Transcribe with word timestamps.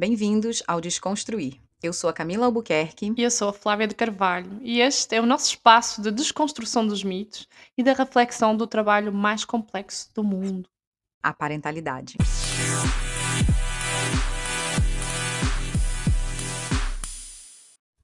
Bem-vindos 0.00 0.62
ao 0.66 0.80
Desconstruir. 0.80 1.60
Eu 1.82 1.92
sou 1.92 2.08
a 2.08 2.12
Camila 2.14 2.46
Albuquerque. 2.46 3.12
E 3.18 3.22
eu 3.22 3.30
sou 3.30 3.50
a 3.50 3.52
Flávia 3.52 3.86
de 3.86 3.94
Carvalho. 3.94 4.58
E 4.62 4.80
este 4.80 5.14
é 5.14 5.20
o 5.20 5.26
nosso 5.26 5.50
espaço 5.50 6.00
de 6.00 6.10
desconstrução 6.10 6.86
dos 6.86 7.04
mitos 7.04 7.46
e 7.76 7.82
da 7.82 7.92
reflexão 7.92 8.56
do 8.56 8.66
trabalho 8.66 9.12
mais 9.12 9.44
complexo 9.44 10.08
do 10.14 10.24
mundo: 10.24 10.66
a 11.22 11.34
parentalidade. 11.34 12.16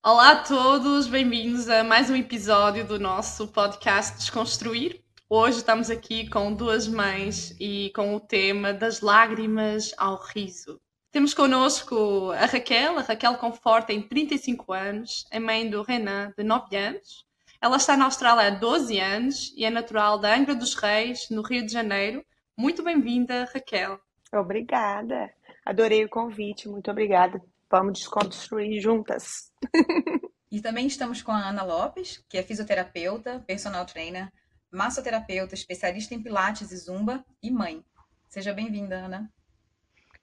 Olá 0.04 0.32
a 0.32 0.36
todos, 0.42 1.06
bem-vindos 1.06 1.66
a 1.66 1.82
mais 1.82 2.10
um 2.10 2.16
episódio 2.16 2.86
do 2.86 3.00
nosso 3.00 3.48
podcast 3.48 4.18
Desconstruir. 4.18 5.00
Hoje 5.30 5.56
estamos 5.56 5.88
aqui 5.88 6.28
com 6.28 6.52
duas 6.52 6.86
mães 6.86 7.56
e 7.58 7.90
com 7.96 8.14
o 8.14 8.20
tema 8.20 8.74
das 8.74 9.00
lágrimas 9.00 9.94
ao 9.96 10.22
riso. 10.22 10.78
Temos 11.10 11.32
connosco 11.32 12.30
a 12.32 12.46
Raquel, 12.46 12.98
a 12.98 13.02
Raquel 13.02 13.36
Conforta 13.36 13.88
tem 13.88 14.02
35 14.02 14.72
anos, 14.72 15.24
é 15.30 15.38
mãe 15.38 15.68
do 15.68 15.82
Renan, 15.82 16.32
de 16.36 16.44
9 16.44 16.76
anos. 16.76 17.26
Ela 17.60 17.78
está 17.78 17.96
na 17.96 18.04
Austrália 18.04 18.48
há 18.48 18.50
12 18.50 19.00
anos 19.00 19.52
e 19.56 19.64
é 19.64 19.70
natural 19.70 20.18
da 20.18 20.34
Angra 20.34 20.54
dos 20.54 20.74
Reis, 20.74 21.28
no 21.30 21.42
Rio 21.42 21.64
de 21.64 21.72
Janeiro. 21.72 22.24
Muito 22.56 22.82
bem-vinda, 22.82 23.48
Raquel. 23.52 23.98
Obrigada. 24.32 25.32
Adorei 25.64 26.04
o 26.04 26.08
convite, 26.08 26.68
muito 26.68 26.90
obrigada. 26.90 27.40
Vamos 27.70 27.98
desconstruir 27.98 28.80
juntas. 28.80 29.50
e 30.50 30.60
também 30.60 30.86
estamos 30.86 31.22
com 31.22 31.32
a 31.32 31.48
Ana 31.48 31.62
Lopes, 31.62 32.22
que 32.28 32.36
é 32.36 32.42
fisioterapeuta, 32.42 33.42
personal 33.46 33.86
trainer, 33.86 34.30
massoterapeuta, 34.70 35.54
especialista 35.54 36.14
em 36.14 36.22
pilates 36.22 36.70
e 36.70 36.76
zumba 36.76 37.24
e 37.42 37.50
mãe. 37.50 37.84
Seja 38.28 38.52
bem-vinda, 38.52 38.96
Ana. 38.96 39.32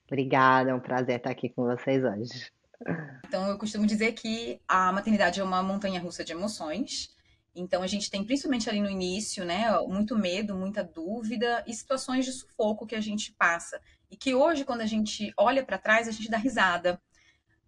Obrigada, 0.06 0.70
é 0.70 0.74
um 0.74 0.80
prazer 0.80 1.16
estar 1.16 1.30
aqui 1.30 1.48
com 1.48 1.64
vocês 1.64 2.04
hoje. 2.04 2.52
Então, 3.26 3.48
eu 3.48 3.58
costumo 3.58 3.86
dizer 3.86 4.12
que 4.12 4.60
a 4.68 4.92
maternidade 4.92 5.40
é 5.40 5.44
uma 5.44 5.62
montanha 5.62 6.00
russa 6.00 6.24
de 6.24 6.32
emoções. 6.32 7.14
Então, 7.54 7.82
a 7.82 7.86
gente 7.86 8.10
tem, 8.10 8.24
principalmente 8.24 8.68
ali 8.68 8.80
no 8.80 8.90
início, 8.90 9.44
né, 9.44 9.70
muito 9.86 10.18
medo, 10.18 10.56
muita 10.56 10.82
dúvida 10.82 11.64
e 11.66 11.72
situações 11.72 12.24
de 12.24 12.32
sufoco 12.32 12.86
que 12.86 12.96
a 12.96 13.00
gente 13.00 13.32
passa. 13.32 13.80
E 14.10 14.16
que 14.16 14.34
hoje, 14.34 14.64
quando 14.64 14.82
a 14.82 14.86
gente 14.86 15.32
olha 15.36 15.64
para 15.64 15.78
trás, 15.78 16.08
a 16.08 16.10
gente 16.10 16.30
dá 16.30 16.36
risada. 16.36 17.00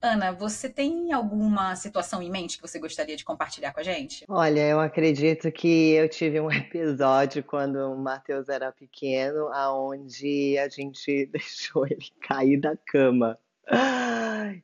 Ana, 0.01 0.33
você 0.33 0.69
tem 0.69 1.13
alguma 1.13 1.75
situação 1.75 2.23
em 2.23 2.31
mente 2.31 2.57
que 2.57 2.63
você 2.63 2.79
gostaria 2.79 3.17
de 3.17 3.25
compartilhar 3.25 3.73
com 3.73 3.81
a 3.81 3.83
gente? 3.83 4.25
Olha, 4.29 4.61
eu 4.61 4.79
acredito 4.79 5.51
que 5.51 5.93
eu 5.93 6.09
tive 6.09 6.41
um 6.41 6.51
episódio 6.53 7.43
quando 7.43 7.77
o 7.77 7.97
Matheus 7.97 8.49
era 8.49 8.71
pequeno, 8.71 9.49
aonde 9.49 10.59
a 10.59 10.69
gente 10.69 11.27
deixou 11.33 11.87
ele 11.87 12.11
cair 12.21 12.61
da 12.61 12.77
cama. 12.77 13.39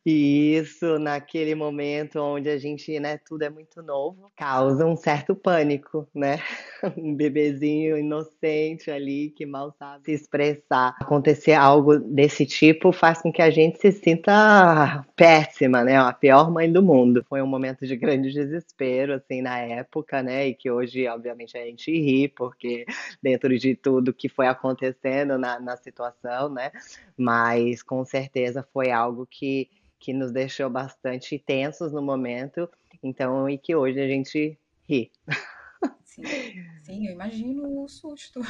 Isso, 0.04 0.98
naquele 0.98 1.54
momento 1.54 2.18
onde 2.20 2.48
a 2.48 2.58
gente, 2.58 2.98
né, 3.00 3.18
tudo 3.18 3.42
é 3.42 3.50
muito 3.50 3.82
novo, 3.82 4.30
causa 4.36 4.86
um 4.86 4.96
certo 4.96 5.34
pânico, 5.34 6.08
né? 6.14 6.38
Um 6.98 7.14
bebezinho 7.14 7.96
inocente 7.96 8.90
ali 8.90 9.30
que 9.30 9.46
mal 9.46 9.72
sabe 9.78 10.04
se 10.04 10.12
expressar. 10.12 10.96
Acontecer 11.00 11.52
algo 11.52 11.96
desse 11.96 12.44
tipo 12.44 12.90
faz 12.90 13.22
com 13.22 13.32
que 13.32 13.40
a 13.40 13.50
gente 13.50 13.78
se 13.78 13.92
sinta 13.92 15.06
péssima, 15.14 15.84
né? 15.84 15.96
A 15.96 16.12
pior 16.12 16.50
mãe 16.50 16.70
do 16.70 16.82
mundo. 16.82 17.24
Foi 17.28 17.40
um 17.40 17.46
momento 17.46 17.86
de 17.86 17.94
grande 17.94 18.32
desespero, 18.32 19.14
assim, 19.14 19.40
na 19.40 19.58
época, 19.58 20.24
né? 20.24 20.48
E 20.48 20.54
que 20.54 20.72
hoje, 20.72 21.06
obviamente, 21.06 21.56
a 21.56 21.64
gente 21.64 21.92
ri, 21.92 22.26
porque 22.26 22.84
dentro 23.22 23.56
de 23.56 23.76
tudo 23.76 24.12
que 24.12 24.28
foi 24.28 24.48
acontecendo 24.48 25.38
na, 25.38 25.60
na 25.60 25.76
situação, 25.76 26.48
né? 26.48 26.72
Mas 27.16 27.80
com 27.80 28.04
certeza 28.04 28.66
foi 28.72 28.90
algo 28.92 29.26
que, 29.26 29.68
que 29.98 30.12
nos 30.12 30.30
deixou 30.32 30.68
bastante 30.70 31.38
tensos 31.38 31.92
no 31.92 32.02
momento, 32.02 32.68
então, 33.02 33.48
e 33.48 33.58
que 33.58 33.74
hoje 33.74 34.00
a 34.00 34.06
gente 34.06 34.58
ri. 34.88 35.10
Sim, 36.04 36.22
sim, 36.82 37.06
eu 37.06 37.14
imagino 37.14 37.82
o 37.82 37.88
susto. 37.88 38.40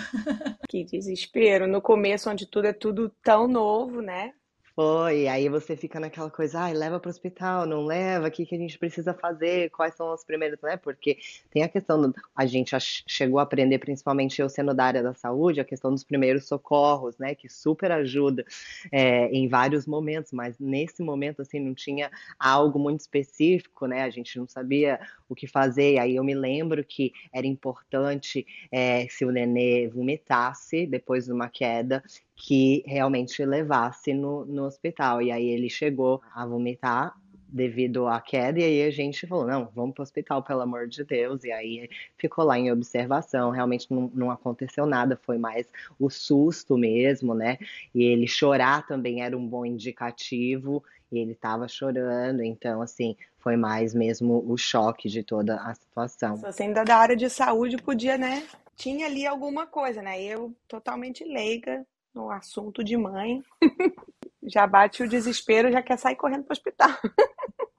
Que 0.69 0.85
desespero. 0.85 1.69
No 1.69 1.81
começo, 1.81 2.29
onde 2.29 2.45
tudo 2.45 2.67
é 2.67 2.73
tudo 2.73 3.09
tão 3.23 3.47
novo, 3.47 4.01
né? 4.01 4.35
Foi, 4.75 5.29
aí 5.29 5.51
você 5.51 5.77
fica 5.77 6.01
naquela 6.01 6.31
coisa, 6.31 6.61
ai, 6.61 6.73
leva 6.73 6.99
para 6.99 7.09
o 7.09 7.11
hospital, 7.11 7.67
não 7.67 7.85
leva, 7.85 8.29
o 8.29 8.31
que, 8.31 8.47
que 8.47 8.55
a 8.55 8.59
gente 8.59 8.79
precisa 8.79 9.13
fazer, 9.13 9.69
quais 9.71 9.95
são 9.95 10.15
os 10.15 10.25
primeiros, 10.25 10.59
né? 10.63 10.79
Porque 10.79 11.19
tem 11.51 11.63
a 11.63 11.69
questão, 11.69 12.01
do, 12.01 12.15
a 12.35 12.47
gente 12.47 12.75
chegou 13.07 13.39
a 13.39 13.43
aprender, 13.43 13.79
principalmente 13.79 14.41
eu 14.41 14.49
sendo 14.49 14.73
da 14.73 14.87
área 14.87 15.03
da 15.03 15.13
saúde, 15.13 15.61
a 15.61 15.65
questão 15.65 15.91
dos 15.91 16.05
primeiros 16.05 16.47
socorros, 16.49 17.19
né? 17.19 17.35
Que 17.35 17.51
super 17.51 17.93
ajuda 17.93 18.47
é, 18.91 19.27
em 19.27 19.47
vários 19.47 19.87
momentos, 19.87 20.33
mas 20.33 20.59
nesse 20.59 21.03
momento, 21.03 21.43
assim, 21.43 21.61
não 21.61 21.75
tinha 21.75 22.11
algo 22.39 22.79
muito 22.79 23.01
específico, 23.01 23.87
né? 23.87 24.03
A 24.05 24.11
gente 24.11 24.39
não 24.39 24.49
sabia 24.49 24.99
o 25.29 25.35
que 25.35 25.47
fazer, 25.47 25.95
e 25.95 25.99
aí 25.99 26.17
eu 26.17 26.25
me 26.25 26.35
lembro 26.35 26.83
que 26.83 27.13
era 27.31 27.47
importante 27.47 28.47
é, 28.71 29.07
se 29.09 29.23
o 29.27 29.31
nenê 29.31 29.87
vomitasse 29.89 30.87
depois 30.87 31.27
de 31.27 31.33
uma 31.33 31.51
queda, 31.51 32.03
que 32.35 32.83
realmente 32.87 33.45
levasse 33.45 34.13
no, 34.13 34.45
no 34.45 34.65
hospital. 34.65 35.23
E 35.23 35.31
aí 35.31 35.47
ele 35.47 35.69
chegou 35.69 36.21
a 36.35 36.45
vomitar 36.45 37.15
devido 37.53 38.07
à 38.07 38.19
queda, 38.19 38.59
e 38.59 38.65
aí 38.65 38.83
a 38.83 38.91
gente 38.91 39.27
falou, 39.27 39.47
não, 39.47 39.69
vamos 39.75 39.95
para 39.95 40.01
o 40.01 40.05
hospital, 40.05 40.43
pelo 40.43 40.63
amor 40.63 40.89
de 40.89 41.05
Deus, 41.05 41.45
e 41.45 41.53
aí 41.53 41.89
ficou 42.17 42.45
lá 42.45 42.59
em 42.59 42.73
observação, 42.73 43.51
realmente 43.51 43.87
não, 43.91 44.11
não 44.15 44.31
aconteceu 44.31 44.87
nada, 44.87 45.21
foi 45.23 45.37
mais 45.37 45.67
o 46.01 46.09
susto 46.09 46.79
mesmo, 46.79 47.35
né, 47.35 47.59
e 47.95 48.05
ele 48.05 48.27
chorar 48.27 48.87
também 48.87 49.23
era 49.23 49.37
um 49.37 49.47
bom 49.47 49.67
indicativo, 49.67 50.83
e 51.13 51.19
ele 51.19 51.33
estava 51.33 51.69
chorando, 51.69 52.43
então, 52.43 52.81
assim, 52.81 53.15
foi 53.37 53.55
mais 53.55 53.93
mesmo 53.93 54.43
o 54.51 54.57
choque 54.57 55.11
de 55.11 55.23
toda 55.23 55.57
a 55.57 55.75
situação. 55.75 56.37
Você 56.37 56.63
ainda 56.63 56.85
da 56.85 56.97
área 56.97 57.15
de 57.15 57.29
saúde 57.29 57.77
podia, 57.77 58.17
né, 58.17 58.47
tinha 58.77 59.05
ali 59.05 59.27
alguma 59.27 59.67
coisa, 59.67 60.01
né, 60.01 60.23
eu 60.23 60.55
totalmente 60.67 61.23
leiga, 61.23 61.85
no 62.15 62.31
assunto 62.31 62.85
de 62.85 62.97
mãe, 62.97 63.43
já 64.43 64.67
bate 64.67 65.03
o 65.03 65.09
desespero, 65.09 65.73
já 65.73 65.83
quer 65.83 65.99
sair 65.99 66.17
correndo 66.17 66.45
para 66.45 66.53
o 66.53 66.57
hospital. 66.57 66.91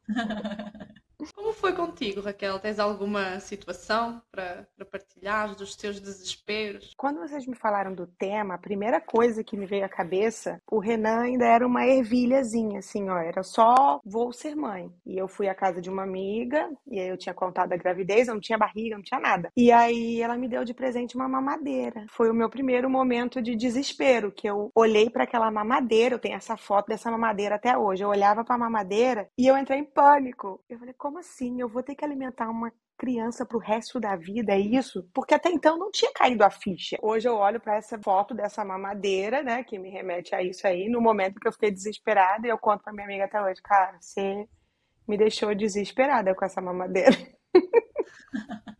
Como 1.53 1.61
foi 1.61 1.73
contigo, 1.73 2.19
Raquel? 2.19 2.59
Tens 2.59 2.79
alguma 2.79 3.39
situação 3.39 4.19
para 4.31 4.65
partilhar 4.91 5.55
dos 5.55 5.75
teus 5.75 5.99
desesperos? 5.99 6.93
Quando 6.97 7.19
vocês 7.19 7.45
me 7.45 7.55
falaram 7.55 7.93
do 7.93 8.07
tema, 8.07 8.55
a 8.55 8.57
primeira 8.57 8.99
coisa 8.99 9.43
que 9.43 9.55
me 9.55 9.67
veio 9.67 9.85
à 9.85 9.89
cabeça, 9.89 10.59
o 10.69 10.79
Renan 10.79 11.21
ainda 11.21 11.45
era 11.45 11.65
uma 11.65 11.85
ervilhazinha, 11.85 12.79
assim, 12.79 13.07
ó, 13.07 13.17
era 13.17 13.43
só 13.43 13.99
vou 14.03 14.33
ser 14.33 14.55
mãe. 14.55 14.91
E 15.05 15.15
eu 15.15 15.27
fui 15.27 15.47
à 15.47 15.53
casa 15.53 15.79
de 15.79 15.91
uma 15.91 16.01
amiga, 16.01 16.71
e 16.87 16.99
aí 16.99 17.07
eu 17.07 17.17
tinha 17.17 17.35
contado 17.35 17.71
a 17.71 17.77
gravidez, 17.77 18.27
eu 18.27 18.33
não 18.33 18.41
tinha 18.41 18.57
barriga, 18.57 18.95
não 18.95 19.03
tinha 19.03 19.19
nada. 19.19 19.51
E 19.55 19.71
aí 19.71 20.21
ela 20.21 20.35
me 20.35 20.47
deu 20.47 20.65
de 20.65 20.73
presente 20.73 21.15
uma 21.15 21.29
mamadeira. 21.29 22.05
Foi 22.09 22.31
o 22.31 22.33
meu 22.33 22.49
primeiro 22.49 22.89
momento 22.89 23.41
de 23.41 23.55
desespero, 23.55 24.31
que 24.31 24.49
eu 24.49 24.71
olhei 24.73 25.07
para 25.07 25.23
aquela 25.23 25.51
mamadeira, 25.51 26.15
eu 26.15 26.19
tenho 26.19 26.35
essa 26.35 26.57
foto 26.57 26.87
dessa 26.87 27.11
mamadeira 27.11 27.55
até 27.55 27.77
hoje. 27.77 28.03
Eu 28.03 28.09
olhava 28.09 28.43
para 28.43 28.55
a 28.55 28.59
mamadeira 28.59 29.29
e 29.37 29.45
eu 29.45 29.55
entrei 29.55 29.79
em 29.79 29.85
pânico. 29.85 30.59
Eu 30.67 30.79
falei, 30.79 30.95
como 30.97 31.19
assim? 31.19 31.42
Eu 31.59 31.69
vou 31.69 31.83
ter 31.83 31.95
que 31.95 32.05
alimentar 32.05 32.49
uma 32.49 32.71
criança 32.97 33.45
para 33.45 33.57
o 33.57 33.59
resto 33.59 33.99
da 33.99 34.15
vida, 34.15 34.53
é 34.53 34.59
isso? 34.59 35.03
Porque 35.13 35.33
até 35.33 35.49
então 35.49 35.77
não 35.77 35.91
tinha 35.91 36.11
caído 36.13 36.43
a 36.43 36.49
ficha. 36.49 36.97
Hoje 37.01 37.27
eu 37.27 37.35
olho 37.35 37.59
para 37.59 37.75
essa 37.75 37.99
foto 37.99 38.33
dessa 38.33 38.63
mamadeira, 38.63 39.43
né, 39.43 39.63
que 39.63 39.77
me 39.77 39.89
remete 39.89 40.33
a 40.35 40.41
isso 40.41 40.65
aí, 40.65 40.87
no 40.89 41.01
momento 41.01 41.39
que 41.39 41.47
eu 41.47 41.51
fiquei 41.51 41.71
desesperada, 41.71 42.47
e 42.47 42.49
eu 42.49 42.57
conto 42.57 42.83
para 42.83 42.93
minha 42.93 43.05
amiga 43.05 43.25
até 43.25 43.41
hoje, 43.41 43.61
cara, 43.61 43.97
você 43.99 44.47
me 45.07 45.17
deixou 45.17 45.53
desesperada 45.53 46.33
com 46.33 46.45
essa 46.45 46.61
mamadeira. 46.61 47.17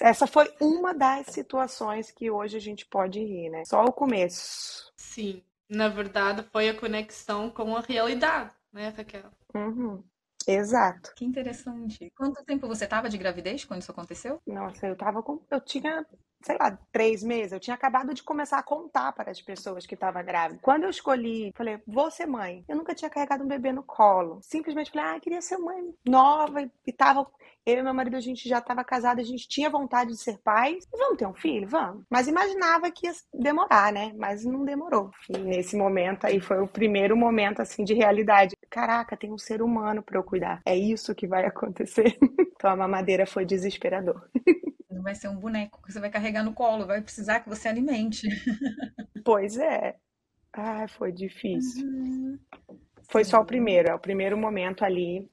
Essa 0.00 0.26
foi 0.26 0.50
uma 0.60 0.94
das 0.94 1.26
situações 1.26 2.10
que 2.10 2.30
hoje 2.30 2.56
a 2.56 2.60
gente 2.60 2.86
pode 2.86 3.20
rir, 3.20 3.50
né? 3.50 3.64
Só 3.66 3.84
o 3.84 3.92
começo. 3.92 4.90
Sim, 4.96 5.42
na 5.68 5.88
verdade 5.88 6.42
foi 6.50 6.70
a 6.70 6.74
conexão 6.74 7.50
com 7.50 7.76
a 7.76 7.80
realidade, 7.80 8.50
né, 8.72 8.88
Raquel? 8.96 9.30
Uhum. 9.54 10.02
Exato. 10.46 11.12
Que 11.14 11.24
interessante. 11.24 12.10
Quanto 12.16 12.44
tempo 12.44 12.66
você 12.66 12.84
estava 12.84 13.08
de 13.08 13.18
gravidez 13.18 13.64
quando 13.64 13.82
isso 13.82 13.90
aconteceu? 13.90 14.40
Nossa, 14.46 14.86
eu 14.86 14.96
tava 14.96 15.22
com. 15.22 15.40
Eu 15.50 15.60
tinha, 15.60 16.04
sei 16.42 16.56
lá, 16.58 16.78
três 16.90 17.22
meses. 17.22 17.52
Eu 17.52 17.60
tinha 17.60 17.74
acabado 17.74 18.14
de 18.14 18.22
começar 18.22 18.58
a 18.58 18.62
contar 18.62 19.12
para 19.12 19.30
as 19.30 19.40
pessoas 19.40 19.86
que 19.86 19.94
estava 19.94 20.22
grávida. 20.22 20.60
Quando 20.62 20.84
eu 20.84 20.90
escolhi, 20.90 21.52
falei, 21.56 21.80
vou 21.86 22.10
ser 22.10 22.26
mãe. 22.26 22.64
Eu 22.68 22.76
nunca 22.76 22.94
tinha 22.94 23.10
carregado 23.10 23.44
um 23.44 23.48
bebê 23.48 23.72
no 23.72 23.82
colo. 23.82 24.40
Simplesmente 24.42 24.90
falei, 24.90 25.16
ah, 25.16 25.20
queria 25.20 25.42
ser 25.42 25.58
mãe 25.58 25.94
nova. 26.06 26.62
E 26.86 26.92
tava 26.92 27.26
eu 27.66 27.78
e 27.78 27.82
meu 27.82 27.92
marido, 27.92 28.16
a 28.16 28.20
gente 28.20 28.48
já 28.48 28.58
estava 28.58 28.82
casado, 28.82 29.20
a 29.20 29.24
gente 29.24 29.46
tinha 29.46 29.68
vontade 29.68 30.10
de 30.10 30.16
ser 30.16 30.38
pais. 30.38 30.86
Vamos 30.90 31.18
ter 31.18 31.26
um 31.26 31.34
filho? 31.34 31.68
Vamos. 31.68 32.04
Mas 32.08 32.26
imaginava 32.26 32.90
que 32.90 33.06
ia 33.06 33.12
demorar, 33.34 33.92
né? 33.92 34.12
Mas 34.16 34.44
não 34.44 34.64
demorou. 34.64 35.10
E 35.28 35.38
nesse 35.38 35.76
momento 35.76 36.26
aí 36.26 36.40
foi 36.40 36.60
o 36.60 36.66
primeiro 36.66 37.16
momento, 37.16 37.60
assim, 37.60 37.84
de 37.84 37.92
realidade. 37.92 38.56
Caraca, 38.70 39.16
tem 39.16 39.32
um 39.32 39.38
ser 39.38 39.60
humano 39.60 40.02
para 40.02 40.16
eu 40.16 40.22
cuidar. 40.22 40.62
É 40.64 40.76
isso 40.76 41.14
que 41.14 41.26
vai 41.26 41.44
acontecer. 41.46 42.16
então 42.54 42.70
a 42.70 42.76
mamadeira 42.76 43.26
foi 43.26 43.44
desesperador. 43.44 44.30
Não 44.88 45.02
vai 45.02 45.14
ser 45.14 45.28
um 45.28 45.36
boneco 45.36 45.82
que 45.82 45.92
você 45.92 46.00
vai 46.00 46.10
carregar 46.10 46.44
no 46.44 46.54
colo, 46.54 46.86
vai 46.86 47.02
precisar 47.02 47.40
que 47.40 47.48
você 47.48 47.68
alimente. 47.68 48.26
Pois 49.22 49.58
é. 49.58 49.96
Ah, 50.50 50.88
foi 50.88 51.12
difícil. 51.12 51.86
Uhum. 51.86 52.38
Foi 53.10 53.22
só 53.22 53.40
o 53.40 53.44
primeiro, 53.44 53.90
é 53.90 53.94
o 53.94 53.98
primeiro 53.98 54.36
momento 54.36 54.82
ali 54.82 55.30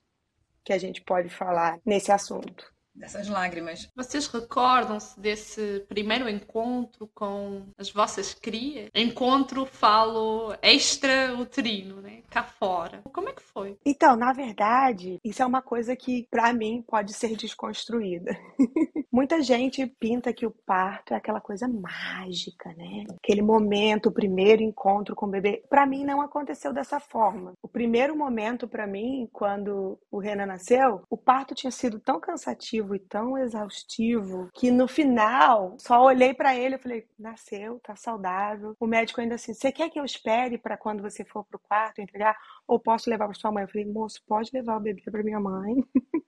que 0.64 0.74
a 0.74 0.78
gente 0.78 1.02
pode 1.02 1.30
falar 1.30 1.80
nesse 1.86 2.12
assunto 2.12 2.77
dessas 2.98 3.28
lágrimas. 3.28 3.88
Vocês 3.96 4.28
recordam-se 4.28 5.20
desse 5.20 5.86
primeiro 5.88 6.28
encontro 6.28 7.10
com 7.14 7.64
as 7.78 7.92
vossas 7.92 8.34
crias? 8.34 8.90
Encontro, 8.94 9.66
falo, 9.66 10.54
extra-uterino, 10.62 12.02
né? 12.02 12.24
Cá 12.30 12.44
fora. 12.44 13.02
Como 13.14 13.30
é 13.30 13.34
que 13.34 13.42
foi? 13.42 13.78
Então, 13.86 14.16
na 14.16 14.34
verdade, 14.34 15.20
isso 15.24 15.42
é 15.42 15.46
uma 15.46 15.62
coisa 15.62 15.96
que, 15.96 16.28
para 16.30 16.52
mim, 16.52 16.84
pode 16.88 17.14
ser 17.14 17.36
desconstruída. 17.36 18.38
Muita 19.12 19.42
gente 19.42 19.86
pinta 20.00 20.34
que 20.34 20.46
o 20.46 20.52
parto 20.66 21.14
é 21.14 21.18
aquela 21.18 21.40
coisa 21.40 21.68
mágica, 21.68 22.74
né? 22.76 23.06
Aquele 23.24 23.42
momento, 23.42 24.10
o 24.10 24.12
primeiro 24.12 24.62
encontro 24.62 25.16
com 25.16 25.26
o 25.26 25.30
bebê. 25.30 25.64
Para 25.70 25.86
mim, 25.86 26.04
não 26.04 26.22
aconteceu 26.22 26.74
dessa 26.74 27.00
forma. 27.00 27.54
O 27.62 27.68
primeiro 27.68 28.16
momento, 28.16 28.68
para 28.68 28.88
mim, 28.88 29.28
quando 29.32 29.98
o 30.12 30.20
Renan 30.20 30.48
nasceu, 30.48 31.02
o 31.10 31.18
parto 31.18 31.56
tinha 31.56 31.72
sido 31.72 32.00
tão 32.00 32.20
cansativo 32.20 32.87
e 32.96 33.00
tão 33.00 33.38
exaustivo 33.38 34.50
que 34.54 34.72
no 34.72 34.88
final 34.88 35.76
só 35.80 36.04
olhei 36.04 36.34
para 36.34 36.56
ele 36.56 36.76
e 36.76 36.80
falei: 36.80 37.08
nasceu, 37.18 37.80
tá 37.80 37.96
saudável. 37.96 38.76
O 38.80 38.88
médico 38.88 39.22
ainda 39.22 39.36
assim: 39.36 39.54
você 39.54 39.72
quer 39.72 39.90
que 39.90 40.00
eu 40.00 40.06
espere 40.06 40.58
para 40.58 40.78
quando 40.78 41.02
você 41.02 41.24
for 41.26 41.46
pro 41.46 41.60
quarto 41.60 42.02
entregar? 42.02 42.38
Ou 42.68 42.80
posso 42.80 43.10
levar 43.10 43.26
para 43.26 43.34
sua 43.34 43.52
mãe? 43.52 43.64
Eu 43.64 43.70
falei: 43.70 43.86
moço, 43.86 44.22
pode 44.28 44.52
levar 44.54 44.78
o 44.78 44.82
bebê 44.82 45.02
para 45.10 45.24
minha 45.24 45.40
mãe. 45.40 45.76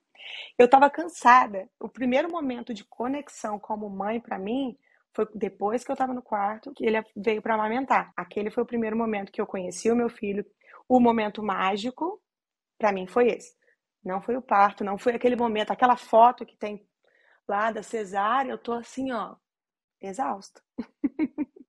eu 0.57 0.65
estava 0.65 0.89
cansada. 0.89 1.69
O 1.79 1.89
primeiro 1.89 2.31
momento 2.31 2.73
de 2.73 2.83
conexão 2.85 3.59
como 3.59 3.89
mãe 3.89 4.19
para 4.19 4.39
mim 4.39 4.77
foi 5.13 5.27
depois 5.33 5.83
que 5.83 5.91
eu 5.91 5.93
estava 5.93 6.13
no 6.13 6.21
quarto 6.21 6.73
que 6.73 6.85
ele 6.85 7.03
veio 7.15 7.41
para 7.41 7.55
amamentar. 7.55 8.11
Aquele 8.15 8.51
foi 8.51 8.63
o 8.63 8.67
primeiro 8.67 8.95
momento 8.97 9.31
que 9.31 9.41
eu 9.41 9.47
conheci 9.47 9.91
o 9.91 9.95
meu 9.95 10.09
filho. 10.09 10.45
O 10.87 10.99
momento 10.99 11.43
mágico 11.43 12.21
para 12.77 12.91
mim 12.91 13.05
foi 13.07 13.27
esse. 13.27 13.58
Não 14.03 14.21
foi 14.21 14.35
o 14.37 14.41
parto, 14.41 14.83
não 14.83 14.97
foi 14.97 15.15
aquele 15.15 15.35
momento, 15.35 15.71
aquela 15.71 15.97
foto 15.97 16.45
que 16.45 16.55
tem 16.55 16.87
lá 17.47 17.71
da 17.71 17.83
cesárea, 17.83 18.51
eu 18.51 18.57
tô 18.57 18.73
assim, 18.73 19.11
ó, 19.11 19.35
exausta. 20.01 20.61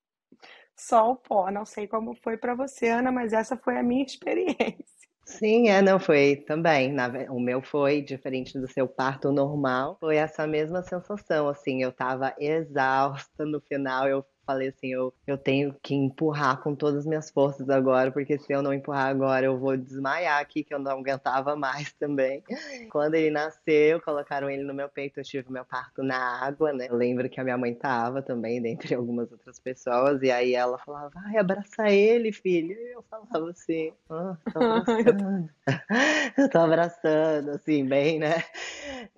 Só 0.77 1.11
o 1.11 1.17
pó. 1.17 1.51
Não 1.51 1.67
sei 1.67 1.87
como 1.87 2.15
foi 2.15 2.39
para 2.39 2.55
você, 2.55 2.89
Ana, 2.89 3.13
mas 3.13 3.33
essa 3.33 3.57
foi 3.57 3.77
a 3.77 3.83
minha 3.83 4.05
experiência. 4.05 5.01
Sim, 5.27 5.69
é, 5.69 5.81
não 5.81 6.01
foi 6.01 6.37
também. 6.37 6.93
Na, 6.93 7.09
o 7.31 7.39
meu 7.39 7.63
foi 7.63 8.03
diferente 8.03 8.59
do 8.59 8.67
seu 8.67 8.89
parto 8.89 9.31
normal. 9.31 9.97
Foi 10.01 10.17
essa 10.17 10.47
mesma 10.47 10.83
sensação, 10.83 11.49
assim, 11.49 11.83
eu 11.83 11.93
tava 11.93 12.35
exausta 12.39 13.45
no 13.45 13.61
final, 13.61 14.09
eu 14.09 14.25
falei 14.51 14.69
assim, 14.69 14.89
eu, 14.89 15.15
eu 15.27 15.39
tenho 15.39 15.75
que 15.83 15.95
empurrar 15.95 16.61
com 16.61 16.75
todas 16.75 17.01
as 17.01 17.07
minhas 17.07 17.31
forças 17.31 17.71
agora, 17.71 18.11
porque 18.11 18.37
se 18.39 18.53
eu 18.53 18.63
não 18.63 18.75
empurrar 18.75 19.07
agora, 19.07 19.47
eu 19.47 19.59
vou 19.59 19.77
desmaiar 19.77 20.41
aqui, 20.41 20.65
que 20.65 20.75
eu 20.75 20.79
não 20.79 20.93
aguentava 20.93 21.55
mais 21.55 21.93
também. 21.93 22.43
Quando 22.91 23.15
ele 23.15 23.31
nasceu, 23.31 24.01
colocaram 24.01 24.51
ele 24.51 24.65
no 24.65 24.75
meu 24.75 24.89
peito, 24.89 25.21
eu 25.21 25.25
tive 25.25 25.51
meu 25.53 25.65
parto 25.65 26.03
na 26.03 26.45
água, 26.45 26.73
né? 26.73 26.89
Eu 26.91 26.97
lembro 26.97 27.29
que 27.29 27.41
a 27.41 27.45
minha 27.45 27.57
mãe 27.57 27.75
tava 27.75 28.23
também, 28.23 28.61
dentre 28.61 28.95
algumas 28.95 29.31
outras 29.31 29.59
pessoas, 29.61 30.21
e 30.23 30.31
aí 30.31 30.55
ela 30.55 30.79
falava, 30.79 31.11
vai, 31.11 31.37
abraça 31.37 31.89
ele, 31.89 32.33
filho. 32.33 32.73
E 32.73 32.93
eu 32.93 33.03
falava 33.03 33.51
assim, 33.51 33.93
ah, 34.11 34.37
tô 34.53 34.59
abraçando. 34.65 35.51
eu 36.39 36.51
tô 36.51 36.59
abraçando, 36.59 37.51
assim, 37.51 37.87
bem, 37.87 38.19
né? 38.19 38.43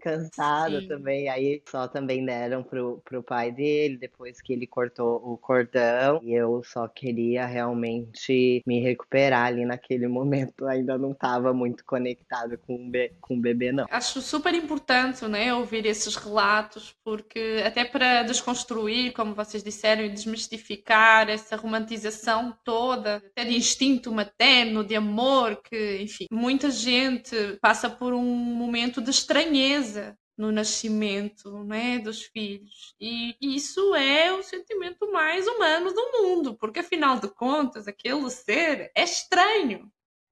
Cansada 0.01 0.81
Sim. 0.81 0.89
também. 0.89 1.29
Aí 1.29 1.63
só 1.67 1.89
também 1.89 2.25
deram 2.25 2.63
pro, 2.63 3.01
pro 3.05 3.23
pai 3.23 3.51
dele, 3.51 3.97
depois 3.97 4.41
que 4.41 4.53
ele 4.53 4.67
cortou 4.67 5.22
o 5.23 5.37
cordão 5.39 6.21
e 6.23 6.33
eu 6.33 6.63
só 6.65 6.89
queria 6.89 7.47
realmente 7.47 8.63
me 8.67 8.81
recuperar 8.81 9.47
ali 9.47 9.65
naquele 9.65 10.07
momento. 10.09 10.67
Ainda 10.67 10.99
não 10.99 11.13
estava 11.13 11.53
muito 11.53 11.85
conectado 11.85 12.59
com 12.59 12.91
com 13.21 13.37
o 13.37 13.41
bebê, 13.41 13.73
não. 13.73 13.87
Acho 13.91 14.21
super 14.21 14.55
importante 14.55 15.25
né, 15.27 15.55
ouvir 15.55 15.87
esses 15.87 16.17
relatos, 16.17 16.95
porque 17.05 17.63
até 17.65 17.85
para 17.85 18.23
desconstruir, 18.23 19.13
como 19.13 19.35
vocês 19.35 19.63
disseram, 19.63 20.05
e 20.05 20.11
desmistificar 20.11 21.29
essa 21.29 21.57
romantização 21.57 22.57
toda, 22.65 23.17
até 23.17 23.45
de 23.45 23.57
instinto 23.57 24.13
materno, 24.13 24.85
de 24.85 24.95
amor, 24.95 25.63
que, 25.63 26.03
enfim, 26.03 26.27
muita 26.31 26.71
gente 26.71 27.37
passa 27.61 27.89
por 27.89 28.13
um 28.13 28.23
momento 28.23 29.01
de 29.01 29.11
estranheza 29.11 30.17
no 30.37 30.51
nascimento 30.51 31.63
né, 31.65 31.99
dos 31.99 32.23
filhos. 32.23 32.95
E 33.01 33.37
isso 33.41 33.95
é 33.95 34.33
o 34.33 34.43
sentimento 34.43 35.11
mais 35.13 35.47
humano 35.47 35.93
do 35.93 36.13
mundo, 36.13 36.55
porque 36.57 36.81
afinal 36.81 37.19
de 37.19 37.29
contas, 37.29 37.87
aquele 37.87 38.29
ser 38.31 38.91
é 38.95 39.05
estranho. 39.05 39.91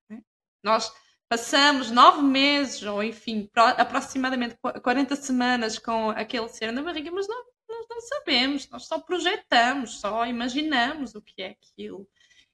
Né? 0.08 0.22
Nós 0.62 0.92
passamos 1.28 1.90
nove 1.90 2.22
meses, 2.22 2.82
ou 2.82 3.02
enfim, 3.02 3.48
aproximadamente 3.54 4.56
40 4.82 5.14
semanas 5.16 5.78
com 5.78 6.10
aquele 6.10 6.48
ser 6.48 6.72
na 6.72 6.82
barriga, 6.82 7.10
mas 7.10 7.28
não, 7.28 7.44
nós 7.68 7.86
não 7.88 8.00
sabemos, 8.00 8.68
nós 8.70 8.86
só 8.86 8.98
projetamos, 8.98 10.00
só 10.00 10.26
imaginamos 10.26 11.14
o 11.14 11.22
que 11.22 11.42
é 11.42 11.50
aquilo. 11.50 12.08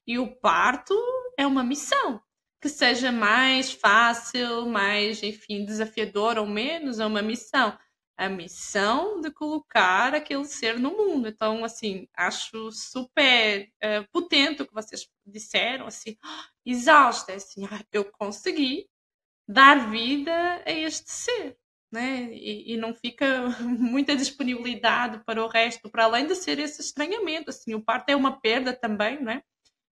E 0.05 0.19
o 0.19 0.35
parto 0.35 0.93
é 1.37 1.45
uma 1.47 1.63
missão 1.63 2.21
que 2.61 2.69
seja 2.69 3.11
mais 3.11 3.71
fácil, 3.71 4.65
mais, 4.65 5.21
enfim, 5.23 5.65
desafiador 5.65 6.37
ou 6.37 6.45
menos, 6.45 6.99
é 6.99 7.05
uma 7.05 7.21
missão. 7.21 7.77
A 8.17 8.27
missão 8.29 9.21
de 9.21 9.29
colocar 9.29 10.15
aquele 10.15 10.45
ser 10.45 10.79
no 10.79 10.91
mundo. 10.91 11.27
Então, 11.27 11.63
assim, 11.63 12.07
acho 12.15 12.71
super 12.71 13.69
uh, 13.83 14.07
potente 14.11 14.63
o 14.63 14.67
que 14.67 14.73
vocês 14.73 15.07
disseram, 15.25 15.85
assim, 15.85 16.17
exausta, 16.65 17.33
assim, 17.33 17.65
ah, 17.65 17.83
eu 17.91 18.05
consegui 18.05 18.89
dar 19.47 19.89
vida 19.91 20.63
a 20.65 20.71
este 20.71 21.11
ser. 21.11 21.57
Né? 21.91 22.33
E, 22.33 22.73
e, 22.73 22.77
não 22.77 22.93
fica 22.93 23.47
muita 23.61 24.15
disponibilidade 24.15 25.23
para 25.23 25.41
o 25.43 25.47
resto, 25.47 25.89
para 25.89 26.03
além 26.05 26.27
de 26.27 26.35
ser 26.35 26.59
esse 26.59 26.81
estranhamento. 26.81 27.49
Assim, 27.49 27.73
o 27.75 27.81
parto 27.81 28.09
é 28.09 28.15
uma 28.15 28.41
perda 28.41 28.73
também, 28.73 29.21
né? 29.23 29.41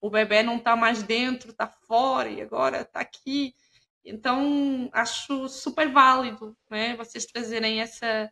O 0.05 0.09
bebê 0.09 0.43
não 0.43 0.57
está 0.57 0.75
mais 0.75 1.01
dentro, 1.01 1.49
está 1.49 1.67
fora 1.67 2.29
e 2.29 2.39
agora 2.39 2.81
está 2.81 2.99
aqui. 2.99 3.55
Então, 4.03 4.87
acho 4.93 5.49
super 5.49 5.91
válido 5.91 6.55
né, 6.69 6.95
vocês 6.95 7.25
trazerem 7.25 7.81
essa, 7.81 8.31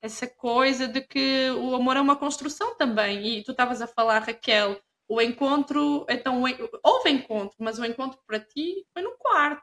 essa 0.00 0.26
coisa 0.26 0.88
de 0.88 1.02
que 1.02 1.50
o 1.50 1.74
amor 1.74 1.98
é 1.98 2.00
uma 2.00 2.16
construção 2.16 2.74
também. 2.74 3.38
E 3.38 3.44
tu 3.44 3.50
estavas 3.50 3.82
a 3.82 3.86
falar, 3.86 4.20
Raquel, 4.20 4.80
o 5.06 5.20
encontro, 5.20 6.06
então, 6.08 6.42
houve 6.82 7.10
encontro, 7.10 7.56
mas 7.58 7.78
o 7.78 7.84
encontro 7.84 8.18
para 8.26 8.40
ti 8.40 8.86
foi 8.94 9.02
no 9.02 9.14
quarto, 9.18 9.62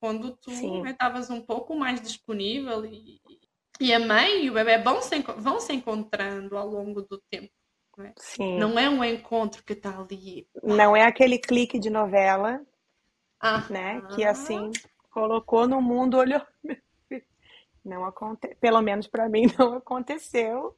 quando 0.00 0.36
tu 0.36 0.50
estavas 0.86 1.28
né, 1.28 1.36
um 1.36 1.42
pouco 1.42 1.76
mais 1.76 2.00
disponível 2.00 2.84
e, 2.84 3.20
e 3.80 3.94
a 3.94 4.00
mãe 4.00 4.46
e 4.46 4.50
o 4.50 4.54
bebê 4.54 4.78
vão 4.78 5.00
se, 5.00 5.20
vão 5.38 5.60
se 5.60 5.72
encontrando 5.72 6.56
ao 6.56 6.66
longo 6.66 7.02
do 7.02 7.22
tempo. 7.30 7.52
Né? 7.96 8.12
Sim. 8.18 8.58
Não 8.58 8.78
é 8.78 8.88
um 8.90 9.02
encontro 9.02 9.62
que 9.64 9.72
está 9.72 9.98
ali. 9.98 10.46
Não 10.62 10.94
é 10.94 11.02
aquele 11.02 11.38
clique 11.38 11.78
de 11.78 11.88
novela, 11.88 12.60
ah. 13.40 13.66
né? 13.70 14.02
Que 14.14 14.24
assim 14.24 14.70
colocou 15.10 15.66
no 15.66 15.80
mundo, 15.80 16.18
olhou. 16.18 16.42
Não 17.82 18.04
acontece, 18.04 18.56
pelo 18.56 18.82
menos 18.82 19.06
para 19.06 19.28
mim 19.28 19.44
não 19.56 19.74
aconteceu. 19.74 20.76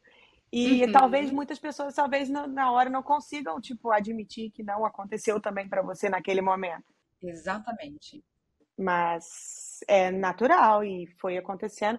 E 0.53 0.85
uhum. 0.85 0.93
talvez 0.93 1.31
muitas 1.33 1.59
pessoas, 1.59 1.95
talvez 1.95 2.29
na 2.29 2.71
hora 2.71 2.91
não 2.91 3.03
consigam, 3.03 3.59
tipo, 3.61 3.91
admitir 3.91 4.51
que 4.51 4.63
não 4.63 4.85
aconteceu 4.85 5.41
também 5.41 5.67
para 5.67 5.81
você 5.81 6.11
naquele 6.11 6.43
momento. 6.43 6.85
Exatamente. 7.23 8.23
Mas 8.79 9.81
é 9.89 10.11
natural 10.11 10.85
e 10.85 11.07
foi 11.19 11.39
acontecendo. 11.39 11.99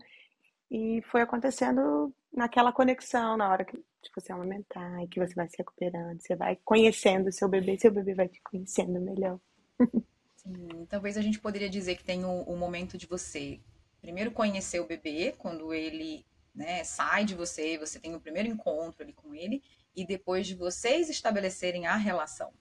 E 0.70 1.02
foi 1.10 1.22
acontecendo 1.22 2.14
naquela 2.32 2.72
conexão, 2.72 3.36
na 3.36 3.50
hora 3.50 3.66
que 3.66 3.84
tipo, 4.02 4.20
você 4.20 4.32
amamentar 4.32 5.04
e 5.04 5.08
que 5.08 5.20
você 5.20 5.34
vai 5.34 5.48
se 5.48 5.58
recuperando, 5.58 6.22
você 6.22 6.36
vai 6.36 6.56
conhecendo 6.64 7.30
o 7.30 7.32
seu 7.32 7.48
bebê, 7.48 7.78
seu 7.78 7.92
bebê 7.92 8.14
vai 8.14 8.28
te 8.28 8.42
conhecendo 8.42 9.00
melhor. 9.00 9.40
Sim, 10.36 10.86
talvez 10.88 11.18
a 11.18 11.22
gente 11.22 11.40
poderia 11.40 11.70
dizer 11.70 11.96
que 11.96 12.04
tem 12.04 12.26
o, 12.26 12.44
o 12.44 12.58
momento 12.58 12.98
de 12.98 13.06
você 13.06 13.60
primeiro 14.02 14.32
conhecer 14.32 14.80
o 14.80 14.88
bebê, 14.88 15.36
quando 15.38 15.74
ele 15.74 16.26
né, 16.56 16.84
sai 16.84 17.26
de 17.26 17.36
você, 17.36 17.78
você 17.78 18.00
tem 18.00 18.16
o 18.16 18.20
primeiro 18.20 18.50
encontro 18.50 19.04
ali 19.04 19.14
com 19.14 19.36
ele, 19.36 19.62
e 19.96 20.06
depois 20.06 20.48
de 20.48 20.56
vocês 20.56 21.10
estabelecerem 21.10 21.86
a 21.86 21.96
relação. 21.96 22.54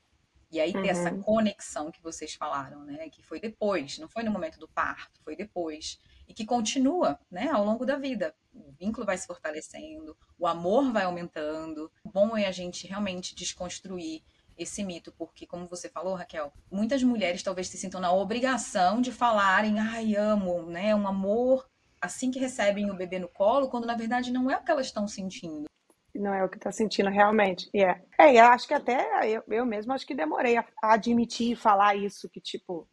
E 0.50 0.61
aí 0.61 0.73
ter 0.73 0.78
uhum. 0.78 0.85
essa 0.87 1.11
conexão 1.11 1.90
que 1.90 2.02
vocês 2.02 2.35
falaram, 2.35 2.83
né? 2.85 3.11
Que 3.11 3.23
foi 3.23 3.38
depois, 3.38 3.99
não 3.99 4.09
foi 4.09 4.23
no 4.23 4.30
momento 4.30 4.59
do 4.59 4.66
parto, 4.66 5.21
foi 5.23 5.37
depois 5.37 5.99
e 6.28 6.35
que 6.35 6.44
continua 6.44 7.18
né, 7.30 7.49
ao 7.49 7.64
longo 7.64 7.87
da 7.87 7.97
vida. 7.97 8.35
O 8.52 8.73
vínculo 8.73 9.06
vai 9.06 9.16
se 9.16 9.26
fortalecendo, 9.26 10.16
o 10.38 10.47
amor 10.47 10.92
vai 10.92 11.04
aumentando. 11.04 11.90
Bom 12.04 12.37
é 12.37 12.47
a 12.47 12.52
gente 12.52 12.87
realmente 12.87 13.35
desconstruir 13.35 14.23
esse 14.56 14.85
mito, 14.85 15.12
porque, 15.16 15.47
como 15.47 15.68
você 15.68 15.88
falou, 15.88 16.14
Raquel, 16.14 16.52
muitas 16.70 17.02
mulheres 17.02 17.42
talvez 17.42 17.68
se 17.68 17.78
sintam 17.78 18.00
na 18.00 18.12
obrigação 18.12 19.00
de 19.00 19.12
falarem, 19.12 19.78
ai, 19.78 20.16
amo, 20.16 20.62
né? 20.66 20.94
Um 20.94 21.06
amor 21.06 21.68
assim 22.00 22.30
que 22.30 22.38
recebem 22.38 22.90
o 22.90 22.97
bebê 22.97 23.18
no 23.18 23.28
colo, 23.28 23.68
quando 23.68 23.87
na 23.87 23.97
verdade 23.97 24.32
não 24.32 24.50
é 24.50 24.56
o 24.56 24.62
que 24.62 24.70
elas 24.70 24.87
estão 24.87 25.06
sentindo. 25.06 25.64
Não 26.14 26.35
é 26.35 26.44
o 26.44 26.49
que 26.49 26.56
está 26.56 26.73
sentindo 26.73 27.11
realmente. 27.11 27.70
Yeah. 27.75 28.00
É, 28.18 28.35
eu 28.35 28.47
acho 28.47 28.66
que 28.66 28.75
até 28.75 29.06
eu, 29.25 29.42
eu 29.47 29.64
mesmo 29.64 29.92
acho 29.92 30.06
que 30.06 30.14
demorei 30.14 30.56
a, 30.56 30.64
a 30.82 30.94
admitir 30.94 31.52
e 31.52 31.56
falar 31.56 31.94
isso, 31.94 32.28
que 32.28 32.40
tipo, 32.40 32.88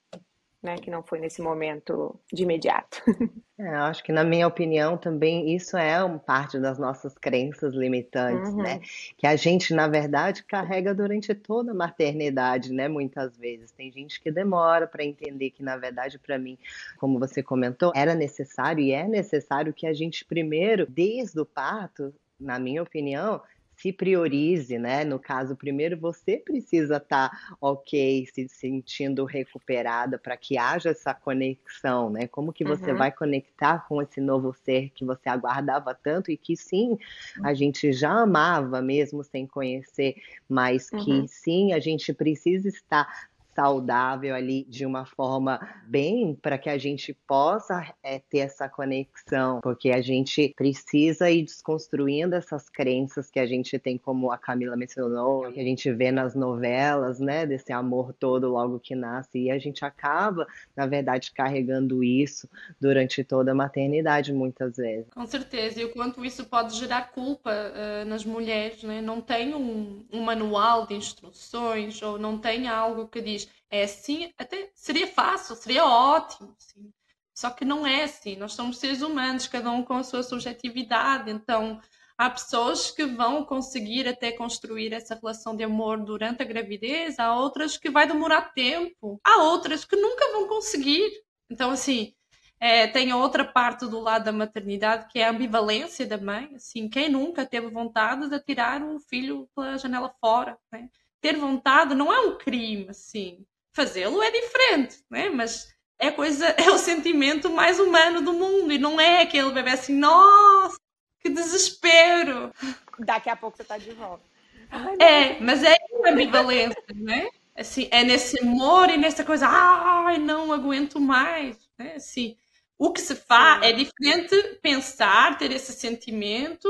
né? 0.66 0.76
Que 0.76 0.92
não 0.92 1.02
foi 1.04 1.20
nesse 1.20 1.42
momento 1.42 2.20
de 2.34 2.44
imediato. 2.44 3.02
É, 3.58 3.70
acho 3.70 4.04
que, 4.04 4.12
na 4.12 4.26
minha 4.26 4.46
opinião, 4.46 4.98
também 4.98 5.56
isso 5.56 5.78
é 5.78 6.04
uma 6.04 6.20
parte 6.20 6.60
das 6.60 6.78
nossas 6.78 7.18
crenças 7.18 7.74
limitantes, 7.74 8.54
né? 8.54 8.74
uhum. 8.74 8.80
né? 8.80 8.82
Que 9.16 9.26
a 9.26 9.38
gente, 9.38 9.74
na 9.74 9.88
verdade, 9.88 10.44
carrega 10.44 10.94
durante 10.94 11.34
toda 11.34 11.72
a 11.72 11.74
maternidade, 11.74 12.74
né? 12.74 12.90
Muitas 12.90 13.38
vezes. 13.38 13.72
Tem 13.72 13.90
gente 13.90 14.20
que 14.20 14.30
demora 14.30 14.86
para 14.86 15.06
entender 15.06 15.52
que, 15.52 15.64
na 15.64 15.78
verdade, 15.78 16.20
para 16.20 16.38
mim, 16.38 16.58
como 16.98 17.18
você 17.18 17.42
comentou, 17.42 17.94
era 17.96 18.14
necessário 18.14 18.84
e 18.84 18.92
é 18.92 19.08
necessário 19.08 19.74
que 19.74 19.88
a 19.88 19.94
gente 19.94 20.26
primeiro, 20.26 20.86
desde 20.86 21.40
o 21.40 21.46
parto, 21.46 22.14
na 22.38 22.60
minha 22.60 22.84
opinião, 22.84 23.42
se 23.75 23.91
priorize, 23.91 24.77
né? 24.77 25.03
No 25.03 25.20
caso, 25.20 25.55
primeiro 25.55 25.98
você 25.98 26.38
precisa 26.38 26.98
estar 26.98 27.29
tá 27.29 27.55
ok, 27.60 28.25
se 28.34 28.48
sentindo 28.48 29.25
recuperada 29.25 30.17
para 30.17 30.38
que 30.38 30.58
haja 30.58 30.89
essa 30.89 31.13
conexão, 31.13 32.10
né? 32.10 32.27
Como 32.27 32.53
que 32.53 32.63
você 32.63 32.91
uhum. 32.91 32.98
vai 32.98 33.12
conectar 33.12 33.86
com 33.88 34.01
esse 34.01 34.22
novo 34.22 34.53
ser 34.53 34.91
que 34.96 35.03
você 35.03 35.29
aguardava 35.29 35.94
tanto 35.94 36.32
e 36.32 36.38
que 36.38 36.55
sim, 36.55 36.98
a 37.44 37.53
gente 37.53 37.91
já 37.91 38.12
amava 38.12 38.82
mesmo 38.82 39.24
sem 39.24 39.46
conhecer, 39.46 40.15
mas 40.48 40.89
que 40.89 41.12
uhum. 41.12 41.27
sim, 41.27 41.74
a 41.74 41.79
gente 41.79 42.13
precisa 42.13 42.67
estar 42.67 43.29
saudável 43.56 44.36
ali 44.36 44.66
de 44.68 44.86
uma 44.86 45.06
forma 45.06 45.60
bem 45.88 46.36
para 46.36 46.58
que 46.58 46.70
a 46.70 46.78
gente 46.78 47.14
possa 47.26 47.94
é, 48.04 48.20
ter 48.20 48.40
essa 48.40 48.68
conexão, 48.68 49.62
porque 49.62 49.92
a 49.92 50.02
gente 50.02 50.54
precisa 50.56 51.32
ir 51.32 51.44
desconstruindo 51.44 52.36
essas 52.36 52.70
crenças 52.70 53.32
que 53.32 53.40
a 53.40 53.46
gente 53.46 53.80
tem, 53.80 53.98
como 53.98 54.32
a 54.32 54.38
Camila 54.38 54.76
mencionou, 54.76 55.52
que 55.54 55.60
a 55.60 55.64
gente 55.64 55.92
vê 55.94 56.12
nas 56.12 56.36
novelas, 56.36 57.20
né, 57.20 57.46
desse 57.46 57.72
amor 57.72 58.14
todo 58.14 58.50
logo 58.50 58.80
que 58.80 58.94
nasce, 58.94 59.40
e 59.40 59.52
a 59.52 59.58
gente 59.58 59.86
acaba, 59.86 60.46
na 60.76 60.86
verdade, 60.86 61.32
carregando 61.32 62.04
isso 62.04 62.50
durante 62.80 63.24
toda 63.24 63.54
a 63.54 63.56
maternidade, 63.56 64.34
muitas 64.34 64.76
vezes. 64.76 65.08
Com 65.14 65.26
certeza, 65.26 65.82
e 65.82 65.86
o 65.86 65.94
quanto 65.94 66.26
isso 66.26 66.46
pode 66.46 66.78
gerar 66.78 67.12
culpa 67.12 67.52
uh, 67.52 68.06
nas 68.06 68.26
mulheres, 68.26 68.84
né? 68.84 69.02
não 69.02 69.22
tem 69.22 69.56
um, 69.56 70.04
um 70.12 70.22
manual 70.22 70.86
de 70.86 70.96
instruções 70.96 72.02
ou 72.02 72.20
não 72.20 72.38
tem 72.38 72.68
algo 72.68 73.08
que 73.08 73.22
diz 73.22 73.45
é 73.70 73.84
assim, 73.84 74.34
até 74.38 74.70
seria 74.74 75.08
fácil, 75.08 75.56
seria 75.56 75.86
ótimo, 75.86 76.56
assim. 76.58 76.92
Só 77.34 77.50
que 77.50 77.66
não 77.66 77.86
é 77.86 78.04
assim. 78.04 78.36
Nós 78.38 78.54
somos 78.54 78.78
seres 78.78 79.02
humanos, 79.02 79.48
cada 79.48 79.70
um 79.70 79.84
com 79.84 79.96
a 79.96 80.04
sua 80.04 80.24
subjetividade. 80.24 81.30
Então, 81.30 81.82
há 82.18 82.30
pessoas 82.30 82.92
que 82.92 83.06
vão 83.06 83.44
conseguir 83.44 84.08
até 84.08 84.32
construir 84.32 84.94
essa 84.94 85.16
relação 85.16 85.56
de 85.56 85.64
amor 85.64 86.04
durante 86.04 86.42
a 86.42 86.46
gravidez, 86.46 87.20
há 87.20 87.36
outras 87.36 87.78
que 87.78 87.90
vai 87.90 88.08
demorar 88.08 88.54
tempo, 88.54 89.20
há 89.24 89.44
outras 89.44 89.84
que 89.84 89.96
nunca 89.98 90.32
vão 90.32 90.48
conseguir. 90.48 91.12
Então, 91.50 91.72
assim, 91.72 92.14
é, 92.60 92.88
tem 92.88 93.14
outra 93.14 93.44
parte 93.44 93.86
do 93.86 94.00
lado 94.00 94.25
da 94.25 94.32
maternidade 94.32 95.08
que 95.10 95.20
é 95.20 95.28
a 95.28 95.32
ambivalência 95.32 96.08
da 96.08 96.18
mãe. 96.18 96.56
Assim, 96.56 96.90
quem 96.90 97.10
nunca 97.10 97.46
teve 97.46 97.68
vontade 97.68 98.30
de 98.30 98.36
atirar 98.36 98.82
um 98.82 99.00
filho 99.00 99.50
pela 99.54 99.78
janela 99.78 100.14
fora, 100.22 100.58
né? 100.72 100.90
Ter 101.25 101.38
vontade 101.38 101.96
não 101.96 102.13
é 102.13 102.20
um 102.20 102.38
crime, 102.38 102.88
assim 102.89 103.46
fazê-lo 103.75 104.24
é 104.24 104.32
diferente, 104.32 105.03
né? 105.12 105.29
Mas 105.29 105.67
é 106.00 106.10
coisa, 106.10 106.46
é 106.58 106.72
o 106.72 106.77
sentimento 106.77 107.51
mais 107.51 107.79
humano 107.79 108.22
do 108.22 108.34
mundo 108.34 108.72
e 108.72 108.77
não 108.77 109.00
é 109.00 109.22
aquele 109.22 109.51
bebê 109.51 109.72
assim, 109.72 109.94
nossa, 109.94 110.79
que 111.20 111.29
desespero. 111.29 112.51
Daqui 112.98 113.29
a 113.29 113.36
pouco 113.36 113.58
você 113.58 113.63
está 113.63 113.77
de 113.77 113.91
volta. 113.91 114.24
Ai, 114.72 114.96
é, 115.00 115.39
mas 115.41 115.62
é 115.62 115.75
ambivalência, 116.08 116.82
né? 116.96 117.27
Assim, 117.55 117.88
é 117.91 118.03
nesse 118.03 118.41
amor 118.41 118.89
e 118.89 118.98
nessa 118.98 119.24
coisa, 119.24 119.48
ai, 119.48 120.17
não 120.17 120.51
aguento 120.51 121.00
mais, 121.00 121.58
né? 121.77 121.94
Assim, 121.96 122.36
o 122.77 122.91
que 122.91 123.00
se 123.00 123.15
faz 123.15 123.63
é 123.63 123.72
diferente 123.72 124.60
pensar, 124.62 125.38
ter 125.38 125.51
esse 125.51 125.72
sentimento 125.74 126.70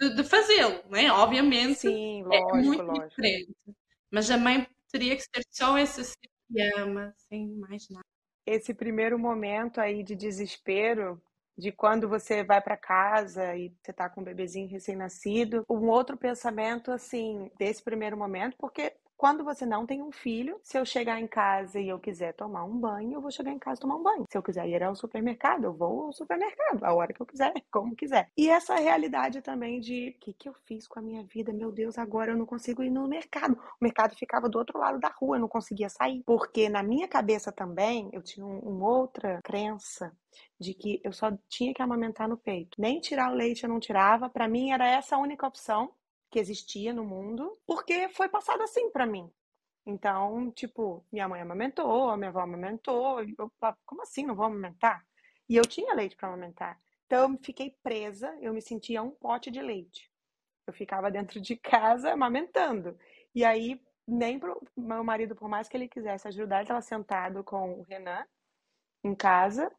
de, 0.00 0.14
de 0.14 0.24
fazê-lo, 0.24 0.80
né? 0.88 1.10
Obviamente, 1.12 1.80
Sim, 1.80 2.22
lógico, 2.24 2.56
é 2.56 2.62
muito 2.62 2.82
lógico. 2.82 3.08
diferente. 3.08 3.54
Mas 4.12 4.30
a 4.30 4.36
mãe 4.36 4.66
teria 4.92 5.16
que 5.16 5.22
ser 5.22 5.42
só 5.50 5.78
esse 5.78 6.02
ama, 6.76 7.14
sem 7.16 7.48
mais 7.56 7.88
nada. 7.88 8.04
Esse 8.46 8.74
primeiro 8.74 9.18
momento 9.18 9.80
aí 9.80 10.02
de 10.02 10.14
desespero, 10.14 11.22
de 11.56 11.72
quando 11.72 12.08
você 12.08 12.44
vai 12.44 12.60
para 12.60 12.76
casa 12.76 13.56
e 13.56 13.74
você 13.82 13.90
tá 13.92 14.10
com 14.10 14.20
um 14.20 14.24
bebezinho 14.24 14.68
recém-nascido, 14.68 15.64
um 15.70 15.88
outro 15.88 16.16
pensamento 16.18 16.90
assim, 16.92 17.50
desse 17.58 17.82
primeiro 17.82 18.16
momento, 18.16 18.54
porque 18.58 18.94
quando 19.22 19.44
você 19.44 19.64
não 19.64 19.86
tem 19.86 20.02
um 20.02 20.10
filho, 20.10 20.58
se 20.64 20.76
eu 20.76 20.84
chegar 20.84 21.20
em 21.20 21.28
casa 21.28 21.78
e 21.78 21.88
eu 21.88 22.00
quiser 22.00 22.34
tomar 22.34 22.64
um 22.64 22.76
banho, 22.76 23.12
eu 23.12 23.20
vou 23.20 23.30
chegar 23.30 23.52
em 23.52 23.58
casa 23.58 23.80
tomar 23.80 23.94
um 23.94 24.02
banho. 24.02 24.24
Se 24.28 24.36
eu 24.36 24.42
quiser 24.42 24.68
ir 24.68 24.82
ao 24.82 24.96
supermercado, 24.96 25.62
eu 25.62 25.72
vou 25.72 26.06
ao 26.06 26.12
supermercado, 26.12 26.82
a 26.82 26.92
hora 26.92 27.12
que 27.12 27.22
eu 27.22 27.26
quiser, 27.26 27.52
como 27.70 27.94
quiser. 27.94 28.28
E 28.36 28.48
essa 28.50 28.74
realidade 28.74 29.40
também 29.40 29.78
de 29.78 30.08
o 30.08 30.24
que, 30.24 30.32
que 30.32 30.48
eu 30.48 30.54
fiz 30.66 30.88
com 30.88 30.98
a 30.98 31.02
minha 31.02 31.22
vida? 31.22 31.52
Meu 31.52 31.70
Deus, 31.70 31.98
agora 31.98 32.32
eu 32.32 32.36
não 32.36 32.44
consigo 32.44 32.82
ir 32.82 32.90
no 32.90 33.06
mercado. 33.06 33.56
O 33.80 33.84
mercado 33.84 34.16
ficava 34.16 34.48
do 34.48 34.58
outro 34.58 34.76
lado 34.76 34.98
da 34.98 35.10
rua, 35.10 35.36
eu 35.36 35.40
não 35.40 35.48
conseguia 35.48 35.88
sair. 35.88 36.24
Porque 36.26 36.68
na 36.68 36.82
minha 36.82 37.06
cabeça 37.06 37.52
também 37.52 38.10
eu 38.12 38.22
tinha 38.24 38.44
uma 38.44 38.68
um 38.68 38.82
outra 38.82 39.40
crença 39.44 40.12
de 40.58 40.74
que 40.74 41.00
eu 41.04 41.12
só 41.12 41.30
tinha 41.48 41.72
que 41.72 41.80
amamentar 41.80 42.28
no 42.28 42.36
peito. 42.36 42.80
Nem 42.80 42.98
tirar 42.98 43.30
o 43.30 43.36
leite 43.36 43.62
eu 43.62 43.70
não 43.70 43.78
tirava. 43.78 44.28
Para 44.28 44.48
mim 44.48 44.72
era 44.72 44.84
essa 44.84 45.14
a 45.14 45.20
única 45.20 45.46
opção 45.46 45.92
que 46.32 46.38
existia 46.38 46.94
no 46.94 47.04
mundo, 47.04 47.58
porque 47.66 48.08
foi 48.08 48.28
passado 48.28 48.62
assim 48.62 48.90
para 48.90 49.06
mim. 49.06 49.30
Então, 49.84 50.50
tipo, 50.52 51.04
minha 51.12 51.28
mãe 51.28 51.42
amamentou, 51.42 52.16
minha 52.16 52.30
avó 52.30 52.40
amamentou, 52.40 53.20
eu 53.20 53.52
como 53.84 54.02
assim 54.02 54.24
não 54.24 54.34
vou 54.34 54.46
amamentar? 54.46 55.04
E 55.48 55.56
eu 55.56 55.62
tinha 55.62 55.94
leite 55.94 56.16
para 56.16 56.28
amamentar. 56.28 56.80
Então, 57.06 57.32
eu 57.32 57.38
fiquei 57.42 57.76
presa, 57.82 58.34
eu 58.40 58.54
me 58.54 58.62
sentia 58.62 59.02
um 59.02 59.10
pote 59.10 59.50
de 59.50 59.60
leite. 59.60 60.10
Eu 60.66 60.72
ficava 60.72 61.10
dentro 61.10 61.40
de 61.40 61.56
casa 61.56 62.12
amamentando. 62.12 62.96
E 63.34 63.44
aí, 63.44 63.78
nem 64.08 64.38
pro 64.38 64.58
meu 64.76 65.04
marido, 65.04 65.36
por 65.36 65.48
mais 65.48 65.68
que 65.68 65.76
ele 65.76 65.88
quisesse 65.88 66.26
ajudar, 66.28 66.56
ele 66.56 66.64
estava 66.64 66.80
sentado 66.80 67.44
com 67.44 67.74
o 67.74 67.82
Renan 67.82 68.24
em 69.04 69.14
casa. 69.14 69.70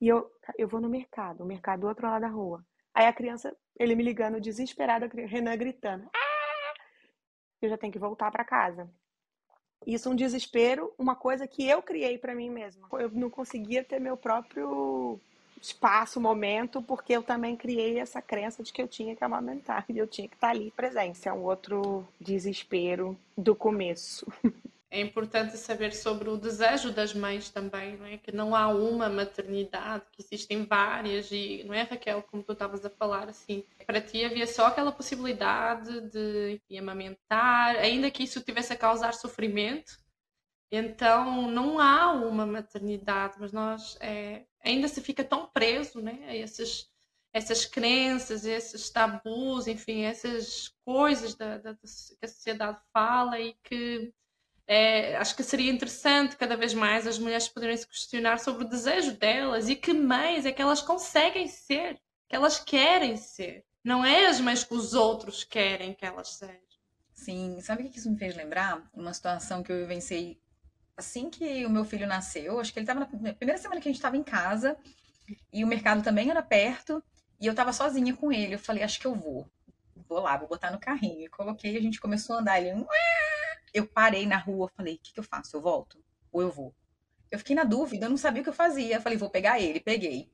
E 0.00 0.06
eu, 0.06 0.30
eu 0.56 0.68
vou 0.68 0.80
no 0.80 0.88
mercado, 0.88 1.42
o 1.42 1.46
mercado 1.46 1.80
do 1.80 1.88
outro 1.88 2.06
lado 2.06 2.20
da 2.20 2.28
rua. 2.28 2.64
Aí 2.96 3.04
a 3.04 3.12
criança, 3.12 3.54
ele 3.78 3.94
me 3.94 4.02
ligando 4.02 4.40
desesperado, 4.40 5.06
Renan 5.14 5.54
gritando. 5.54 6.08
Ah! 6.14 6.74
Eu 7.60 7.68
já 7.68 7.76
tenho 7.76 7.92
que 7.92 7.98
voltar 7.98 8.30
para 8.30 8.42
casa. 8.42 8.88
Isso 9.86 10.08
é 10.08 10.12
um 10.12 10.16
desespero, 10.16 10.90
uma 10.98 11.14
coisa 11.14 11.46
que 11.46 11.68
eu 11.68 11.82
criei 11.82 12.16
para 12.16 12.34
mim 12.34 12.48
mesma. 12.48 12.88
Eu 12.92 13.10
não 13.10 13.28
conseguia 13.28 13.84
ter 13.84 14.00
meu 14.00 14.16
próprio 14.16 15.20
espaço, 15.60 16.18
momento, 16.18 16.80
porque 16.80 17.12
eu 17.12 17.22
também 17.22 17.54
criei 17.54 17.98
essa 17.98 18.22
crença 18.22 18.62
de 18.62 18.72
que 18.72 18.80
eu 18.80 18.88
tinha 18.88 19.14
que 19.14 19.22
amamentar 19.22 19.84
e 19.90 19.98
eu 19.98 20.06
tinha 20.06 20.26
que 20.26 20.34
estar 20.34 20.48
ali 20.48 20.70
presente. 20.70 21.28
É 21.28 21.32
um 21.34 21.44
outro 21.44 22.08
desespero 22.18 23.14
do 23.36 23.54
começo. 23.54 24.26
É 24.96 25.00
importante 25.00 25.58
saber 25.58 25.92
sobre 25.92 26.30
o 26.30 26.38
desejo 26.38 26.90
das 26.90 27.12
mães 27.12 27.50
também, 27.50 27.98
não 27.98 28.06
é? 28.06 28.16
Que 28.16 28.32
não 28.32 28.56
há 28.56 28.68
uma 28.68 29.10
maternidade, 29.10 30.06
que 30.10 30.22
existem 30.22 30.64
várias 30.64 31.30
e 31.30 31.62
não 31.66 31.74
é 31.74 31.82
Raquel, 31.82 32.22
como 32.22 32.42
tu 32.42 32.52
estavas 32.52 32.82
a 32.82 32.88
falar 32.88 33.28
assim. 33.28 33.62
Para 33.86 34.00
ti 34.00 34.24
havia 34.24 34.46
só 34.46 34.68
aquela 34.68 34.90
possibilidade 34.90 36.00
de, 36.08 36.78
amamentar, 36.78 37.76
ainda 37.76 38.10
que 38.10 38.22
isso 38.22 38.40
tivesse 38.40 38.72
a 38.72 38.76
causar 38.76 39.12
sofrimento. 39.12 39.98
Então 40.72 41.50
não 41.50 41.78
há 41.78 42.12
uma 42.12 42.46
maternidade, 42.46 43.36
mas 43.38 43.52
nós 43.52 43.98
é, 44.00 44.46
ainda 44.64 44.88
se 44.88 45.02
fica 45.02 45.22
tão 45.22 45.46
preso, 45.46 46.00
né? 46.00 46.24
A 46.26 46.34
esses 46.34 46.90
essas 47.34 47.66
crenças, 47.66 48.46
esses 48.46 48.88
tabus, 48.88 49.66
enfim, 49.66 50.04
essas 50.04 50.74
coisas 50.86 51.34
da, 51.34 51.58
da, 51.58 51.74
que 51.74 51.84
a 52.24 52.28
sociedade 52.28 52.80
fala 52.94 53.38
e 53.38 53.52
que 53.62 54.10
é, 54.66 55.16
acho 55.16 55.36
que 55.36 55.42
seria 55.42 55.70
interessante 55.70 56.36
cada 56.36 56.56
vez 56.56 56.74
mais 56.74 57.06
as 57.06 57.18
mulheres 57.18 57.48
poderem 57.48 57.76
se 57.76 57.86
questionar 57.86 58.38
sobre 58.38 58.64
o 58.64 58.68
desejo 58.68 59.12
delas 59.12 59.68
e 59.68 59.76
que 59.76 59.92
mães 59.92 60.44
é 60.44 60.52
que 60.52 60.60
elas 60.60 60.82
conseguem 60.82 61.46
ser, 61.46 61.94
que 62.28 62.34
elas 62.34 62.58
querem 62.58 63.16
ser. 63.16 63.64
Não 63.84 64.04
é 64.04 64.26
as 64.26 64.40
mães 64.40 64.64
que 64.64 64.74
os 64.74 64.94
outros 64.94 65.44
querem 65.44 65.94
que 65.94 66.04
elas 66.04 66.30
sejam. 66.30 66.66
Sim, 67.14 67.60
sabe 67.60 67.84
o 67.84 67.90
que 67.90 67.98
isso 67.98 68.10
me 68.10 68.18
fez 68.18 68.34
lembrar? 68.34 68.82
Uma 68.92 69.14
situação 69.14 69.62
que 69.62 69.70
eu 69.70 69.78
vivenciei 69.78 70.38
assim 70.96 71.30
que 71.30 71.64
o 71.64 71.70
meu 71.70 71.84
filho 71.84 72.06
nasceu. 72.06 72.58
Acho 72.58 72.72
que 72.72 72.78
ele 72.78 72.84
estava 72.84 73.00
na 73.00 73.34
primeira 73.34 73.60
semana 73.60 73.80
que 73.80 73.88
a 73.88 73.90
gente 73.90 73.98
estava 73.98 74.16
em 74.16 74.22
casa 74.22 74.76
e 75.52 75.62
o 75.62 75.66
mercado 75.66 76.02
também 76.02 76.30
era 76.30 76.42
perto 76.42 77.02
e 77.40 77.46
eu 77.46 77.52
estava 77.52 77.72
sozinha 77.72 78.14
com 78.16 78.32
ele. 78.32 78.54
Eu 78.54 78.58
falei, 78.58 78.82
acho 78.82 78.98
que 78.98 79.06
eu 79.06 79.14
vou. 79.14 79.48
Vou 80.08 80.20
lá, 80.20 80.36
vou 80.36 80.48
botar 80.48 80.70
no 80.70 80.78
carrinho. 80.78 81.24
E 81.24 81.28
coloquei, 81.28 81.76
a 81.76 81.80
gente 81.80 82.00
começou 82.00 82.36
a 82.36 82.40
andar. 82.40 82.60
Ele, 82.60 82.74
eu 83.76 83.86
parei 83.86 84.26
na 84.26 84.38
rua, 84.38 84.70
falei, 84.74 84.94
o 84.94 84.98
que, 84.98 85.12
que 85.12 85.20
eu 85.20 85.24
faço? 85.24 85.56
Eu 85.56 85.60
volto? 85.60 86.02
Ou 86.32 86.40
eu 86.40 86.50
vou? 86.50 86.74
Eu 87.30 87.38
fiquei 87.38 87.54
na 87.54 87.64
dúvida, 87.64 88.06
eu 88.06 88.10
não 88.10 88.16
sabia 88.16 88.40
o 88.40 88.44
que 88.44 88.48
eu 88.48 88.54
fazia. 88.54 88.96
Eu 88.96 89.02
falei, 89.02 89.18
vou 89.18 89.28
pegar 89.28 89.60
ele, 89.60 89.80
peguei. 89.80 90.30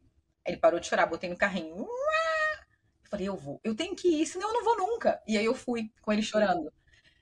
Ele 0.46 0.56
parou 0.56 0.78
de 0.78 0.86
chorar, 0.86 1.06
botei 1.06 1.28
no 1.28 1.36
carrinho. 1.36 1.76
Eu 1.76 3.10
falei, 3.10 3.28
eu 3.28 3.36
vou. 3.36 3.60
Eu 3.64 3.74
tenho 3.74 3.96
que 3.96 4.08
ir, 4.08 4.26
senão 4.26 4.48
eu 4.48 4.54
não 4.54 4.64
vou 4.64 4.76
nunca. 4.76 5.20
E 5.26 5.36
aí 5.36 5.44
eu 5.44 5.54
fui 5.54 5.90
com 6.00 6.12
ele 6.12 6.22
chorando. 6.22 6.72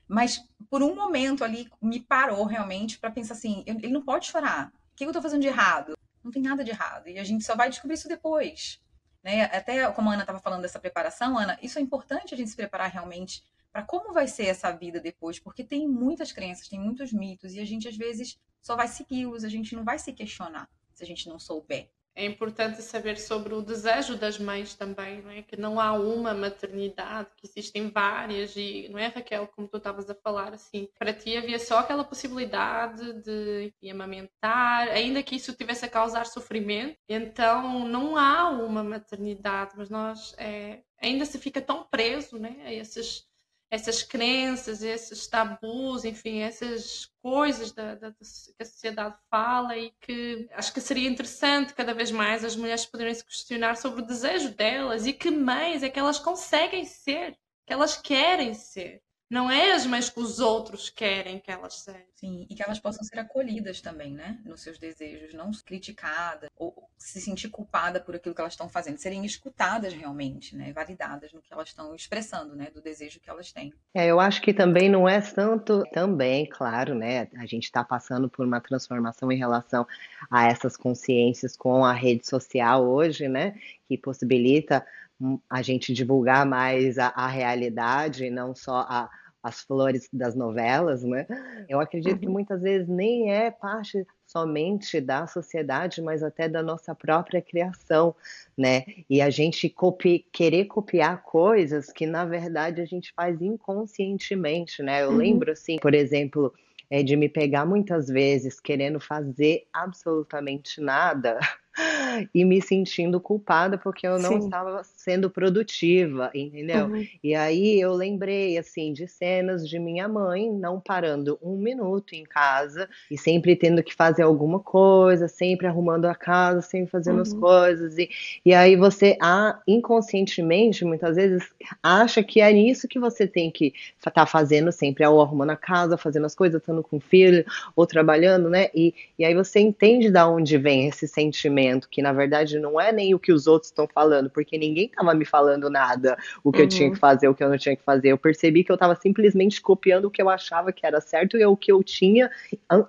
Mas 0.07 0.43
por 0.69 0.83
um 0.83 0.93
momento 0.93 1.43
ali 1.43 1.67
me 1.81 1.99
parou 1.99 2.45
realmente 2.45 2.99
para 2.99 3.09
pensar 3.09 3.33
assim, 3.33 3.63
ele 3.65 3.87
não 3.87 4.03
pode 4.03 4.27
chorar. 4.27 4.71
que 4.95 5.03
eu 5.03 5.13
tô 5.13 5.21
fazendo 5.21 5.41
de 5.41 5.47
errado? 5.47 5.97
Não 6.23 6.31
tem 6.31 6.41
nada 6.41 6.63
de 6.63 6.69
errado. 6.69 7.07
E 7.07 7.17
a 7.17 7.23
gente 7.23 7.43
só 7.43 7.55
vai 7.55 7.69
descobrir 7.69 7.95
isso 7.95 8.07
depois. 8.07 8.79
Né? 9.23 9.45
Até 9.45 9.89
como 9.91 10.09
a 10.09 10.13
Ana 10.13 10.23
estava 10.23 10.39
falando 10.39 10.61
dessa 10.61 10.79
preparação, 10.79 11.37
Ana, 11.37 11.57
isso 11.61 11.79
é 11.79 11.81
importante 11.81 12.33
a 12.33 12.37
gente 12.37 12.49
se 12.49 12.55
preparar 12.55 12.91
realmente 12.91 13.43
para 13.71 13.83
como 13.83 14.13
vai 14.13 14.27
ser 14.27 14.45
essa 14.45 14.71
vida 14.71 14.99
depois, 14.99 15.39
porque 15.39 15.63
tem 15.63 15.87
muitas 15.87 16.31
crenças, 16.31 16.67
tem 16.67 16.79
muitos 16.79 17.13
mitos, 17.13 17.53
e 17.53 17.59
a 17.59 17.65
gente 17.65 17.87
às 17.87 17.95
vezes 17.95 18.39
só 18.61 18.75
vai 18.75 18.87
segui-los, 18.87 19.43
a 19.43 19.49
gente 19.49 19.75
não 19.75 19.83
vai 19.83 19.97
se 19.97 20.13
questionar 20.13 20.69
se 20.93 21.03
a 21.03 21.07
gente 21.07 21.27
não 21.27 21.39
souber. 21.39 21.89
É 22.13 22.25
importante 22.25 22.81
saber 22.81 23.17
sobre 23.17 23.53
o 23.53 23.61
desejo 23.61 24.17
das 24.17 24.37
mães 24.37 24.75
também, 24.75 25.21
não 25.21 25.31
é? 25.31 25.41
Que 25.41 25.55
não 25.55 25.79
há 25.79 25.93
uma 25.93 26.33
maternidade, 26.33 27.29
que 27.37 27.47
existem 27.47 27.89
várias 27.89 28.53
e 28.57 28.89
não 28.89 28.99
é 28.99 29.07
Raquel, 29.07 29.47
como 29.47 29.67
tu 29.67 29.77
estavas 29.77 30.09
a 30.09 30.15
falar 30.15 30.53
assim, 30.53 30.89
para 30.99 31.13
ti 31.13 31.37
havia 31.37 31.57
só 31.57 31.79
aquela 31.79 32.03
possibilidade 32.03 33.13
de, 33.23 33.73
amamentar, 33.89 34.89
ainda 34.89 35.23
que 35.23 35.35
isso 35.35 35.53
tivesse 35.53 35.85
a 35.85 35.89
causar 35.89 36.25
sofrimento, 36.25 36.97
então 37.07 37.87
não 37.87 38.17
há 38.17 38.49
uma 38.49 38.83
maternidade, 38.83 39.73
mas 39.77 39.89
nós 39.89 40.35
é, 40.37 40.81
ainda 41.01 41.25
se 41.25 41.39
fica 41.39 41.61
tão 41.61 41.85
preso, 41.85 42.37
né, 42.37 42.57
a 42.65 42.73
esses 42.73 43.25
essas 43.71 44.03
crenças, 44.03 44.83
esses 44.83 45.25
tabus, 45.27 46.03
enfim, 46.03 46.41
essas 46.41 47.09
coisas 47.21 47.71
da, 47.71 47.95
da, 47.95 48.11
que 48.11 48.61
a 48.61 48.65
sociedade 48.65 49.15
fala 49.29 49.77
e 49.77 49.91
que 50.01 50.49
acho 50.51 50.73
que 50.73 50.81
seria 50.81 51.09
interessante 51.09 51.73
cada 51.73 51.93
vez 51.93 52.11
mais 52.11 52.43
as 52.43 52.57
mulheres 52.57 52.85
poderem 52.85 53.13
se 53.13 53.23
questionar 53.23 53.77
sobre 53.77 54.01
o 54.01 54.05
desejo 54.05 54.49
delas 54.49 55.07
e 55.07 55.13
que 55.13 55.31
mães 55.31 55.83
é 55.83 55.89
que 55.89 55.97
elas 55.97 56.19
conseguem 56.19 56.83
ser, 56.83 57.37
que 57.65 57.71
elas 57.71 57.95
querem 57.95 58.53
ser. 58.53 59.01
Não 59.31 59.49
é 59.49 59.71
as 59.71 59.85
mães 59.85 60.09
que 60.09 60.19
os 60.19 60.39
outros 60.39 60.89
querem 60.89 61.39
que 61.39 61.49
elas 61.49 61.75
sejam. 61.75 62.01
Sim, 62.15 62.45
e 62.49 62.53
que 62.53 62.61
elas 62.61 62.79
possam 62.79 63.01
ser 63.01 63.17
acolhidas 63.17 63.79
também, 63.79 64.13
né? 64.13 64.37
Nos 64.43 64.61
seus 64.61 64.77
desejos, 64.77 65.33
não 65.33 65.51
criticadas 65.65 66.49
ou 66.53 66.89
se 66.97 67.21
sentir 67.21 67.47
culpada 67.47 68.01
por 68.01 68.13
aquilo 68.13 68.35
que 68.35 68.41
elas 68.41 68.51
estão 68.51 68.67
fazendo, 68.67 68.97
serem 68.97 69.25
escutadas 69.25 69.93
realmente, 69.93 70.53
né? 70.53 70.73
Validadas 70.73 71.31
no 71.31 71.41
que 71.41 71.53
elas 71.53 71.69
estão 71.69 71.95
expressando, 71.95 72.57
né? 72.57 72.67
Do 72.73 72.81
desejo 72.81 73.21
que 73.21 73.29
elas 73.29 73.53
têm. 73.53 73.73
É, 73.93 74.05
eu 74.07 74.19
acho 74.19 74.41
que 74.41 74.53
também 74.53 74.89
não 74.89 75.07
é 75.07 75.21
tanto, 75.21 75.81
também, 75.93 76.45
claro, 76.45 76.93
né? 76.93 77.29
A 77.37 77.45
gente 77.45 77.63
está 77.63 77.85
passando 77.85 78.29
por 78.29 78.45
uma 78.45 78.59
transformação 78.59 79.31
em 79.31 79.37
relação 79.37 79.87
a 80.29 80.45
essas 80.45 80.75
consciências 80.75 81.55
com 81.55 81.85
a 81.85 81.93
rede 81.93 82.27
social 82.27 82.85
hoje, 82.85 83.29
né? 83.29 83.55
Que 83.87 83.97
possibilita 83.97 84.85
hum, 85.21 85.39
a 85.49 85.61
gente 85.61 85.93
divulgar 85.93 86.45
mais 86.45 86.99
a, 86.99 87.07
a 87.15 87.27
realidade, 87.27 88.29
não 88.29 88.53
só 88.53 88.85
a 88.89 89.09
as 89.43 89.61
flores 89.61 90.07
das 90.11 90.35
novelas, 90.35 91.03
né? 91.03 91.25
Eu 91.67 91.79
acredito 91.79 92.19
que 92.19 92.27
uhum. 92.27 92.33
muitas 92.33 92.61
vezes 92.61 92.87
nem 92.87 93.31
é 93.31 93.49
parte 93.49 94.05
somente 94.25 95.01
da 95.01 95.27
sociedade, 95.27 96.01
mas 96.01 96.23
até 96.23 96.47
da 96.47 96.61
nossa 96.61 96.93
própria 96.93 97.41
criação, 97.41 98.15
né? 98.57 98.83
E 99.09 99.21
a 99.21 99.29
gente 99.29 99.69
copi 99.69 100.25
querer 100.31 100.65
copiar 100.65 101.23
coisas 101.23 101.91
que 101.91 102.05
na 102.05 102.23
verdade 102.23 102.81
a 102.81 102.85
gente 102.85 103.11
faz 103.13 103.41
inconscientemente, 103.41 104.83
né? 104.83 105.03
Eu 105.03 105.09
uhum. 105.09 105.17
lembro 105.17 105.51
assim, 105.51 105.77
por 105.77 105.93
exemplo, 105.93 106.53
é 106.89 107.01
de 107.01 107.15
me 107.15 107.27
pegar 107.27 107.65
muitas 107.65 108.07
vezes 108.07 108.59
querendo 108.59 108.99
fazer 108.99 109.65
absolutamente 109.73 110.79
nada 110.79 111.39
e 112.33 112.43
me 112.43 112.61
sentindo 112.61 113.19
culpada 113.19 113.77
porque 113.77 114.05
eu 114.05 114.19
não 114.19 114.33
Sim. 114.33 114.39
estava 114.39 114.81
sendo 114.83 115.29
produtiva, 115.29 116.29
entendeu? 116.33 116.87
Uhum. 116.87 117.07
E 117.23 117.33
aí 117.33 117.79
eu 117.79 117.93
lembrei 117.93 118.57
assim 118.57 118.91
de 118.91 119.07
cenas 119.07 119.67
de 119.67 119.79
minha 119.79 120.07
mãe 120.07 120.51
não 120.51 120.79
parando 120.79 121.39
um 121.41 121.57
minuto 121.57 122.13
em 122.13 122.23
casa 122.23 122.89
e 123.09 123.17
sempre 123.17 123.55
tendo 123.55 123.81
que 123.81 123.93
fazer 123.93 124.23
alguma 124.23 124.59
coisa, 124.59 125.27
sempre 125.27 125.67
arrumando 125.67 126.05
a 126.05 126.15
casa, 126.15 126.61
sempre 126.61 126.91
fazendo 126.91 127.17
uhum. 127.17 127.21
as 127.21 127.33
coisas 127.33 127.97
e, 127.97 128.09
e 128.45 128.53
aí 128.53 128.75
você 128.75 129.17
ah, 129.21 129.59
inconscientemente 129.65 130.83
muitas 130.83 131.15
vezes 131.15 131.43
acha 131.81 132.21
que 132.23 132.41
é 132.41 132.51
isso 132.51 132.87
que 132.87 132.99
você 132.99 133.25
tem 133.25 133.49
que 133.49 133.73
estar 133.97 134.11
tá 134.11 134.25
fazendo 134.25 134.71
sempre, 134.71 135.05
ou 135.05 135.21
arrumando 135.21 135.51
a 135.51 135.55
casa, 135.55 135.97
fazendo 135.97 136.25
as 136.25 136.35
coisas, 136.35 136.61
estando 136.61 136.83
com 136.83 136.97
o 136.97 136.99
filho 136.99 137.45
ou 137.75 137.87
trabalhando, 137.87 138.49
né? 138.49 138.69
E, 138.75 138.93
e 139.17 139.23
aí 139.23 139.33
você 139.33 139.59
entende 139.59 140.11
da 140.11 140.27
onde 140.27 140.57
vem 140.57 140.87
esse 140.87 141.07
sentimento 141.07 141.60
que 141.89 142.01
na 142.01 142.13
verdade 142.13 142.59
não 142.59 142.79
é 142.79 142.91
nem 142.91 143.13
o 143.13 143.19
que 143.19 143.31
os 143.31 143.47
outros 143.47 143.69
estão 143.69 143.87
falando, 143.87 144.29
porque 144.29 144.57
ninguém 144.57 144.85
estava 144.85 145.13
me 145.13 145.25
falando 145.25 145.69
nada, 145.69 146.17
o 146.43 146.51
que 146.51 146.59
uhum. 146.59 146.65
eu 146.65 146.69
tinha 146.69 146.89
que 146.89 146.95
uhum. 146.95 146.99
fazer, 146.99 147.27
o 147.27 147.35
que 147.35 147.43
eu 147.43 147.49
não 147.49 147.57
tinha 147.57 147.75
que 147.75 147.83
fazer. 147.83 148.09
Eu 148.09 148.17
percebi 148.17 148.63
que 148.63 148.71
eu 148.71 148.75
estava 148.75 148.95
simplesmente 148.95 149.61
copiando 149.61 150.05
o 150.05 150.11
que 150.11 150.21
eu 150.21 150.29
achava 150.29 150.71
que 150.71 150.85
era 150.85 151.01
certo 151.01 151.37
e 151.37 151.45
o 151.45 151.55
que 151.57 151.71
eu 151.71 151.83
tinha 151.83 152.29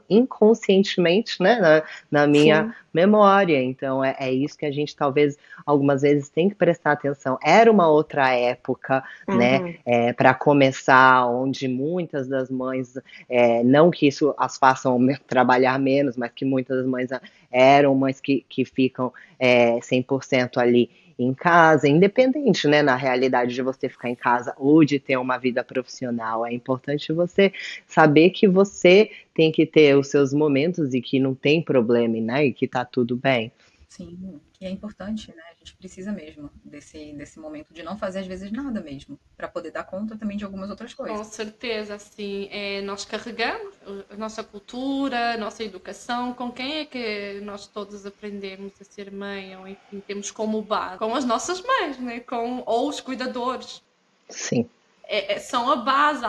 inconscientemente, 0.09 1.43
né, 1.43 1.61
na, 1.61 1.83
na 2.11 2.27
minha 2.27 2.65
Sim. 2.65 2.73
memória. 2.93 3.63
Então 3.63 4.05
é, 4.05 4.17
é, 4.19 4.33
isso 4.33 4.57
que 4.57 4.67
a 4.67 4.73
gente 4.73 4.95
talvez 4.95 5.37
algumas 5.65 6.03
vezes 6.03 6.29
tem 6.29 6.49
que 6.49 6.55
prestar 6.55 6.93
atenção. 6.93 7.39
Era 7.43 7.71
uma 7.71 7.89
outra 7.89 8.35
época, 8.35 9.03
né, 9.29 9.59
uhum. 9.59 9.65
né, 9.65 9.75
é, 9.85 10.13
para 10.13 10.35
começar, 10.35 11.27
onde 11.27 11.69
muitas 11.69 12.29
das 12.29 12.51
mães, 12.51 12.99
é, 13.29 13.63
não 13.63 13.91
que 13.91 14.07
isso 14.07 14.35
as 14.39 14.57
façam 14.57 14.99
trabalhar 15.27 15.79
menos, 15.79 16.17
mas 16.17 16.31
que 16.33 16.45
muitas 16.45 16.79
das 16.79 16.87
mães 16.87 17.11
eram 17.53 17.95
mães 17.95 18.21
que, 18.21 18.45
que 18.49 18.65
ficam 18.65 19.13
é, 19.39 19.79
100% 19.81 20.57
ali 20.57 20.91
em 21.19 21.35
casa, 21.35 21.89
independente, 21.89 22.67
né, 22.67 22.83
na 22.83 22.97
realidade 22.97 23.55
de 23.55 23.63
você 23.63 23.89
ficar 23.89 24.09
em 24.09 24.15
casa 24.15 24.55
ou 24.57 24.85
de 24.85 24.99
ter 24.99 25.17
uma 25.17 25.39
vida 25.39 25.63
profissional. 25.63 26.45
É 26.45 26.53
importante 26.53 27.13
você 27.13 27.53
saber 27.87 28.31
que 28.31 28.49
você 28.49 29.11
tem 29.35 29.53
que 29.53 29.67
ter 29.67 29.97
os 29.97 30.09
seus 30.09 30.33
momentos 30.33 30.95
e 30.95 31.01
que 31.01 31.21
não 31.21 31.35
tem 31.35 31.63
problema, 31.63 32.21
né, 32.21 32.47
e 32.47 32.53
que 32.53 32.67
tá 32.67 32.85
tudo 32.85 33.17
bem. 33.17 33.53
Sim, 33.93 34.41
que 34.55 34.65
é 34.65 34.71
importante, 34.71 35.31
né? 35.37 35.43
A 35.51 35.55
gente 35.59 35.77
precisa 35.77 36.11
mesmo 36.13 36.51
desse, 36.65 37.13
desse 37.13 37.39
momento 37.39 37.75
de 37.75 37.83
não 37.83 37.99
fazer 37.99 38.21
às 38.21 38.27
vezes 38.27 38.51
nada 38.51 38.81
mesmo, 38.81 39.21
para 39.37 39.47
poder 39.47 39.71
dar 39.71 39.85
conta 39.85 40.17
também 40.17 40.35
de 40.35 40.45
algumas 40.47 40.71
outras 40.71 40.95
coisas. 40.95 41.19
Com 41.19 41.25
certeza, 41.25 41.99
sim. 41.99 42.49
É, 42.51 42.81
nós 42.81 43.05
carregamos 43.05 43.75
a 44.09 44.17
nossa 44.17 44.43
cultura, 44.43 45.35
a 45.35 45.37
nossa 45.37 45.63
educação. 45.63 46.33
Com 46.33 46.51
quem 46.51 46.79
é 46.79 46.87
que 46.87 47.39
nós 47.43 47.67
todos 47.67 48.07
aprendemos 48.07 48.73
a 48.81 48.85
ser 48.85 49.13
mãe? 49.13 49.55
Ou 49.59 49.69
enfim, 49.69 50.01
temos 50.01 50.31
como 50.31 50.63
base? 50.63 50.97
Com 50.97 51.15
as 51.15 51.27
nossas 51.27 51.61
mães, 51.61 51.99
né? 51.99 52.21
Com, 52.21 52.63
ou 52.65 52.89
os 52.89 52.99
cuidadores. 52.99 53.83
Sim. 54.31 54.71
É, 55.05 55.35
é, 55.35 55.39
são 55.39 55.71
a 55.71 55.77
base 55.77 56.25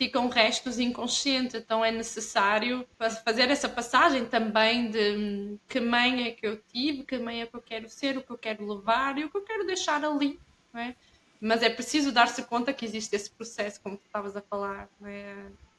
ficam 0.00 0.30
restos 0.30 0.78
inconscientes. 0.78 1.54
Então 1.54 1.84
é 1.84 1.92
necessário 1.92 2.88
fazer 3.22 3.50
essa 3.50 3.68
passagem 3.68 4.24
também 4.24 4.90
de 4.90 5.58
que 5.68 5.78
mãe 5.78 6.26
é 6.26 6.30
que 6.30 6.46
eu 6.46 6.56
tive, 6.56 7.02
que 7.02 7.18
mãe 7.18 7.42
é 7.42 7.46
que 7.46 7.54
eu 7.54 7.60
quero 7.60 7.86
ser, 7.86 8.16
o 8.16 8.22
que 8.22 8.30
eu 8.30 8.38
quero 8.38 8.66
levar 8.66 9.18
e 9.18 9.26
o 9.26 9.30
que 9.30 9.36
eu 9.36 9.42
quero 9.42 9.66
deixar 9.66 10.02
ali. 10.02 10.40
É? 10.72 10.94
Mas 11.38 11.62
é 11.62 11.68
preciso 11.68 12.12
dar-se 12.12 12.42
conta 12.44 12.72
que 12.72 12.86
existe 12.86 13.14
esse 13.14 13.30
processo, 13.30 13.78
como 13.82 13.98
tu 13.98 14.06
estavas 14.06 14.34
a 14.34 14.40
falar. 14.40 14.88
É? 15.04 15.34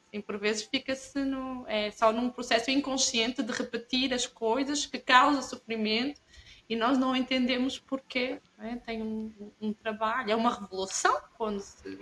Assim, 0.06 0.20
por 0.20 0.38
vezes 0.38 0.62
fica-se 0.62 1.18
é, 1.66 1.90
só 1.90 2.12
num 2.12 2.30
processo 2.30 2.70
inconsciente 2.70 3.42
de 3.42 3.50
repetir 3.50 4.14
as 4.14 4.24
coisas 4.24 4.86
que 4.86 5.00
causa 5.00 5.42
sofrimento 5.42 6.20
e 6.68 6.76
nós 6.76 6.96
não 6.96 7.16
entendemos 7.16 7.76
porquê. 7.76 8.38
É? 8.60 8.76
Tem 8.76 9.02
um, 9.02 9.32
um, 9.60 9.72
trabalho, 9.72 10.30
é 10.30 10.36
uma 10.36 10.54
revolução 10.54 11.20
quando 11.36 11.58
se, 11.58 11.98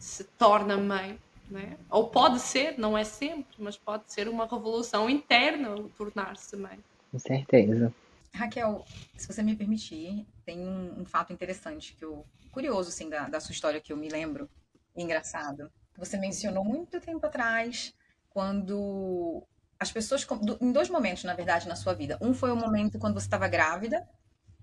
se 0.00 0.24
torna 0.24 0.76
mãe. 0.76 1.16
Né? 1.50 1.78
Ou 1.90 2.08
pode 2.08 2.40
ser, 2.40 2.78
não 2.78 2.96
é 2.96 3.04
sempre, 3.04 3.56
mas 3.58 3.76
pode 3.76 4.12
ser 4.12 4.28
uma 4.28 4.46
revolução 4.46 5.08
interna 5.08 5.74
o 5.74 5.88
tornar-se 5.88 6.56
mãe. 6.56 6.78
Com 7.10 7.18
certeza. 7.18 7.92
Raquel, 8.34 8.84
se 9.16 9.26
você 9.26 9.42
me 9.42 9.56
permitir, 9.56 10.26
tem 10.44 10.60
um, 10.60 11.00
um 11.00 11.04
fato 11.06 11.32
interessante 11.32 11.94
que 11.94 12.04
eu 12.04 12.24
curioso 12.52 12.90
assim 12.90 13.08
da, 13.08 13.28
da, 13.28 13.40
sua 13.40 13.52
história 13.52 13.80
que 13.80 13.92
eu 13.92 13.96
me 13.96 14.08
lembro, 14.08 14.48
engraçado. 14.94 15.70
Você 15.96 16.18
mencionou 16.18 16.64
muito 16.64 17.00
tempo 17.00 17.24
atrás 17.26 17.94
quando 18.28 19.42
as 19.80 19.90
pessoas 19.90 20.26
em 20.60 20.72
dois 20.72 20.90
momentos, 20.90 21.24
na 21.24 21.34
verdade, 21.34 21.66
na 21.66 21.76
sua 21.76 21.94
vida. 21.94 22.18
Um 22.20 22.34
foi 22.34 22.50
o 22.50 22.56
momento 22.56 22.98
quando 22.98 23.14
você 23.14 23.26
estava 23.26 23.48
grávida, 23.48 24.06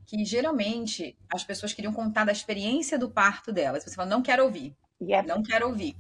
que 0.06 0.24
geralmente 0.24 1.18
as 1.34 1.44
pessoas 1.44 1.74
queriam 1.74 1.94
contar 1.94 2.26
da 2.26 2.32
experiência 2.32 3.00
do 3.00 3.10
parto 3.10 3.52
delas. 3.52 3.84
Você 3.84 3.96
fala, 3.96 4.10
não 4.10 4.22
quero 4.22 4.44
ouvir. 4.44 4.76
Yep. 5.02 5.28
Não 5.28 5.42
quero 5.42 5.68
ouvir 5.68 5.98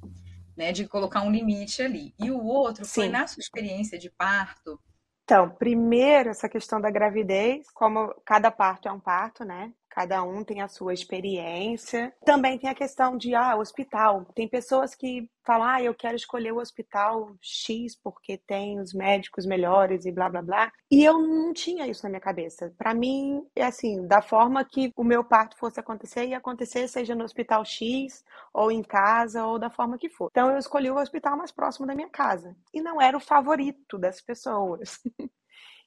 né, 0.55 0.71
de 0.71 0.87
colocar 0.87 1.21
um 1.21 1.31
limite 1.31 1.81
ali. 1.81 2.13
E 2.19 2.31
o 2.31 2.43
outro 2.43 2.85
Sim. 2.85 3.01
foi 3.01 3.09
na 3.09 3.27
sua 3.27 3.41
experiência 3.41 3.97
de 3.97 4.09
parto. 4.09 4.79
Então, 5.23 5.49
primeiro, 5.49 6.29
essa 6.29 6.47
questão 6.47 6.79
da 6.79 6.91
gravidez, 6.91 7.69
como 7.71 8.13
cada 8.23 8.51
parto 8.51 8.87
é 8.87 8.91
um 8.91 8.99
parto, 8.99 9.43
né? 9.43 9.73
Cada 9.89 10.23
um 10.23 10.43
tem 10.43 10.61
a 10.61 10.67
sua 10.67 10.93
experiência. 10.93 12.13
Também 12.25 12.57
tem 12.57 12.69
a 12.69 12.75
questão 12.75 13.17
de, 13.17 13.33
ah, 13.33 13.55
hospital. 13.55 14.25
Tem 14.35 14.47
pessoas 14.47 14.93
que 14.95 15.29
falam, 15.45 15.67
ah, 15.67 15.81
eu 15.81 15.93
quero 15.93 16.15
escolher 16.15 16.51
o 16.51 16.59
hospital 16.59 17.35
X 17.41 17.95
porque 18.03 18.37
tem 18.37 18.79
os 18.79 18.93
médicos 18.93 19.45
melhores 19.45 20.05
e 20.05 20.11
blá 20.11 20.27
blá 20.29 20.41
blá. 20.41 20.71
E 20.91 21.03
eu 21.03 21.19
não 21.19 21.53
tinha 21.53 21.87
isso 21.87 22.03
na 22.03 22.09
minha 22.09 22.19
cabeça. 22.19 22.73
Para 22.77 22.93
mim, 22.93 23.45
é 23.55 23.63
assim, 23.63 24.05
da 24.07 24.21
forma 24.21 24.65
que 24.65 24.91
o 24.95 25.03
meu 25.03 25.23
parto 25.23 25.57
fosse 25.57 25.79
acontecer, 25.79 26.25
ia 26.25 26.37
acontecer 26.37 26.87
seja 26.87 27.15
no 27.15 27.23
hospital 27.23 27.63
X, 27.63 28.23
ou 28.53 28.71
em 28.71 28.81
casa, 28.81 29.45
ou 29.45 29.59
da 29.59 29.69
forma 29.69 29.97
que 29.97 30.09
for. 30.09 30.29
Então 30.31 30.51
eu 30.51 30.57
escolhi 30.57 30.89
o 30.89 30.97
hospital 30.99 31.37
mais 31.37 31.51
próximo 31.51 31.85
da 31.85 31.95
minha 31.95 32.09
casa. 32.09 32.55
E 32.73 32.81
não 32.81 33.01
era 33.01 33.15
o 33.15 33.19
favorito 33.19 33.97
das 33.97 34.21
pessoas. 34.21 34.99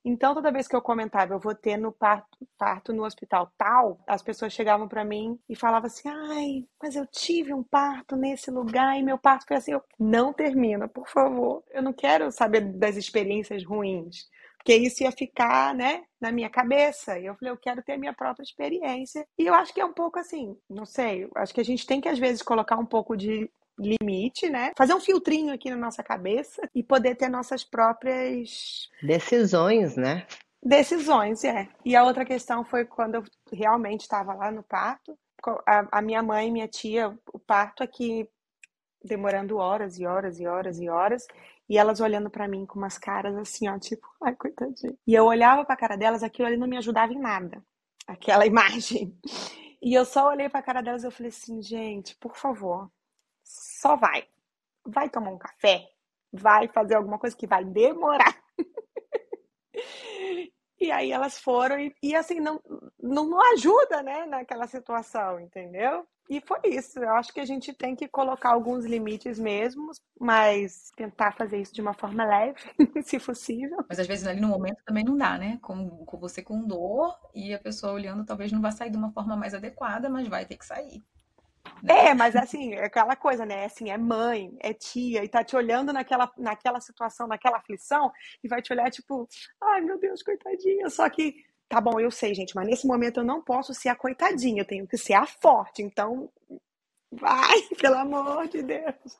Então, 0.08 0.34
toda 0.34 0.50
vez 0.50 0.66
que 0.66 0.74
eu 0.74 0.80
comentava, 0.80 1.34
eu 1.34 1.38
vou 1.38 1.54
ter 1.54 1.76
no 1.76 1.92
parto, 1.92 2.38
parto 2.56 2.94
no 2.94 3.04
hospital 3.04 3.52
tal, 3.58 4.00
as 4.06 4.22
pessoas 4.22 4.54
chegavam 4.54 4.88
para 4.88 5.04
mim 5.04 5.38
e 5.46 5.54
falavam 5.54 5.86
assim: 5.86 6.08
ai, 6.08 6.64
mas 6.82 6.96
eu 6.96 7.06
tive 7.06 7.52
um 7.52 7.62
parto 7.62 8.16
nesse 8.16 8.50
lugar 8.50 8.98
e 8.98 9.02
meu 9.02 9.18
parto 9.18 9.44
foi 9.46 9.58
assim. 9.58 9.72
Eu, 9.72 9.82
não 9.98 10.32
termina, 10.32 10.88
por 10.88 11.06
favor. 11.08 11.62
Eu 11.70 11.82
não 11.82 11.92
quero 11.92 12.32
saber 12.32 12.62
das 12.62 12.96
experiências 12.96 13.62
ruins 13.62 14.28
porque 14.58 14.74
isso 14.74 15.02
ia 15.02 15.12
ficar, 15.12 15.74
né, 15.74 16.02
na 16.20 16.30
minha 16.30 16.50
cabeça. 16.50 17.18
E 17.18 17.24
eu 17.24 17.34
falei, 17.36 17.52
eu 17.52 17.56
quero 17.56 17.82
ter 17.82 17.92
a 17.92 17.98
minha 17.98 18.12
própria 18.12 18.42
experiência. 18.42 19.26
E 19.38 19.46
eu 19.46 19.54
acho 19.54 19.72
que 19.72 19.80
é 19.80 19.84
um 19.84 19.94
pouco 19.94 20.18
assim, 20.18 20.54
não 20.68 20.84
sei, 20.84 21.26
acho 21.36 21.54
que 21.54 21.60
a 21.60 21.64
gente 21.64 21.86
tem 21.86 22.00
que 22.00 22.08
às 22.08 22.18
vezes 22.18 22.42
colocar 22.42 22.76
um 22.76 22.84
pouco 22.84 23.16
de 23.16 23.48
limite, 23.78 24.48
né? 24.48 24.72
Fazer 24.76 24.94
um 24.94 25.00
filtrinho 25.00 25.52
aqui 25.54 25.70
na 25.70 25.76
nossa 25.76 26.02
cabeça 26.02 26.68
e 26.74 26.82
poder 26.82 27.14
ter 27.14 27.28
nossas 27.28 27.64
próprias 27.64 28.88
decisões, 29.02 29.96
né? 29.96 30.26
Decisões, 30.62 31.44
é. 31.44 31.68
E 31.84 31.94
a 31.94 32.04
outra 32.04 32.24
questão 32.24 32.64
foi 32.64 32.84
quando 32.84 33.14
eu 33.14 33.24
realmente 33.52 34.02
estava 34.02 34.34
lá 34.34 34.50
no 34.50 34.62
parto. 34.62 35.16
A, 35.66 35.98
a 35.98 36.02
minha 36.02 36.22
mãe 36.22 36.48
e 36.48 36.50
minha 36.50 36.66
tia, 36.66 37.16
o 37.32 37.38
parto 37.38 37.82
aqui 37.82 38.28
demorando 39.04 39.56
horas 39.56 39.98
e 39.98 40.04
horas 40.04 40.40
e 40.40 40.46
horas 40.46 40.80
e 40.80 40.88
horas. 40.88 41.26
E 41.68 41.78
elas 41.78 42.00
olhando 42.00 42.30
para 42.30 42.48
mim 42.48 42.66
com 42.66 42.78
umas 42.78 42.98
caras 42.98 43.36
assim, 43.36 43.68
ó, 43.68 43.78
tipo, 43.78 44.06
ai, 44.22 44.34
coitadinha. 44.34 44.94
E 45.06 45.14
eu 45.14 45.24
olhava 45.24 45.64
pra 45.64 45.76
cara 45.76 45.96
delas, 45.96 46.22
aquilo 46.22 46.48
ali 46.48 46.56
não 46.56 46.66
me 46.66 46.76
ajudava 46.76 47.12
em 47.12 47.20
nada. 47.20 47.62
Aquela 48.06 48.44
imagem. 48.46 49.16
E 49.80 49.94
eu 49.94 50.04
só 50.04 50.28
olhei 50.28 50.48
pra 50.48 50.62
cara 50.62 50.82
delas 50.82 51.04
e 51.04 51.06
eu 51.06 51.12
falei 51.12 51.28
assim, 51.28 51.62
gente, 51.62 52.16
por 52.16 52.36
favor, 52.36 52.90
só 53.48 53.96
vai. 53.96 54.26
Vai 54.86 55.08
tomar 55.08 55.30
um 55.30 55.38
café, 55.38 55.88
vai 56.32 56.68
fazer 56.68 56.94
alguma 56.94 57.18
coisa 57.18 57.36
que 57.36 57.46
vai 57.46 57.64
demorar. 57.64 58.38
e 60.80 60.90
aí 60.90 61.10
elas 61.10 61.38
foram 61.38 61.78
e, 61.78 61.94
e 62.02 62.14
assim, 62.14 62.40
não, 62.40 62.60
não, 63.00 63.28
não 63.28 63.52
ajuda, 63.52 64.02
né, 64.02 64.26
naquela 64.26 64.66
situação, 64.66 65.40
entendeu? 65.40 66.06
E 66.28 66.42
foi 66.42 66.60
isso. 66.64 66.98
Eu 66.98 67.14
acho 67.14 67.32
que 67.32 67.40
a 67.40 67.44
gente 67.44 67.72
tem 67.72 67.96
que 67.96 68.06
colocar 68.06 68.50
alguns 68.50 68.84
limites 68.84 69.38
mesmo, 69.38 69.90
mas 70.20 70.90
tentar 70.94 71.32
fazer 71.32 71.58
isso 71.58 71.72
de 71.72 71.80
uma 71.80 71.94
forma 71.94 72.24
leve, 72.24 72.60
se 73.02 73.18
possível. 73.18 73.78
Mas 73.88 73.98
às 73.98 74.06
vezes 74.06 74.26
ali 74.26 74.40
no 74.40 74.48
momento 74.48 74.82
também 74.84 75.04
não 75.04 75.16
dá, 75.16 75.38
né? 75.38 75.58
Com, 75.62 76.04
com 76.04 76.18
você 76.18 76.42
com 76.42 76.66
dor 76.66 77.18
e 77.34 77.54
a 77.54 77.58
pessoa 77.58 77.94
olhando 77.94 78.26
talvez 78.26 78.52
não 78.52 78.60
vai 78.60 78.72
sair 78.72 78.90
de 78.90 78.98
uma 78.98 79.10
forma 79.10 79.36
mais 79.36 79.54
adequada, 79.54 80.10
mas 80.10 80.28
vai 80.28 80.44
ter 80.44 80.58
que 80.58 80.66
sair. 80.66 81.02
Né? 81.82 82.08
É, 82.08 82.14
mas 82.14 82.34
assim, 82.36 82.74
é 82.74 82.84
aquela 82.84 83.16
coisa, 83.16 83.44
né? 83.46 83.64
Assim, 83.64 83.90
é 83.90 83.98
mãe, 83.98 84.56
é 84.60 84.72
tia, 84.72 85.24
e 85.24 85.28
tá 85.28 85.44
te 85.44 85.56
olhando 85.56 85.92
naquela, 85.92 86.30
naquela 86.36 86.80
situação, 86.80 87.26
naquela 87.26 87.58
aflição, 87.58 88.12
e 88.42 88.48
vai 88.48 88.62
te 88.62 88.72
olhar 88.72 88.90
tipo, 88.90 89.28
ai 89.62 89.80
meu 89.80 89.98
Deus, 89.98 90.22
coitadinha. 90.22 90.88
Só 90.90 91.08
que 91.08 91.34
Tá 91.68 91.82
bom, 91.82 92.00
eu 92.00 92.10
sei, 92.10 92.34
gente, 92.34 92.56
mas 92.56 92.66
nesse 92.66 92.86
momento 92.86 93.20
eu 93.20 93.24
não 93.24 93.42
posso 93.42 93.74
ser 93.74 93.90
a 93.90 93.94
coitadinha, 93.94 94.62
eu 94.62 94.66
tenho 94.66 94.86
que 94.86 94.96
ser 94.96 95.12
a 95.12 95.26
forte. 95.26 95.82
Então, 95.82 96.30
vai, 97.12 97.60
pelo 97.78 97.96
amor 97.96 98.48
de 98.48 98.62
Deus. 98.62 99.18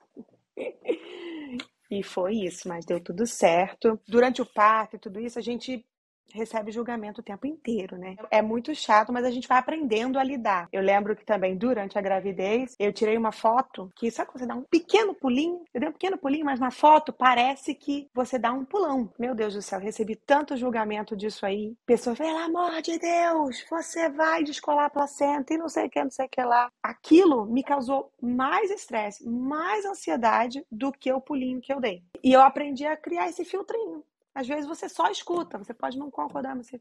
E 1.91 2.03
foi 2.03 2.37
isso, 2.37 2.69
mas 2.69 2.87
deu 2.87 3.01
tudo 3.01 3.27
certo. 3.27 4.01
Durante 4.09 4.41
o 4.41 4.47
parto 4.47 4.97
e 4.97 4.99
tudo 4.99 5.21
isso, 5.21 5.39
a 5.39 5.43
gente 5.43 5.85
recebe 6.33 6.71
julgamento 6.71 7.21
o 7.21 7.25
tempo 7.25 7.47
inteiro, 7.47 7.97
né? 7.97 8.17
É 8.31 8.43
muito 8.43 8.75
chato, 8.75 9.13
mas 9.13 9.25
a 9.25 9.31
gente 9.31 9.49
vai 9.49 9.59
aprendendo 9.59 10.19
a 10.19 10.25
lidar. 10.25 10.69
Eu 10.73 10.83
lembro 10.83 11.17
que 11.17 11.25
também 11.25 11.57
durante 11.57 11.99
a 11.99 12.03
gravidez, 12.03 12.75
eu 12.79 12.93
tirei 12.93 13.17
uma 13.17 13.33
foto 13.33 13.91
que 13.95 14.11
quando 14.27 14.41
você 14.41 14.47
dá 14.47 14.55
um 14.55 14.63
pequeno 14.63 15.15
pulinho? 15.15 15.63
Eu 15.73 15.81
dei 15.81 15.89
um 15.89 15.93
pequeno 15.93 16.19
pulinho, 16.19 16.45
mas 16.45 16.61
na 16.61 16.71
foto 16.71 17.13
parece 17.13 17.75
que 17.75 18.09
você 18.13 18.39
dá 18.39 18.53
um 18.53 18.65
pulão. 18.65 19.13
Meu 19.19 19.35
Deus 19.35 19.55
do 19.55 19.63
céu, 19.63 19.79
recebi 19.79 20.17
tanto 20.17 20.57
julgamento 20.57 21.17
disso 21.17 21.47
aí. 21.47 21.75
Pessoas, 21.87 22.19
pelo 22.19 22.39
amor 22.39 22.83
de 22.83 22.99
Deus, 22.99 23.65
você 23.71 24.09
vai 24.09 24.43
descolar 24.43 24.87
a 24.87 24.91
placenta 24.91 25.55
e 25.55 25.59
não 25.59 25.69
sei 25.69 25.87
o 25.87 25.91
que, 25.91 26.03
não 26.03 26.11
sei 26.11 26.27
o 26.27 26.29
que 26.29 26.43
lá. 26.43 26.71
Aquilo 26.83 27.47
me 27.47 27.63
causou 27.63 28.13
mais 28.21 28.71
estresse, 28.71 29.29
mais 29.29 29.85
ansiedade 29.85 30.65
do 30.71 30.93
que 30.93 31.13
o 31.13 31.21
pulinho 31.21 31.61
que 31.61 31.73
eu 31.73 31.81
dei. 31.81 32.03
E 32.23 32.33
eu 32.33 32.41
aprendi 32.41 32.87
a 32.87 32.97
criar 32.97 33.29
esse 33.29 33.45
filtrinho. 33.45 34.03
Às 34.39 34.47
vezes 34.47 34.67
você 34.67 34.89
só 34.89 35.11
escuta, 35.11 35.59
você 35.59 35.75
pode 35.75 35.99
não 35.99 36.13
concordar, 36.13 36.55
mas 36.55 36.69
você. 36.69 36.81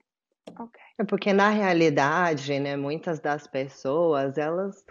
Ok. 0.59 0.79
É 0.99 1.03
porque 1.03 1.33
na 1.33 1.49
realidade, 1.49 2.59
né, 2.59 2.77
muitas 2.77 3.19
das 3.19 3.47
pessoas, 3.47 4.37
elas 4.37 4.85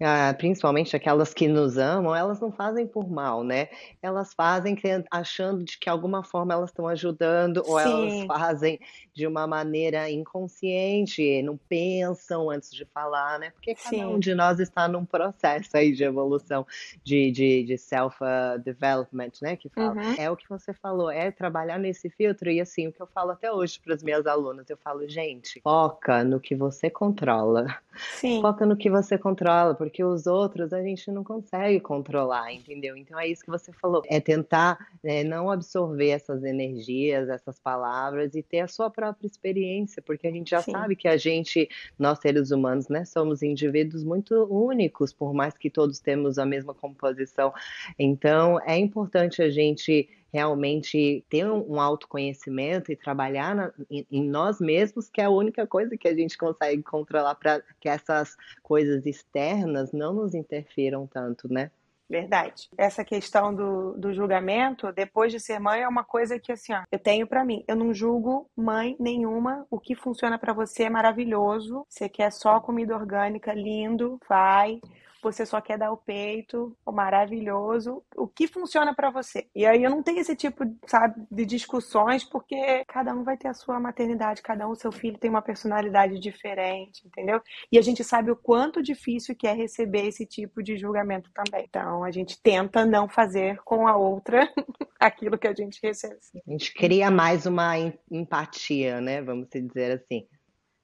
ah, 0.00 0.34
principalmente 0.36 0.96
aquelas 0.96 1.34
que 1.34 1.46
nos 1.46 1.76
amam, 1.76 2.14
elas 2.14 2.40
não 2.40 2.50
fazem 2.50 2.86
por 2.86 3.10
mal, 3.10 3.44
né? 3.44 3.68
Elas 4.02 4.32
fazem 4.32 4.76
achando 5.10 5.62
de 5.62 5.78
que 5.78 5.90
alguma 5.90 6.24
forma 6.24 6.54
elas 6.54 6.70
estão 6.70 6.88
ajudando, 6.88 7.62
ou 7.66 7.78
elas 7.78 8.24
fazem 8.26 8.80
de 9.12 9.26
uma 9.26 9.46
maneira 9.46 10.10
inconsciente, 10.10 11.42
não 11.42 11.58
pensam 11.68 12.48
antes 12.50 12.70
de 12.70 12.84
falar, 12.86 13.38
né? 13.38 13.50
Porque 13.50 13.74
cada 13.74 13.90
Sim. 13.90 14.04
um 14.04 14.18
de 14.18 14.34
nós 14.34 14.58
está 14.58 14.88
num 14.88 15.04
processo 15.04 15.76
aí 15.76 15.92
de 15.92 16.04
evolução, 16.04 16.66
de, 17.04 17.30
de, 17.30 17.64
de 17.64 17.76
self-development, 17.76 19.32
né? 19.42 19.56
Que 19.56 19.68
fala. 19.68 19.94
Uhum. 19.94 20.14
É 20.16 20.30
o 20.30 20.36
que 20.36 20.48
você 20.48 20.72
falou, 20.72 21.10
é 21.10 21.30
trabalhar 21.30 21.78
nesse 21.78 22.08
filtro, 22.08 22.50
e 22.50 22.60
assim, 22.60 22.88
o 22.88 22.92
que 22.92 23.02
eu 23.02 23.06
falo 23.06 23.32
até 23.32 23.52
hoje 23.52 23.78
para 23.84 23.94
as 23.94 24.02
minhas 24.02 24.26
alunas, 24.26 24.70
eu 24.70 24.76
falo, 24.76 25.06
gente, 25.08 25.60
foca 25.60 26.24
no 26.24 26.40
que 26.40 26.54
você 26.54 26.88
controla. 26.88 27.66
Sim. 28.12 28.40
Foca 28.40 28.64
no 28.64 28.76
que 28.76 28.88
você 28.88 29.18
controla, 29.18 29.74
porque 29.74 29.89
porque 29.90 30.04
os 30.04 30.28
outros 30.28 30.72
a 30.72 30.80
gente 30.80 31.10
não 31.10 31.24
consegue 31.24 31.80
controlar, 31.80 32.54
entendeu? 32.54 32.96
Então 32.96 33.18
é 33.18 33.26
isso 33.26 33.44
que 33.44 33.50
você 33.50 33.72
falou, 33.72 34.02
é 34.06 34.20
tentar 34.20 34.78
é, 35.02 35.24
não 35.24 35.50
absorver 35.50 36.10
essas 36.10 36.44
energias, 36.44 37.28
essas 37.28 37.58
palavras 37.58 38.36
e 38.36 38.42
ter 38.42 38.60
a 38.60 38.68
sua 38.68 38.88
própria 38.88 39.26
experiência, 39.26 40.00
porque 40.00 40.28
a 40.28 40.30
gente 40.30 40.50
já 40.50 40.62
Sim. 40.62 40.70
sabe 40.70 40.94
que 40.94 41.08
a 41.08 41.16
gente, 41.16 41.68
nós 41.98 42.20
seres 42.20 42.52
humanos, 42.52 42.88
né, 42.88 43.04
somos 43.04 43.42
indivíduos 43.42 44.04
muito 44.04 44.44
únicos, 44.44 45.12
por 45.12 45.34
mais 45.34 45.58
que 45.58 45.68
todos 45.68 45.98
temos 45.98 46.38
a 46.38 46.46
mesma 46.46 46.72
composição. 46.72 47.52
Então 47.98 48.60
é 48.64 48.78
importante 48.78 49.42
a 49.42 49.50
gente 49.50 50.08
realmente 50.32 51.24
ter 51.28 51.46
um 51.50 51.80
autoconhecimento 51.80 52.90
e 52.92 52.96
trabalhar 52.96 53.54
na, 53.54 53.72
em, 53.90 54.06
em, 54.10 54.28
nós 54.28 54.60
mesmos, 54.60 55.08
que 55.08 55.20
é 55.20 55.24
a 55.24 55.30
única 55.30 55.66
coisa 55.66 55.96
que 55.96 56.08
a 56.08 56.14
gente 56.14 56.38
consegue 56.38 56.82
controlar 56.82 57.34
para 57.34 57.62
que 57.80 57.88
essas 57.88 58.36
coisas 58.62 59.06
externas 59.06 59.92
não 59.92 60.12
nos 60.12 60.34
interfiram 60.34 61.06
tanto, 61.06 61.52
né? 61.52 61.70
Verdade. 62.08 62.68
Essa 62.76 63.04
questão 63.04 63.54
do, 63.54 63.92
do 63.92 64.12
julgamento, 64.12 64.92
depois 64.92 65.30
de 65.30 65.38
ser 65.38 65.60
mãe, 65.60 65.82
é 65.82 65.88
uma 65.88 66.02
coisa 66.02 66.40
que, 66.40 66.50
assim, 66.50 66.72
ó, 66.72 66.82
eu 66.90 66.98
tenho 66.98 67.24
para 67.24 67.44
mim. 67.44 67.64
Eu 67.68 67.76
não 67.76 67.94
julgo 67.94 68.50
mãe 68.56 68.96
nenhuma. 68.98 69.64
O 69.70 69.78
que 69.78 69.94
funciona 69.94 70.36
para 70.36 70.52
você 70.52 70.84
é 70.84 70.90
maravilhoso. 70.90 71.86
Você 71.88 72.08
quer 72.08 72.32
só 72.32 72.58
comida 72.58 72.96
orgânica, 72.96 73.54
lindo, 73.54 74.18
vai 74.28 74.80
você 75.22 75.44
só 75.44 75.60
quer 75.60 75.78
dar 75.78 75.92
o 75.92 75.96
peito, 75.96 76.76
o 76.84 76.92
maravilhoso, 76.92 78.02
o 78.16 78.26
que 78.26 78.46
funciona 78.46 78.94
para 78.94 79.10
você. 79.10 79.46
E 79.54 79.66
aí 79.66 79.82
eu 79.82 79.90
não 79.90 80.02
tenho 80.02 80.20
esse 80.20 80.34
tipo, 80.34 80.64
sabe, 80.86 81.22
de 81.30 81.44
discussões, 81.44 82.24
porque 82.24 82.84
cada 82.86 83.14
um 83.14 83.22
vai 83.22 83.36
ter 83.36 83.48
a 83.48 83.54
sua 83.54 83.78
maternidade, 83.78 84.42
cada 84.42 84.68
um, 84.68 84.74
seu 84.74 84.92
filho 84.92 85.18
tem 85.18 85.30
uma 85.30 85.42
personalidade 85.42 86.18
diferente, 86.18 87.06
entendeu? 87.06 87.40
E 87.70 87.78
a 87.78 87.82
gente 87.82 88.02
sabe 88.04 88.30
o 88.30 88.36
quanto 88.36 88.82
difícil 88.82 89.34
que 89.36 89.46
é 89.46 89.52
receber 89.52 90.06
esse 90.06 90.26
tipo 90.26 90.62
de 90.62 90.76
julgamento 90.76 91.30
também. 91.32 91.66
Então 91.68 92.04
a 92.04 92.10
gente 92.10 92.40
tenta 92.42 92.84
não 92.84 93.08
fazer 93.08 93.58
com 93.64 93.86
a 93.86 93.96
outra 93.96 94.48
aquilo 94.98 95.38
que 95.38 95.48
a 95.48 95.54
gente 95.54 95.78
recebe. 95.82 96.18
A 96.46 96.50
gente 96.50 96.72
cria 96.74 97.10
mais 97.10 97.46
uma 97.46 97.74
empatia, 98.10 99.00
né? 99.00 99.22
Vamos 99.22 99.48
dizer 99.52 99.92
assim. 99.92 100.26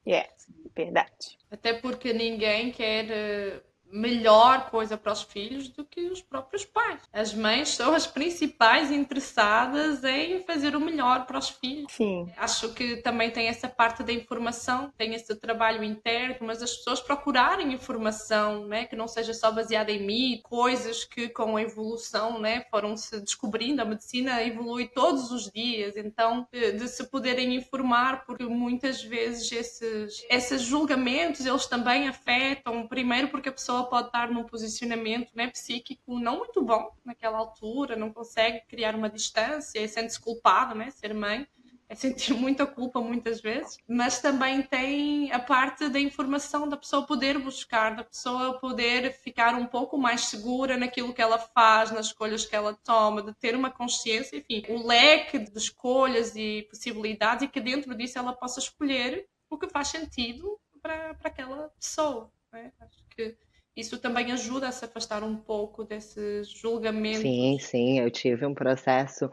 É, 0.07 0.11
yeah, 0.11 0.29
verdade. 0.75 1.37
Até 1.51 1.75
porque 1.75 2.12
ninguém 2.12 2.70
quer 2.70 3.11
eh, 3.11 3.62
melhor 3.90 4.70
coisa 4.70 4.96
para 4.96 5.12
os 5.12 5.22
filhos 5.22 5.68
do 5.68 5.85
que 5.85 6.03
os 6.09 6.20
próprios 6.20 6.64
pais. 6.64 7.01
As 7.12 7.33
mães 7.33 7.70
são 7.70 7.94
as 7.94 8.07
principais 8.07 8.90
interessadas 8.90 10.03
em 10.05 10.42
fazer 10.44 10.75
o 10.77 10.81
melhor 10.81 11.27
para 11.27 11.38
os 11.38 11.49
filhos. 11.49 11.92
Sim. 11.92 12.31
Acho 12.37 12.72
que 12.72 12.96
também 12.96 13.31
tem 13.31 13.49
essa 13.49 13.68
parte 13.68 14.03
da 14.03 14.12
informação, 14.12 14.92
tem 14.96 15.14
esse 15.14 15.35
trabalho 15.37 15.83
interno, 15.83 16.46
mas 16.46 16.62
as 16.62 16.77
pessoas 16.77 17.01
procurarem 17.01 17.72
informação, 17.72 18.66
né, 18.66 18.85
que 18.85 18.96
não 18.96 19.09
seja 19.09 19.33
só 19.33 19.51
baseada 19.51 19.90
em 19.92 20.05
mim, 20.05 20.40
coisas 20.42 21.05
que 21.05 21.29
com 21.29 21.57
a 21.57 21.62
evolução, 21.62 22.38
né, 22.38 22.64
foram 22.70 22.96
se 22.96 23.20
descobrindo, 23.20 23.83
a 23.83 23.85
medicina 23.85 24.42
evolui 24.42 24.88
todos 24.88 25.31
os 25.31 25.51
dias, 25.51 25.96
então 25.96 26.46
de, 26.53 26.72
de 26.72 26.88
se 26.88 27.05
poderem 27.05 27.55
informar, 27.55 28.25
porque 28.25 28.44
muitas 28.44 29.03
vezes 29.03 29.51
esses 29.53 30.25
esses 30.29 30.62
julgamentos 30.62 31.44
eles 31.44 31.66
também 31.66 32.09
afetam 32.09 32.87
primeiro 32.87 33.29
porque 33.29 33.49
a 33.49 33.53
pessoa 33.53 33.76
pessoa 33.77 33.85
pode 33.85 34.09
estar 34.09 34.31
num 34.31 34.45
posicionamento 34.45 35.33
né, 35.35 35.49
psíquico 35.49 36.19
não 36.19 36.39
muito 36.39 36.62
bom 36.62 36.91
naquela 37.05 37.39
altura, 37.39 37.97
não 37.97 38.12
consegue 38.12 38.62
criar 38.67 38.95
uma 38.95 39.11
distância, 39.11 39.87
sente-se 39.87 40.21
culpada, 40.21 40.75
né, 40.75 40.91
ser 40.91 41.12
mãe. 41.12 41.47
é 41.89 41.95
sentir 41.95 42.33
muita 42.35 42.67
culpa 42.67 43.01
muitas 43.01 43.41
vezes, 43.41 43.77
mas 43.87 44.21
também 44.21 44.62
tem 44.62 45.31
a 45.31 45.39
parte 45.39 45.89
da 45.89 46.01
informação 46.01 46.69
da 46.69 46.77
pessoa 46.77 47.07
poder 47.07 47.39
buscar, 47.39 47.95
da 47.95 48.03
pessoa 48.03 48.59
poder 48.59 49.12
ficar 49.12 49.55
um 49.55 49.67
pouco 49.67 49.99
mais 49.99 50.23
segura 50.23 50.77
naquilo 50.77 51.12
que 51.12 51.23
ela 51.23 51.39
faz, 51.39 51.91
nas 51.91 52.07
escolhas 52.07 52.47
que 52.47 52.57
ela 52.57 52.75
toma, 52.75 53.23
de 53.23 53.33
ter 53.35 53.55
uma 53.55 53.71
consciência, 53.71 54.37
enfim, 54.37 54.65
o 54.69 54.87
leque 54.87 55.39
de 55.39 55.59
escolhas 55.59 56.35
e 56.35 56.67
possibilidades 56.71 57.45
e 57.45 57.49
que 57.49 57.61
dentro 57.61 57.95
disso 57.95 58.19
ela 58.19 58.33
possa 58.33 58.59
escolher 58.59 59.29
o 59.49 59.57
que 59.59 59.69
faz 59.69 59.89
sentido 59.89 60.59
para, 60.83 61.15
para 61.15 61.29
aquela 61.29 61.69
pessoa. 61.79 62.33
É? 62.53 62.73
Acho 62.81 63.05
que 63.11 63.37
isso 63.77 63.99
também 63.99 64.33
ajuda 64.33 64.69
a 64.69 64.73
se 64.73 64.85
afastar 64.85 65.23
um 65.23 65.37
pouco 65.37 65.85
desses 65.85 66.49
julgamentos. 66.49 67.21
Sim, 67.21 67.59
sim, 67.61 68.01
eu 68.01 68.11
tive 68.11 68.47
um 68.47 68.55
processo 68.55 69.31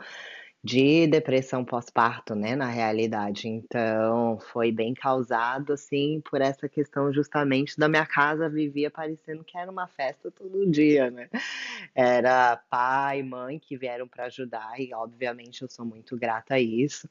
de 0.65 1.07
depressão 1.07 1.65
pós-parto, 1.65 2.35
né, 2.35 2.55
na 2.55 2.67
realidade. 2.67 3.49
Então, 3.49 4.39
foi 4.53 4.71
bem 4.71 4.93
causado, 4.93 5.73
assim, 5.73 6.21
por 6.29 6.39
essa 6.41 6.69
questão 6.69 7.11
justamente 7.11 7.77
da 7.77 7.89
minha 7.89 8.05
casa 8.05 8.47
vivia 8.47 8.89
parecendo 8.89 9.43
que 9.43 9.57
era 9.57 9.69
uma 9.69 9.87
festa 9.87 10.31
todo 10.31 10.65
dia, 10.71 11.11
né? 11.11 11.29
Era 11.93 12.55
pai, 12.69 13.21
mãe 13.23 13.59
que 13.59 13.75
vieram 13.75 14.07
para 14.07 14.25
ajudar 14.25 14.79
e, 14.79 14.93
obviamente, 14.93 15.61
eu 15.61 15.69
sou 15.69 15.85
muito 15.85 16.15
grata 16.15 16.53
a 16.53 16.61
isso, 16.61 17.09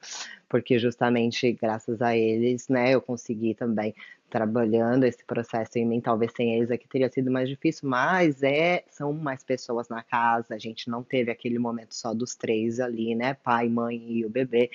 porque 0.49 0.79
justamente 0.79 1.53
graças 1.53 2.01
a 2.01 2.17
eles, 2.17 2.69
né, 2.69 2.93
eu 2.93 3.03
consegui 3.03 3.55
também 3.55 3.95
trabalhando 4.33 5.05
esse 5.05 5.23
processo 5.23 5.79
em 5.79 5.85
mim, 5.85 6.01
talvez 6.01 6.33
sem 6.35 6.55
eles 6.55 6.71
aqui 6.71 6.89
teria 6.89 7.11
sido 7.11 7.31
mais 7.31 7.47
difícil, 7.47 7.87
mas 7.87 8.43
é, 8.43 8.83
são 8.89 9.13
mais 9.13 9.45
pessoas 9.45 9.91
na 9.91 10.03
casa, 10.03 10.55
a 10.55 10.59
gente 10.59 10.89
não 10.89 11.03
teve 11.03 11.31
aquele 11.31 11.59
momento 11.59 11.95
só 11.95 12.15
dos 12.15 12.35
três 12.35 12.81
ali, 12.81 13.15
né, 13.15 13.35
pai, 13.35 13.69
mãe 13.69 14.03
e 14.11 14.25
o 14.25 14.31
bebê, 14.31 14.71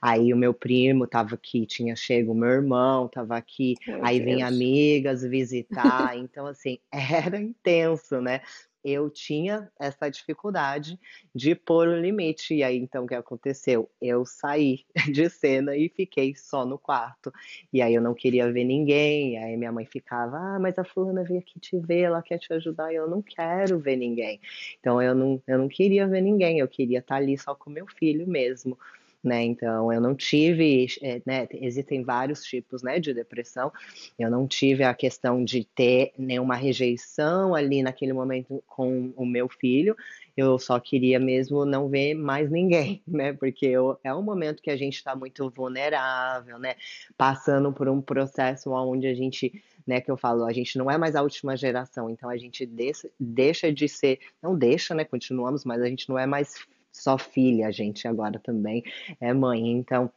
aí 0.00 0.32
o 0.32 0.36
meu 0.36 0.54
primo 0.54 1.04
tava 1.04 1.34
aqui, 1.34 1.66
tinha 1.66 1.96
chego 1.96 2.30
o 2.30 2.34
meu 2.36 2.50
irmão, 2.50 3.08
tava 3.08 3.36
aqui, 3.36 3.74
meu 3.84 4.04
aí 4.04 4.20
vinha 4.20 4.46
amigas 4.46 5.22
visitar, 5.22 6.16
então 6.16 6.46
assim, 6.46 6.78
era 6.92 7.40
intenso, 7.40 8.20
né, 8.20 8.40
eu 8.84 9.08
tinha 9.10 9.70
essa 9.78 10.08
dificuldade 10.10 10.98
de 11.34 11.54
pôr 11.54 11.88
o 11.88 12.00
limite. 12.00 12.54
E 12.54 12.62
aí, 12.62 12.76
então, 12.76 13.04
o 13.04 13.06
que 13.06 13.14
aconteceu? 13.14 13.90
Eu 14.00 14.24
saí 14.24 14.84
de 15.12 15.28
cena 15.28 15.76
e 15.76 15.88
fiquei 15.88 16.34
só 16.34 16.64
no 16.64 16.78
quarto. 16.78 17.32
E 17.72 17.80
aí 17.80 17.94
eu 17.94 18.02
não 18.02 18.14
queria 18.14 18.50
ver 18.52 18.64
ninguém. 18.64 19.34
E 19.34 19.36
aí 19.36 19.56
minha 19.56 19.72
mãe 19.72 19.86
ficava, 19.86 20.36
ah, 20.36 20.58
mas 20.58 20.78
a 20.78 20.84
fulana 20.84 21.24
veio 21.24 21.40
aqui 21.40 21.58
te 21.60 21.78
ver, 21.78 22.02
ela 22.02 22.22
quer 22.22 22.38
te 22.38 22.52
ajudar. 22.52 22.92
E 22.92 22.96
eu 22.96 23.08
não 23.08 23.22
quero 23.22 23.78
ver 23.78 23.96
ninguém. 23.96 24.40
Então 24.80 25.00
eu 25.00 25.14
não, 25.14 25.42
eu 25.46 25.58
não 25.58 25.68
queria 25.68 26.06
ver 26.06 26.20
ninguém, 26.20 26.58
eu 26.58 26.68
queria 26.68 26.98
estar 26.98 27.16
ali 27.16 27.38
só 27.38 27.54
com 27.54 27.70
meu 27.70 27.86
filho 27.86 28.26
mesmo 28.26 28.76
né? 29.22 29.42
Então, 29.42 29.92
eu 29.92 30.00
não 30.00 30.14
tive, 30.14 30.86
é, 31.00 31.22
né? 31.24 31.46
Existem 31.52 32.02
vários 32.02 32.42
tipos, 32.42 32.82
né, 32.82 32.98
de 32.98 33.14
depressão. 33.14 33.72
Eu 34.18 34.30
não 34.30 34.46
tive 34.48 34.82
a 34.82 34.92
questão 34.92 35.44
de 35.44 35.64
ter 35.64 36.12
nenhuma 36.18 36.56
rejeição 36.56 37.54
ali 37.54 37.82
naquele 37.82 38.12
momento 38.12 38.62
com 38.66 39.12
o 39.16 39.24
meu 39.24 39.48
filho. 39.48 39.96
Eu 40.36 40.58
só 40.58 40.80
queria 40.80 41.20
mesmo 41.20 41.64
não 41.64 41.88
ver 41.88 42.14
mais 42.14 42.50
ninguém, 42.50 43.02
né? 43.06 43.32
Porque 43.32 43.66
eu, 43.66 43.98
é 44.02 44.12
um 44.12 44.22
momento 44.22 44.62
que 44.62 44.70
a 44.70 44.76
gente 44.76 44.96
está 44.96 45.14
muito 45.14 45.48
vulnerável, 45.50 46.58
né? 46.58 46.74
Passando 47.16 47.72
por 47.72 47.88
um 47.88 48.00
processo 48.00 48.70
onde 48.70 49.06
a 49.06 49.14
gente 49.14 49.62
né, 49.86 50.00
que 50.00 50.10
eu 50.10 50.16
falo, 50.16 50.44
a 50.44 50.52
gente 50.52 50.78
não 50.78 50.88
é 50.88 50.96
mais 50.96 51.16
a 51.16 51.22
última 51.22 51.56
geração, 51.56 52.08
então 52.08 52.30
a 52.30 52.36
gente 52.36 52.64
deixa, 52.64 53.10
deixa 53.18 53.72
de 53.72 53.88
ser, 53.88 54.20
não 54.40 54.56
deixa, 54.56 54.94
né, 54.94 55.04
continuamos, 55.04 55.64
mas 55.64 55.82
a 55.82 55.86
gente 55.86 56.08
não 56.08 56.16
é 56.16 56.24
mais 56.24 56.54
só 56.92 57.16
filha, 57.18 57.66
a 57.66 57.70
gente 57.70 58.06
agora 58.06 58.38
também 58.38 58.82
é 59.20 59.32
mãe. 59.32 59.70
Então, 59.70 60.10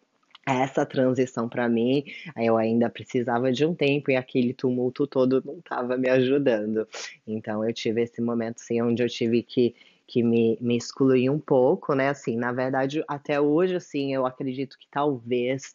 essa 0.45 0.85
transição 0.85 1.49
para 1.49 1.67
mim, 1.67 2.03
eu 2.37 2.55
ainda 2.57 2.89
precisava 2.89 3.51
de 3.51 3.65
um 3.65 3.73
tempo 3.73 4.11
e 4.11 4.15
aquele 4.15 4.53
tumulto 4.53 5.07
todo 5.07 5.41
não 5.43 5.57
estava 5.57 5.97
me 5.97 6.09
ajudando. 6.09 6.87
Então, 7.25 7.65
eu 7.65 7.73
tive 7.73 8.03
esse 8.03 8.21
momento 8.21 8.57
assim, 8.61 8.81
onde 8.81 9.01
eu 9.01 9.09
tive 9.09 9.41
que 9.41 9.73
que 10.07 10.21
me, 10.21 10.57
me 10.61 10.77
excluir 10.77 11.29
um 11.29 11.39
pouco, 11.39 11.95
né? 11.95 12.09
Assim, 12.09 12.37
na 12.37 12.51
verdade, 12.51 13.03
até 13.07 13.41
hoje, 13.41 13.75
assim, 13.75 14.13
eu 14.13 14.25
acredito 14.25 14.77
que 14.77 14.87
talvez 14.89 15.73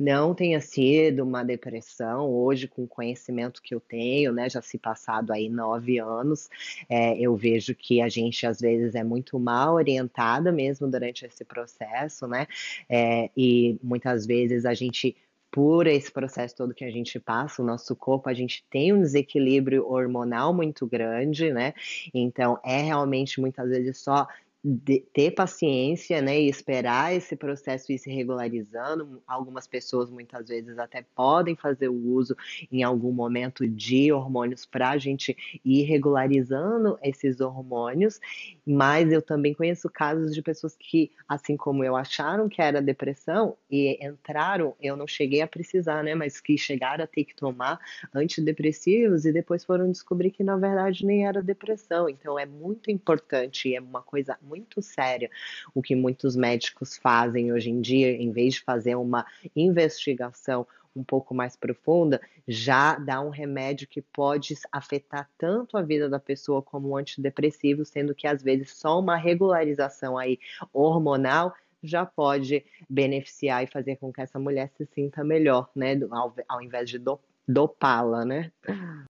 não 0.00 0.34
tenha 0.34 0.62
sido 0.62 1.22
uma 1.22 1.44
depressão, 1.44 2.26
hoje 2.30 2.66
com 2.66 2.84
o 2.84 2.88
conhecimento 2.88 3.60
que 3.60 3.74
eu 3.74 3.80
tenho, 3.80 4.32
né, 4.32 4.48
já 4.48 4.62
se 4.62 4.78
passado 4.78 5.30
aí 5.30 5.50
nove 5.50 5.98
anos, 5.98 6.48
é, 6.88 7.18
eu 7.20 7.36
vejo 7.36 7.74
que 7.74 8.00
a 8.00 8.08
gente 8.08 8.46
às 8.46 8.58
vezes 8.58 8.94
é 8.94 9.04
muito 9.04 9.38
mal 9.38 9.74
orientada 9.74 10.50
mesmo 10.50 10.90
durante 10.90 11.26
esse 11.26 11.44
processo, 11.44 12.26
né, 12.26 12.46
é, 12.88 13.28
e 13.36 13.78
muitas 13.82 14.26
vezes 14.26 14.64
a 14.64 14.72
gente 14.72 15.14
por 15.50 15.86
esse 15.86 16.10
processo 16.12 16.54
todo 16.54 16.72
que 16.72 16.84
a 16.84 16.90
gente 16.90 17.18
passa, 17.18 17.60
o 17.60 17.66
nosso 17.66 17.94
corpo, 17.96 18.28
a 18.28 18.32
gente 18.32 18.64
tem 18.70 18.92
um 18.92 19.00
desequilíbrio 19.00 19.84
hormonal 19.84 20.54
muito 20.54 20.86
grande, 20.86 21.52
né? 21.52 21.74
Então, 22.14 22.56
é 22.64 22.80
realmente 22.80 23.40
muitas 23.40 23.68
vezes 23.68 23.98
só 23.98 24.28
de, 24.62 25.00
ter 25.12 25.30
paciência, 25.30 26.20
né, 26.20 26.38
e 26.38 26.48
esperar 26.48 27.14
esse 27.14 27.34
processo 27.34 27.90
ir 27.92 27.98
se 27.98 28.10
regularizando. 28.10 29.22
Algumas 29.26 29.66
pessoas 29.66 30.10
muitas 30.10 30.48
vezes 30.48 30.78
até 30.78 31.02
podem 31.14 31.56
fazer 31.56 31.88
o 31.88 31.94
uso 31.94 32.36
em 32.70 32.82
algum 32.82 33.10
momento 33.12 33.66
de 33.66 34.12
hormônios 34.12 34.66
para 34.66 34.90
a 34.90 34.98
gente 34.98 35.36
ir 35.64 35.82
regularizando 35.84 36.98
esses 37.02 37.40
hormônios, 37.40 38.20
mas 38.66 39.10
eu 39.10 39.22
também 39.22 39.54
conheço 39.54 39.88
casos 39.88 40.34
de 40.34 40.42
pessoas 40.42 40.76
que, 40.76 41.10
assim 41.26 41.56
como 41.56 41.82
eu, 41.82 41.96
acharam 41.96 42.48
que 42.48 42.60
era 42.60 42.82
depressão 42.82 43.56
e 43.70 43.98
entraram, 44.04 44.76
eu 44.80 44.96
não 44.96 45.06
cheguei 45.06 45.40
a 45.40 45.48
precisar, 45.48 46.04
né, 46.04 46.14
mas 46.14 46.40
que 46.40 46.58
chegaram 46.58 47.04
a 47.04 47.06
ter 47.06 47.24
que 47.24 47.34
tomar 47.34 47.78
antidepressivos 48.14 49.24
e 49.24 49.32
depois 49.32 49.64
foram 49.64 49.90
descobrir 49.90 50.30
que 50.30 50.44
na 50.44 50.56
verdade 50.56 51.04
nem 51.06 51.26
era 51.26 51.42
depressão. 51.42 52.08
Então 52.08 52.38
é 52.38 52.44
muito 52.46 52.90
importante, 52.90 53.74
é 53.74 53.80
uma 53.80 54.02
coisa 54.02 54.38
muito 54.50 54.82
séria 54.82 55.30
o 55.72 55.80
que 55.80 55.94
muitos 55.94 56.34
médicos 56.34 56.96
fazem 56.96 57.52
hoje 57.52 57.70
em 57.70 57.80
dia, 57.80 58.10
em 58.10 58.32
vez 58.32 58.54
de 58.54 58.62
fazer 58.62 58.96
uma 58.96 59.24
investigação 59.54 60.66
um 60.94 61.04
pouco 61.04 61.32
mais 61.32 61.54
profunda, 61.54 62.20
já 62.48 62.96
dá 62.96 63.20
um 63.20 63.30
remédio 63.30 63.86
que 63.86 64.02
pode 64.02 64.56
afetar 64.72 65.30
tanto 65.38 65.76
a 65.76 65.82
vida 65.82 66.08
da 66.08 66.18
pessoa 66.18 66.60
como 66.60 66.90
um 66.90 66.96
antidepressivo, 66.96 67.84
sendo 67.84 68.12
que 68.12 68.26
às 68.26 68.42
vezes 68.42 68.72
só 68.72 68.98
uma 68.98 69.16
regularização 69.16 70.18
aí 70.18 70.36
hormonal 70.72 71.54
já 71.82 72.04
pode 72.04 72.64
beneficiar 72.88 73.62
e 73.62 73.68
fazer 73.68 73.96
com 73.96 74.12
que 74.12 74.20
essa 74.20 74.38
mulher 74.38 74.68
se 74.76 74.84
sinta 74.86 75.22
melhor, 75.22 75.70
né? 75.74 75.98
Ao, 76.10 76.34
ao 76.48 76.60
invés 76.60 76.90
de 76.90 76.98
dopar 76.98 77.29
dopá-la, 77.46 78.24
né? 78.24 78.52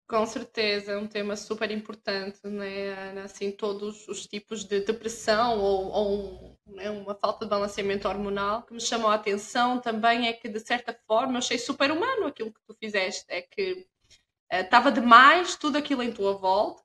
Com 0.08 0.26
certeza, 0.26 0.94
é 0.94 0.98
um 0.98 1.08
tema 1.08 1.36
super 1.36 1.70
importante, 1.72 2.40
né? 2.46 3.22
Assim, 3.24 3.52
todos 3.52 4.08
os 4.08 4.26
tipos 4.26 4.64
de 4.64 4.82
depressão 4.82 5.60
ou, 5.60 5.88
ou 5.92 6.60
né, 6.68 6.90
uma 6.90 7.14
falta 7.16 7.46
de 7.46 7.50
balanceamento 7.50 8.08
hormonal. 8.08 8.60
O 8.60 8.64
que 8.64 8.74
me 8.74 8.82
chamou 8.82 9.12
a 9.12 9.16
atenção 9.16 9.80
também 9.80 10.28
é 10.28 10.34
que, 10.34 10.48
de 10.48 10.60
certa 10.60 10.98
forma, 11.08 11.34
eu 11.34 11.38
achei 11.38 11.58
super 11.58 11.92
humano 11.92 12.28
aquilo 12.28 12.54
que 12.54 12.62
tu 12.66 12.76
fizeste. 12.80 13.26
É 13.28 13.42
que 13.42 13.88
estava 14.52 14.90
uh, 14.90 14.94
demais 14.94 15.56
tudo 15.56 15.78
aquilo 15.78 16.02
em 16.02 16.12
tua 16.12 16.34
volta 16.34 16.82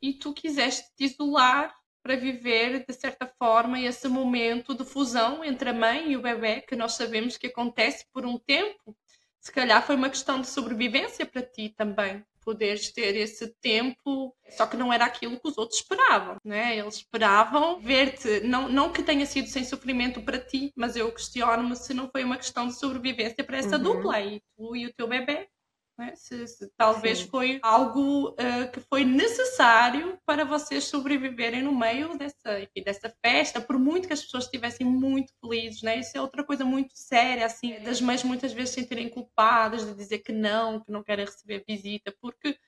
e 0.00 0.12
tu 0.12 0.32
quiseste 0.32 0.94
te 0.94 1.04
isolar 1.04 1.74
para 2.02 2.14
viver, 2.14 2.84
de 2.86 2.94
certa 2.94 3.26
forma, 3.26 3.80
esse 3.80 4.06
momento 4.06 4.76
de 4.76 4.84
fusão 4.84 5.42
entre 5.42 5.70
a 5.70 5.72
mãe 5.72 6.12
e 6.12 6.16
o 6.16 6.22
bebê, 6.22 6.60
que 6.60 6.76
nós 6.76 6.92
sabemos 6.92 7.36
que 7.36 7.48
acontece 7.48 8.06
por 8.12 8.24
um 8.24 8.38
tempo 8.38 8.96
se 9.40 9.52
calhar 9.52 9.84
foi 9.84 9.96
uma 9.96 10.10
questão 10.10 10.40
de 10.40 10.48
sobrevivência 10.48 11.24
para 11.24 11.42
ti 11.42 11.72
também, 11.76 12.24
poderes 12.46 12.92
ter 12.92 13.16
esse 13.16 13.48
tempo, 13.60 14.32
só 14.50 14.66
que 14.66 14.76
não 14.76 14.92
era 14.92 15.04
aquilo 15.04 15.38
que 15.40 15.48
os 15.48 15.58
outros 15.58 15.80
esperavam, 15.80 16.36
né? 16.44 16.78
Eles 16.78 16.96
esperavam 16.96 17.80
ver-te, 17.80 18.40
não, 18.40 18.68
não 18.68 18.92
que 18.92 19.02
tenha 19.02 19.26
sido 19.26 19.48
sem 19.48 19.64
sofrimento 19.64 20.22
para 20.22 20.38
ti, 20.38 20.72
mas 20.76 20.94
eu 20.94 21.10
questiono-me 21.10 21.74
se 21.74 21.92
não 21.92 22.08
foi 22.08 22.22
uma 22.22 22.36
questão 22.36 22.68
de 22.68 22.78
sobrevivência 22.78 23.42
para 23.42 23.58
essa 23.58 23.76
uhum. 23.76 23.82
dupla 23.82 24.14
aí, 24.14 24.40
tu 24.56 24.76
e 24.76 24.86
o 24.86 24.94
teu 24.94 25.08
bebê. 25.08 25.48
Né? 25.98 26.12
Se, 26.14 26.46
se, 26.46 26.70
talvez 26.76 27.20
Sim. 27.20 27.28
foi 27.28 27.58
algo 27.62 28.30
uh, 28.30 28.70
que 28.70 28.80
foi 28.80 29.02
necessário 29.02 30.18
para 30.26 30.44
vocês 30.44 30.84
sobreviverem 30.84 31.62
no 31.62 31.74
meio 31.74 32.18
dessa, 32.18 32.60
enfim, 32.60 32.82
dessa 32.84 33.08
festa, 33.24 33.62
por 33.62 33.78
muito 33.78 34.06
que 34.06 34.12
as 34.12 34.22
pessoas 34.22 34.44
estivessem 34.44 34.86
muito 34.86 35.32
felizes, 35.40 35.82
né? 35.82 35.98
Isso 35.98 36.16
é 36.16 36.20
outra 36.20 36.44
coisa 36.44 36.64
muito 36.66 36.92
séria, 36.94 37.46
assim, 37.46 37.80
das 37.80 38.00
mães 38.00 38.22
muitas 38.22 38.52
vezes 38.52 38.74
se 38.74 38.80
sentirem 38.80 39.08
culpadas 39.08 39.86
de 39.86 39.94
dizer 39.94 40.18
que 40.18 40.32
não, 40.32 40.80
que 40.80 40.92
não 40.92 41.02
querem 41.02 41.24
receber 41.24 41.64
visita, 41.66 42.14
porque 42.20 42.58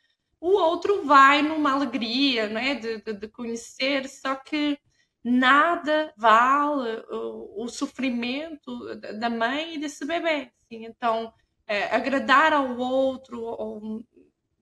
o 0.41 0.53
outro 0.53 1.05
vai 1.05 1.43
numa 1.43 1.73
alegria, 1.73 2.49
né? 2.49 2.77
De, 2.77 3.03
de, 3.03 3.13
de 3.13 3.29
conhecer, 3.29 4.09
só 4.09 4.37
que 4.37 4.79
nada 5.23 6.15
vale 6.17 7.05
o, 7.11 7.65
o 7.65 7.69
sofrimento 7.69 8.97
da 9.19 9.29
mãe 9.29 9.75
e 9.75 9.79
desse 9.79 10.07
bebê. 10.07 10.51
Assim. 10.57 10.87
Então, 10.87 11.31
é, 11.69 11.95
agradar 11.95 12.53
ao 12.53 12.77
outro 12.77 13.43
ou 13.43 14.03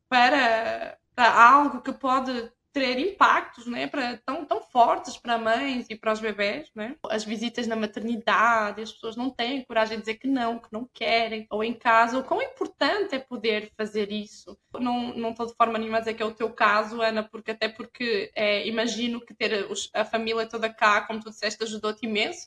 para, 0.08 0.98
para 1.14 1.48
algo 1.48 1.80
que 1.80 1.92
pode 1.92 2.50
ter 2.76 2.98
impactos 2.98 3.66
né, 3.66 3.86
para, 3.86 4.18
tão, 4.18 4.44
tão 4.44 4.60
fortes 4.60 5.16
para 5.16 5.38
mães 5.38 5.86
e 5.88 5.96
para 5.96 6.12
os 6.12 6.20
bebés. 6.20 6.70
Né? 6.74 6.94
As 7.08 7.24
visitas 7.24 7.66
na 7.66 7.74
maternidade, 7.74 8.82
as 8.82 8.92
pessoas 8.92 9.16
não 9.16 9.30
têm 9.30 9.64
coragem 9.64 9.96
de 9.96 10.02
dizer 10.02 10.16
que 10.16 10.28
não, 10.28 10.58
que 10.58 10.68
não 10.70 10.86
querem, 10.92 11.46
ou 11.48 11.64
em 11.64 11.72
casa. 11.72 12.18
O 12.18 12.22
quão 12.22 12.42
importante 12.42 13.14
é 13.14 13.18
poder 13.18 13.72
fazer 13.78 14.12
isso. 14.12 14.58
Não, 14.74 15.16
não 15.16 15.30
estou 15.30 15.46
de 15.46 15.54
forma 15.54 15.78
nenhuma 15.78 15.96
a 15.96 16.00
dizer 16.00 16.12
que 16.12 16.22
é 16.22 16.26
o 16.26 16.34
teu 16.34 16.50
caso, 16.50 17.00
Ana, 17.00 17.22
porque 17.22 17.52
até 17.52 17.66
porque 17.66 18.30
é, 18.34 18.68
imagino 18.68 19.24
que 19.24 19.32
ter 19.32 19.66
a 19.94 20.04
família 20.04 20.46
toda 20.46 20.68
cá, 20.68 21.00
como 21.00 21.20
tu 21.20 21.30
disseste, 21.30 21.64
ajudou-te 21.64 22.04
imenso, 22.04 22.46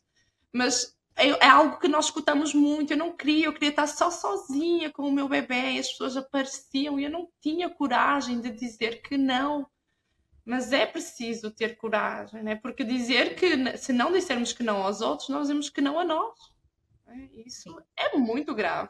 mas 0.54 0.96
é, 1.20 1.30
é, 1.46 1.48
algo 1.48 1.78
que 1.78 1.88
nós 1.88 2.06
escutamos 2.06 2.54
muito. 2.54 2.92
Eu 2.92 2.98
não 2.98 3.16
queria, 3.16 3.46
eu 3.46 3.54
queria 3.54 3.70
estar 3.70 3.88
só 3.88 4.10
sozinha 4.10 4.90
com 4.92 5.04
o 5.04 5.12
meu 5.12 5.28
bebê 5.28 5.72
e 5.72 5.80
as 5.80 5.90
pessoas 5.90 6.16
apareciam 6.16 7.00
e 7.00 7.04
eu 7.04 7.10
não 7.10 7.28
tinha 7.42 7.70
coragem 7.70 8.40
de 8.40 8.50
dizer 8.50 9.02
que 9.02 9.18
não. 9.18 9.68
Mas 10.46 10.72
é 10.72 10.86
preciso 10.86 11.52
ter 11.52 11.78
coragem, 11.78 12.42
né? 12.42 12.56
porque 12.56 12.84
dizer 12.84 13.36
que, 13.36 13.78
se 13.78 13.94
não 13.94 14.12
dissermos 14.12 14.52
que 14.52 14.64
não 14.64 14.82
aos 14.82 15.02
outros, 15.02 15.30
nós 15.30 15.44
dizemos 15.44 15.70
que 15.70 15.82
não 15.82 16.00
a 16.00 16.06
nós. 16.06 16.40
Né? 17.06 17.30
Isso 17.46 17.80
é 17.96 18.18
muito 18.18 18.56
grave. 18.56 18.90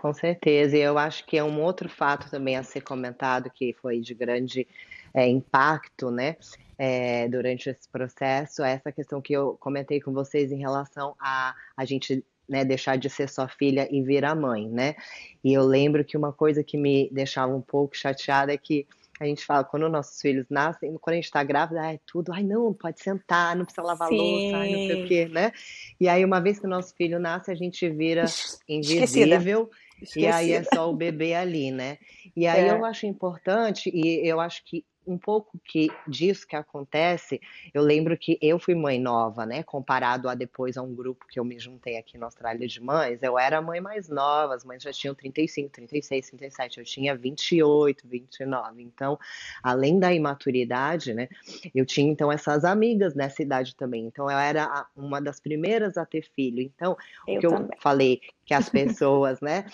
Com 0.00 0.12
certeza, 0.12 0.76
e 0.76 0.80
eu 0.80 0.98
acho 0.98 1.24
que 1.26 1.36
é 1.36 1.44
um 1.44 1.60
outro 1.60 1.88
fato 1.88 2.30
também 2.30 2.56
a 2.56 2.62
ser 2.62 2.80
comentado 2.80 3.50
que 3.50 3.72
foi 3.74 4.00
de 4.00 4.14
grande 4.14 4.66
é, 5.14 5.28
impacto, 5.28 6.10
né? 6.10 6.36
é, 6.84 7.28
durante 7.28 7.70
esse 7.70 7.88
processo, 7.88 8.64
essa 8.64 8.90
questão 8.90 9.20
que 9.20 9.32
eu 9.32 9.56
comentei 9.60 10.00
com 10.00 10.12
vocês 10.12 10.50
em 10.50 10.58
relação 10.58 11.14
a 11.20 11.54
a 11.76 11.84
gente 11.84 12.24
né, 12.48 12.64
deixar 12.64 12.96
de 12.96 13.08
ser 13.08 13.28
só 13.28 13.46
filha 13.46 13.86
e 13.88 14.02
virar 14.02 14.34
mãe, 14.34 14.68
né? 14.68 14.96
E 15.44 15.52
eu 15.52 15.62
lembro 15.62 16.04
que 16.04 16.16
uma 16.16 16.32
coisa 16.32 16.64
que 16.64 16.76
me 16.76 17.08
deixava 17.12 17.54
um 17.54 17.60
pouco 17.60 17.96
chateada 17.96 18.52
é 18.52 18.58
que 18.58 18.84
a 19.20 19.24
gente 19.24 19.46
fala, 19.46 19.62
quando 19.62 19.88
nossos 19.88 20.20
filhos 20.20 20.46
nascem, 20.50 20.98
quando 21.00 21.14
a 21.14 21.16
gente 21.16 21.30
tá 21.30 21.44
grávida, 21.44 21.86
é 21.86 22.00
tudo, 22.04 22.32
ai 22.32 22.42
não, 22.42 22.74
pode 22.74 23.00
sentar, 23.00 23.54
não 23.54 23.64
precisa 23.64 23.86
lavar 23.86 24.08
Sim. 24.08 24.16
louça, 24.16 24.56
ai, 24.56 24.72
não 24.72 24.78
sei 24.78 25.04
o 25.04 25.06
quê, 25.06 25.28
né? 25.28 25.52
E 26.00 26.08
aí, 26.08 26.24
uma 26.24 26.40
vez 26.40 26.58
que 26.58 26.66
o 26.66 26.68
nosso 26.68 26.92
filho 26.96 27.20
nasce, 27.20 27.48
a 27.48 27.54
gente 27.54 27.88
vira 27.88 28.24
invisível. 28.68 29.70
Esquecida. 30.02 30.26
E 30.26 30.26
aí 30.26 30.52
é 30.52 30.64
só 30.64 30.90
o 30.90 30.96
bebê 30.96 31.34
ali, 31.34 31.70
né? 31.70 31.96
E 32.34 32.44
aí 32.44 32.64
é. 32.64 32.72
eu 32.72 32.84
acho 32.84 33.06
importante, 33.06 33.88
e 33.94 34.26
eu 34.26 34.40
acho 34.40 34.64
que 34.64 34.84
um 35.06 35.18
pouco 35.18 35.58
que 35.64 35.90
disso 36.06 36.46
que 36.46 36.56
acontece, 36.56 37.40
eu 37.72 37.82
lembro 37.82 38.16
que 38.16 38.38
eu 38.40 38.58
fui 38.58 38.74
mãe 38.74 39.00
nova, 39.00 39.44
né? 39.44 39.62
Comparado 39.62 40.28
a 40.28 40.34
depois 40.34 40.76
a 40.76 40.82
um 40.82 40.94
grupo 40.94 41.26
que 41.26 41.38
eu 41.38 41.44
me 41.44 41.58
juntei 41.58 41.96
aqui 41.96 42.16
na 42.16 42.26
Austrália 42.26 42.66
de 42.66 42.80
mães, 42.80 43.22
eu 43.22 43.38
era 43.38 43.58
a 43.58 43.62
mãe 43.62 43.80
mais 43.80 44.08
nova, 44.08 44.54
as 44.54 44.64
mães 44.64 44.82
já 44.82 44.92
tinham 44.92 45.14
35, 45.14 45.70
36, 45.70 46.30
37, 46.30 46.78
eu 46.78 46.84
tinha 46.84 47.16
28, 47.16 48.06
29. 48.06 48.82
Então, 48.82 49.18
além 49.62 49.98
da 49.98 50.12
imaturidade, 50.12 51.14
né? 51.14 51.28
Eu 51.74 51.84
tinha 51.84 52.10
então 52.10 52.30
essas 52.30 52.64
amigas 52.64 53.14
nessa 53.14 53.42
idade 53.42 53.74
também. 53.76 54.06
Então, 54.06 54.30
eu 54.30 54.38
era 54.38 54.86
uma 54.96 55.20
das 55.20 55.40
primeiras 55.40 55.96
a 55.96 56.06
ter 56.06 56.22
filho. 56.34 56.60
Então, 56.62 56.96
eu 57.26 57.36
o 57.36 57.40
que 57.40 57.48
também. 57.48 57.68
eu 57.72 57.80
falei 57.80 58.20
que 58.44 58.54
as 58.54 58.68
pessoas, 58.68 59.40
né? 59.40 59.66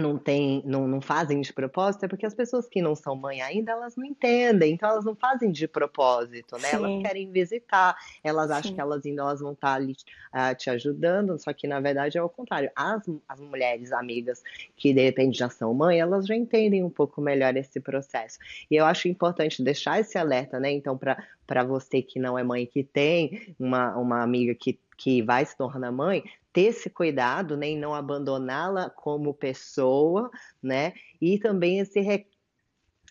Não 0.00 0.18
tem, 0.18 0.62
não, 0.64 0.88
não 0.88 1.00
fazem 1.00 1.40
de 1.40 1.52
propósito, 1.52 2.04
é 2.04 2.08
porque 2.08 2.26
as 2.26 2.34
pessoas 2.34 2.66
que 2.66 2.80
não 2.82 2.94
são 2.94 3.14
mãe 3.14 3.40
ainda, 3.42 3.72
elas 3.72 3.96
não 3.96 4.04
entendem, 4.04 4.74
então 4.74 4.88
elas 4.88 5.04
não 5.04 5.14
fazem 5.14 5.50
de 5.52 5.68
propósito, 5.68 6.56
né? 6.56 6.68
Sim. 6.68 6.76
Elas 6.76 7.02
querem 7.02 7.30
visitar, 7.30 7.96
elas 8.24 8.50
acham 8.50 8.70
Sim. 8.70 8.74
que 8.74 8.80
elas 8.80 9.04
indo, 9.06 9.20
elas 9.20 9.40
vão 9.40 9.52
estar 9.52 9.74
ali 9.74 9.92
uh, 9.92 10.54
te 10.56 10.70
ajudando, 10.70 11.38
só 11.38 11.52
que 11.52 11.68
na 11.68 11.78
verdade 11.80 12.18
é 12.18 12.22
o 12.22 12.28
contrário. 12.28 12.70
As, 12.74 13.02
as 13.28 13.40
mulheres 13.40 13.92
amigas 13.92 14.42
que 14.76 14.92
de 14.92 15.02
repente 15.02 15.38
já 15.38 15.48
são 15.48 15.72
mãe, 15.74 16.00
elas 16.00 16.26
já 16.26 16.34
entendem 16.34 16.82
um 16.82 16.90
pouco 16.90 17.20
melhor 17.20 17.56
esse 17.56 17.80
processo. 17.80 18.38
E 18.70 18.76
eu 18.76 18.84
acho 18.84 19.08
importante 19.08 19.62
deixar 19.62 20.00
esse 20.00 20.16
alerta, 20.16 20.58
né? 20.58 20.70
Então, 20.70 20.98
para 20.98 21.64
você 21.64 22.02
que 22.02 22.18
não 22.18 22.38
é 22.38 22.42
mãe, 22.42 22.66
que 22.66 22.82
tem 22.82 23.54
uma, 23.58 23.96
uma 23.96 24.22
amiga 24.22 24.54
que 24.54 24.78
que 25.00 25.22
vai 25.22 25.46
se 25.46 25.56
tornar 25.56 25.90
mãe, 25.90 26.22
ter 26.52 26.66
esse 26.66 26.90
cuidado, 26.90 27.56
né, 27.56 27.70
e 27.70 27.76
não 27.76 27.94
abandoná-la 27.94 28.90
como 28.90 29.32
pessoa, 29.32 30.30
né, 30.62 30.92
e 31.18 31.38
também 31.38 31.78
esse 31.78 32.00
rec... 32.00 32.26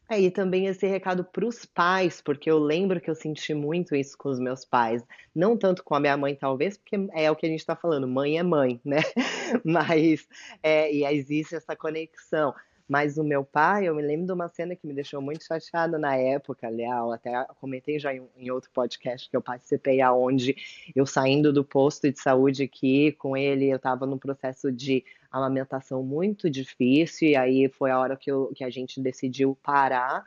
é, 0.08 0.30
também 0.30 0.67
esse 0.67 0.86
recado 0.86 1.23
para 1.23 1.47
os 1.47 1.65
pais, 1.65 2.21
porque 2.21 2.49
eu 2.52 2.60
lembro 2.60 3.02
que 3.02 3.10
eu 3.10 3.15
senti 3.15 3.56
muito 3.56 3.95
isso 3.95 4.15
com 4.15 4.30
os 4.30 4.39
meus 4.39 4.63
pais, 4.63 5.04
não 5.34 5.58
tanto 5.58 5.84
com 5.84 5.95
a 5.95 5.99
minha 5.99 6.15
mãe, 6.15 6.36
talvez, 6.36 6.78
porque 6.78 6.95
é 7.12 7.32
o 7.32 7.36
que 7.36 7.47
a 7.47 7.49
gente 7.49 7.60
está 7.60 7.75
falando, 7.75 8.08
mãe 8.08 8.38
é 8.38 8.43
mãe, 8.43 8.80
né? 8.86 8.99
Mas 9.65 10.28
é, 10.62 10.93
e 10.93 11.04
existe 11.06 11.56
essa 11.56 11.75
conexão. 11.75 12.54
Mas 12.89 13.19
o 13.19 13.23
meu 13.23 13.45
pai, 13.45 13.88
eu 13.88 13.93
me 13.93 14.02
lembro 14.02 14.25
de 14.25 14.34
uma 14.34 14.49
cena 14.49 14.75
que 14.75 14.88
me 14.88 14.95
deixou 14.95 15.21
muito 15.21 15.45
chateada 15.45 15.99
na 15.99 16.15
época, 16.15 16.67
Leal, 16.67 17.12
até 17.12 17.45
comentei 17.62 17.99
já 17.99 18.15
em, 18.15 18.28
em 18.36 18.49
outro 18.49 18.71
podcast 18.73 19.30
que 19.30 19.38
eu 19.38 19.41
participei, 19.43 20.02
aonde 20.02 20.56
eu 20.95 21.06
saindo 21.06 21.54
do 21.54 21.63
posto 21.63 22.12
de 22.12 22.19
saúde 22.19 22.63
aqui 22.63 23.12
com 23.12 23.38
ele, 23.38 23.69
eu 23.69 23.75
estava 23.75 24.08
num 24.08 24.17
processo 24.17 24.71
de 24.71 25.06
amamentação 25.32 26.02
muito 26.02 26.49
difícil, 26.49 27.30
e 27.30 27.36
aí 27.36 27.69
foi 27.69 27.91
a 27.91 27.99
hora 27.99 28.17
que, 28.17 28.32
eu, 28.32 28.52
que 28.56 28.63
a 28.63 28.71
gente 28.71 28.99
decidiu 28.99 29.56
parar. 29.62 30.25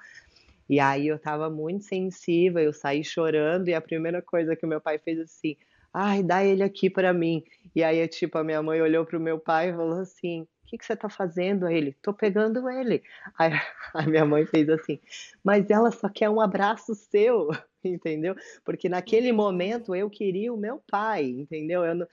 E 0.70 0.78
aí 0.78 1.08
eu 1.08 1.16
estava 1.16 1.50
muito 1.50 1.84
sensível, 1.84 2.62
eu 2.62 2.72
saí 2.72 3.02
chorando, 3.02 3.66
e 3.66 3.74
a 3.74 3.80
primeira 3.80 4.22
coisa 4.22 4.54
que 4.54 4.64
o 4.64 4.68
meu 4.68 4.80
pai 4.80 4.98
fez 4.98 5.18
assim, 5.18 5.56
ai, 5.92 6.22
dá 6.22 6.44
ele 6.44 6.62
aqui 6.62 6.88
para 6.88 7.12
mim. 7.12 7.42
E 7.74 7.82
aí, 7.82 8.06
tipo, 8.06 8.38
a 8.38 8.44
minha 8.44 8.62
mãe 8.62 8.80
olhou 8.80 9.04
pro 9.04 9.20
meu 9.20 9.38
pai 9.38 9.70
e 9.70 9.72
falou 9.72 10.00
assim: 10.00 10.46
que, 10.72 10.78
que 10.78 10.86
você 10.86 10.94
está 10.94 11.08
fazendo? 11.08 11.66
Aí 11.66 11.76
ele, 11.76 11.96
tô 12.00 12.12
pegando 12.14 12.68
ele. 12.68 13.02
Aí 13.38 13.52
a 13.94 14.06
minha 14.06 14.24
mãe 14.24 14.46
fez 14.46 14.68
assim, 14.68 14.98
mas 15.44 15.68
ela 15.70 15.90
só 15.90 16.08
quer 16.08 16.30
um 16.30 16.40
abraço 16.40 16.94
seu, 16.94 17.50
entendeu? 17.84 18.34
Porque 18.64 18.88
naquele 18.88 19.32
momento 19.32 19.94
eu 19.94 20.08
queria 20.08 20.52
o 20.52 20.56
meu 20.56 20.82
pai, 20.90 21.24
entendeu? 21.24 21.84
Eu 21.84 21.94
não... 21.94 22.06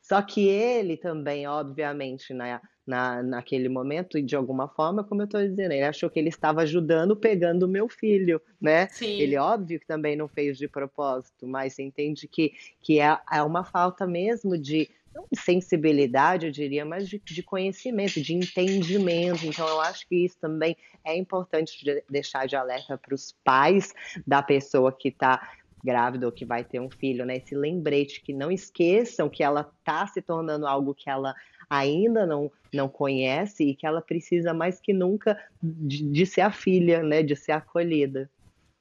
Só 0.00 0.22
que 0.22 0.46
ele 0.46 0.96
também, 0.96 1.48
obviamente, 1.48 2.32
na, 2.32 2.60
na, 2.86 3.24
naquele 3.24 3.68
momento, 3.68 4.16
e 4.16 4.22
de 4.22 4.36
alguma 4.36 4.68
forma, 4.68 5.02
como 5.02 5.22
eu 5.22 5.24
estou 5.24 5.40
dizendo, 5.40 5.72
ele 5.72 5.82
achou 5.82 6.08
que 6.08 6.20
ele 6.20 6.28
estava 6.28 6.62
ajudando 6.62 7.16
pegando 7.16 7.64
o 7.64 7.68
meu 7.68 7.88
filho, 7.88 8.40
né? 8.60 8.86
Sim. 8.86 9.18
Ele, 9.20 9.36
óbvio 9.36 9.80
que 9.80 9.86
também 9.86 10.14
não 10.14 10.28
fez 10.28 10.56
de 10.58 10.68
propósito, 10.68 11.44
mas 11.44 11.72
você 11.72 11.82
entende 11.82 12.28
que, 12.28 12.52
que 12.80 13.00
é, 13.00 13.18
é 13.32 13.42
uma 13.42 13.64
falta 13.64 14.06
mesmo 14.06 14.56
de, 14.56 14.88
não 15.16 15.26
de 15.32 15.40
sensibilidade, 15.40 16.46
eu 16.46 16.52
diria, 16.52 16.84
mas 16.84 17.08
de, 17.08 17.18
de, 17.18 17.42
conhecimento, 17.42 18.20
de 18.20 18.34
entendimento. 18.34 19.46
Então, 19.46 19.66
eu 19.66 19.80
acho 19.80 20.06
que 20.06 20.14
isso 20.14 20.36
também 20.38 20.76
é 21.02 21.16
importante 21.16 21.82
de 21.82 22.04
deixar 22.08 22.46
de 22.46 22.54
alerta 22.54 22.98
para 22.98 23.14
os 23.14 23.34
pais 23.42 23.94
da 24.26 24.42
pessoa 24.42 24.92
que 24.92 25.08
está 25.08 25.56
grávida 25.82 26.26
ou 26.26 26.32
que 26.32 26.44
vai 26.44 26.62
ter 26.62 26.80
um 26.80 26.90
filho, 26.90 27.24
né? 27.24 27.36
Esse 27.36 27.54
lembrete 27.54 28.20
que 28.20 28.32
não 28.32 28.50
esqueçam 28.50 29.28
que 29.28 29.42
ela 29.42 29.72
está 29.78 30.06
se 30.06 30.20
tornando 30.20 30.66
algo 30.66 30.94
que 30.94 31.08
ela 31.08 31.34
ainda 31.70 32.26
não, 32.26 32.50
não 32.72 32.88
conhece 32.88 33.64
e 33.64 33.74
que 33.74 33.86
ela 33.86 34.02
precisa 34.02 34.52
mais 34.52 34.80
que 34.80 34.92
nunca 34.92 35.40
de, 35.62 36.04
de 36.10 36.26
ser 36.26 36.42
a 36.42 36.50
filha, 36.50 37.02
né? 37.02 37.22
De 37.22 37.34
ser 37.34 37.52
acolhida. 37.52 38.30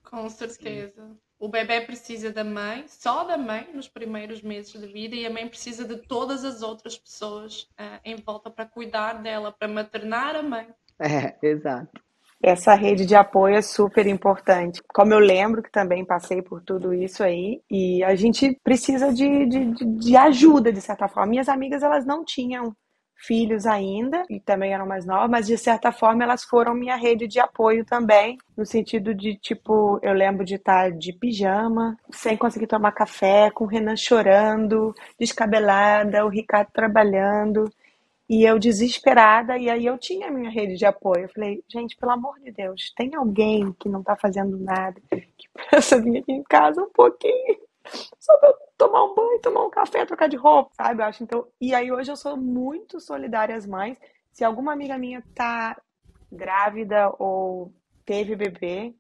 Com 0.04 0.30
certeza. 0.30 1.08
Sim. 1.08 1.25
O 1.38 1.50
bebê 1.50 1.82
precisa 1.82 2.32
da 2.32 2.44
mãe, 2.44 2.86
só 2.88 3.24
da 3.24 3.38
mãe, 3.38 3.68
nos 3.74 3.88
primeiros 3.88 4.42
meses 4.42 4.72
de 4.72 4.88
vida, 4.88 5.16
e 5.16 5.26
a 5.26 5.30
mãe 5.30 5.48
precisa 5.48 5.86
de 5.86 5.98
todas 5.98 6.46
as 6.46 6.62
outras 6.62 6.98
pessoas 6.98 7.64
uh, 7.80 8.00
em 8.06 8.16
volta 8.16 8.50
para 8.50 8.66
cuidar 8.66 9.22
dela, 9.22 9.52
para 9.52 9.68
maternar 9.68 10.36
a 10.36 10.42
mãe. 10.42 10.68
É, 11.00 11.36
exato. 11.46 12.02
Essa 12.42 12.74
rede 12.76 13.06
de 13.06 13.16
apoio 13.16 13.56
é 13.56 13.62
super 13.62 14.06
importante. 14.08 14.82
Como 14.94 15.14
eu 15.14 15.20
lembro 15.20 15.64
que 15.64 15.72
também 15.72 16.06
passei 16.06 16.42
por 16.42 16.62
tudo 16.62 16.94
isso 16.94 17.24
aí, 17.24 17.62
e 17.70 18.04
a 18.04 18.16
gente 18.16 18.58
precisa 18.64 19.14
de, 19.14 19.46
de, 19.46 19.86
de 19.98 20.16
ajuda, 20.16 20.72
de 20.72 20.80
certa 20.80 21.08
forma. 21.08 21.32
Minhas 21.32 21.50
amigas, 21.50 21.84
elas 21.84 22.06
não 22.06 22.24
tinham 22.24 22.76
filhos 23.16 23.66
ainda 23.66 24.24
e 24.30 24.40
também 24.40 24.74
eram 24.74 24.86
mais 24.86 25.06
novas, 25.06 25.30
mas 25.30 25.48
de 25.48 25.58
certa 25.58 25.92
forma 25.92 26.24
elas 26.24 26.44
foram 26.44 26.74
minha 26.74 26.96
rede 26.96 27.28
de 27.28 27.40
apoio 27.40 27.86
também, 27.86 28.38
no 28.56 28.66
sentido 28.66 29.14
de 29.14 29.36
tipo, 29.38 30.00
eu 30.02 30.14
lembro 30.14 30.46
de 30.46 30.56
estar 30.56 30.92
de 30.92 31.14
pijama, 31.14 31.98
sem 32.12 32.38
conseguir 32.38 32.68
tomar 32.68 32.92
café, 32.92 33.50
com 33.52 33.66
o 33.66 33.68
Renan 33.68 33.96
chorando, 33.96 34.94
descabelada, 35.20 36.26
o 36.26 36.30
Ricardo 36.30 36.70
trabalhando. 36.72 37.70
E 38.28 38.44
eu 38.44 38.58
desesperada, 38.58 39.56
e 39.56 39.70
aí 39.70 39.86
eu 39.86 40.00
tinha 40.00 40.28
a 40.30 40.32
minha 40.32 40.50
rede 40.50 40.76
de 40.76 40.86
apoio. 40.86 41.26
Eu 41.26 41.30
falei, 41.30 41.64
gente, 41.68 41.96
pelo 41.96 42.12
amor 42.12 42.40
de 42.40 42.52
Deus, 42.52 42.92
tem 42.98 43.14
alguém 43.16 43.72
que 43.80 43.88
não 43.88 44.02
tá 44.02 44.16
fazendo 44.16 44.58
nada, 44.58 45.00
que 45.12 45.48
precisa 45.70 46.02
vir 46.02 46.18
aqui 46.18 46.32
em 46.32 46.44
casa 46.44 46.82
um 46.82 46.90
pouquinho, 46.90 47.58
só 48.20 48.38
pra 48.38 48.54
tomar 48.78 49.04
um 49.04 49.16
banho, 49.16 49.42
tomar 49.42 49.66
um 49.66 49.70
café, 49.70 50.06
trocar 50.06 50.28
de 50.28 50.36
roupa, 50.36 50.72
sabe? 50.76 51.02
Eu 51.02 51.06
acho 51.06 51.24
então. 51.24 51.48
E 51.60 51.74
aí 51.74 51.92
hoje 51.92 52.12
eu 52.12 52.16
sou 52.16 52.38
muito 52.38 53.00
solidária 53.00 53.56
às 53.56 53.66
mães. 53.66 53.98
Se 54.32 54.44
alguma 54.44 54.74
amiga 54.74 54.98
minha 54.98 55.24
tá 55.34 55.80
grávida 56.32 57.10
ou 57.18 57.74
teve 58.06 58.36
bebê, 58.36 58.94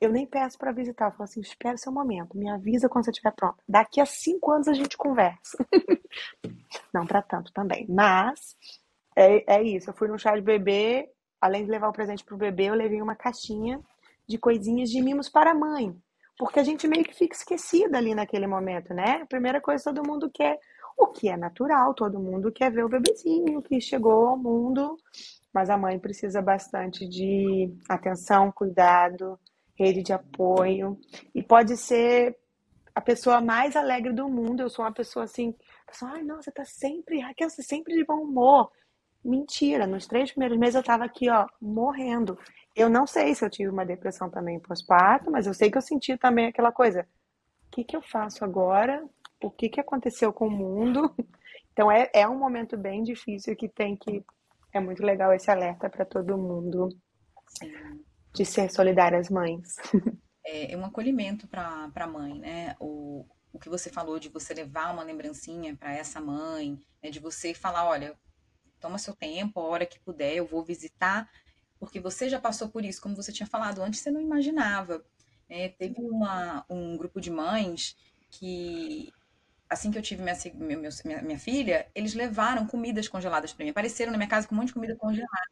eu 0.00 0.10
nem 0.10 0.26
peço 0.26 0.58
para 0.58 0.72
visitar. 0.72 1.06
Eu 1.06 1.12
falo 1.12 1.24
assim, 1.24 1.40
espera 1.40 1.76
seu 1.76 1.92
momento, 1.92 2.36
me 2.36 2.50
avisa 2.50 2.88
quando 2.88 3.04
você 3.04 3.10
estiver 3.10 3.32
pronta. 3.32 3.62
Daqui 3.68 4.00
a 4.00 4.06
cinco 4.06 4.50
anos 4.50 4.68
a 4.68 4.72
gente 4.72 4.96
conversa. 4.96 5.58
Não 6.92 7.06
para 7.06 7.22
tanto 7.22 7.52
também. 7.52 7.86
Mas 7.88 8.56
é, 9.16 9.56
é 9.58 9.62
isso. 9.62 9.90
Eu 9.90 9.94
fui 9.94 10.08
no 10.08 10.18
chá 10.18 10.34
de 10.34 10.42
bebê, 10.42 11.08
além 11.40 11.64
de 11.64 11.70
levar 11.70 11.88
o 11.88 11.92
presente 11.92 12.24
pro 12.24 12.36
bebê, 12.36 12.64
eu 12.64 12.74
levei 12.74 13.00
uma 13.00 13.14
caixinha 13.14 13.80
de 14.26 14.38
coisinhas 14.38 14.90
de 14.90 15.00
mimos 15.02 15.28
para 15.28 15.50
a 15.52 15.54
mãe. 15.54 15.96
Porque 16.42 16.58
a 16.58 16.64
gente 16.64 16.88
meio 16.88 17.04
que 17.04 17.14
fica 17.14 17.36
esquecida 17.36 17.98
ali 17.98 18.16
naquele 18.16 18.48
momento, 18.48 18.92
né? 18.92 19.20
A 19.22 19.26
primeira 19.26 19.60
coisa 19.60 19.84
todo 19.84 20.04
mundo 20.04 20.28
quer, 20.28 20.58
o 20.98 21.06
que 21.06 21.28
é 21.28 21.36
natural, 21.36 21.94
todo 21.94 22.18
mundo 22.18 22.50
quer 22.50 22.72
ver 22.72 22.84
o 22.84 22.88
bebezinho 22.88 23.62
que 23.62 23.80
chegou 23.80 24.26
ao 24.26 24.36
mundo, 24.36 24.96
mas 25.54 25.70
a 25.70 25.78
mãe 25.78 26.00
precisa 26.00 26.42
bastante 26.42 27.08
de 27.08 27.72
atenção, 27.88 28.50
cuidado, 28.50 29.38
rede 29.78 30.02
de 30.02 30.12
apoio, 30.12 30.98
e 31.32 31.40
pode 31.44 31.76
ser 31.76 32.36
a 32.92 33.00
pessoa 33.00 33.40
mais 33.40 33.76
alegre 33.76 34.12
do 34.12 34.28
mundo. 34.28 34.62
Eu 34.62 34.68
sou 34.68 34.84
uma 34.84 34.92
pessoa 34.92 35.26
assim, 35.26 35.54
pessoa, 35.86 36.10
ai, 36.10 36.24
nossa, 36.24 36.42
você 36.42 36.50
tá 36.50 36.64
sempre, 36.64 37.20
Raquel, 37.20 37.50
você 37.50 37.62
sempre 37.62 37.94
de 37.94 38.04
bom 38.04 38.20
humor. 38.20 38.68
Mentira, 39.24 39.86
nos 39.86 40.08
três 40.08 40.32
primeiros 40.32 40.58
meses 40.58 40.74
eu 40.74 40.82
tava 40.82 41.04
aqui, 41.04 41.30
ó, 41.30 41.46
morrendo. 41.60 42.36
Eu 42.74 42.88
não 42.88 43.06
sei 43.06 43.34
se 43.34 43.44
eu 43.44 43.50
tive 43.50 43.70
uma 43.70 43.84
depressão 43.84 44.30
também 44.30 44.58
pós-parto, 44.58 45.30
mas 45.30 45.46
eu 45.46 45.54
sei 45.54 45.70
que 45.70 45.76
eu 45.76 45.82
senti 45.82 46.16
também 46.16 46.46
aquela 46.46 46.72
coisa. 46.72 47.06
O 47.66 47.70
que 47.70 47.84
que 47.84 47.96
eu 47.96 48.02
faço 48.02 48.44
agora? 48.44 49.04
O 49.42 49.50
que 49.50 49.68
que 49.68 49.80
aconteceu 49.80 50.32
com 50.32 50.46
o 50.46 50.50
mundo? 50.50 51.14
Então 51.72 51.90
é, 51.90 52.10
é 52.12 52.28
um 52.28 52.38
momento 52.38 52.76
bem 52.76 53.02
difícil 53.02 53.56
que 53.56 53.66
tem 53.66 53.96
que. 53.96 54.22
É 54.74 54.78
muito 54.78 55.02
legal 55.02 55.32
esse 55.32 55.50
alerta 55.50 55.88
para 55.88 56.04
todo 56.04 56.36
mundo 56.36 56.90
Sim. 57.48 57.72
de 58.34 58.44
ser 58.44 58.70
solidária 58.70 59.18
às 59.18 59.30
mães. 59.30 59.76
É, 60.44 60.72
é 60.72 60.76
um 60.76 60.84
acolhimento 60.84 61.46
para 61.46 61.88
a 61.94 62.06
mãe, 62.06 62.36
né? 62.36 62.74
O, 62.80 63.24
o 63.52 63.58
que 63.60 63.68
você 63.68 63.90
falou 63.90 64.18
de 64.18 64.28
você 64.28 64.52
levar 64.52 64.92
uma 64.92 65.04
lembrancinha 65.04 65.76
para 65.76 65.92
essa 65.92 66.20
mãe, 66.20 66.76
né? 67.00 67.10
de 67.10 67.20
você 67.20 67.54
falar, 67.54 67.86
olha, 67.86 68.18
toma 68.80 68.98
seu 68.98 69.14
tempo, 69.14 69.60
a 69.60 69.62
hora 69.62 69.86
que 69.86 70.00
puder, 70.00 70.34
eu 70.34 70.44
vou 70.44 70.64
visitar, 70.64 71.30
porque 71.82 71.98
você 71.98 72.28
já 72.28 72.40
passou 72.40 72.68
por 72.68 72.84
isso, 72.84 73.02
como 73.02 73.16
você 73.16 73.32
tinha 73.32 73.44
falado 73.44 73.82
antes, 73.82 73.98
você 73.98 74.08
não 74.08 74.20
imaginava. 74.20 75.04
É, 75.48 75.68
teve 75.68 76.00
uma, 76.00 76.64
um 76.70 76.96
grupo 76.96 77.20
de 77.20 77.28
mães 77.28 77.96
que, 78.30 79.12
assim 79.68 79.90
que 79.90 79.98
eu 79.98 80.02
tive 80.02 80.22
minha, 80.22 80.36
minha, 81.04 81.22
minha 81.22 81.38
filha, 81.40 81.90
eles 81.92 82.14
levaram 82.14 82.68
comidas 82.68 83.08
congeladas 83.08 83.52
para 83.52 83.64
mim. 83.64 83.72
Apareceram 83.72 84.12
na 84.12 84.16
minha 84.16 84.28
casa 84.28 84.46
com 84.46 84.54
um 84.54 84.58
monte 84.58 84.68
de 84.68 84.74
comida 84.74 84.94
congelada 84.94 85.50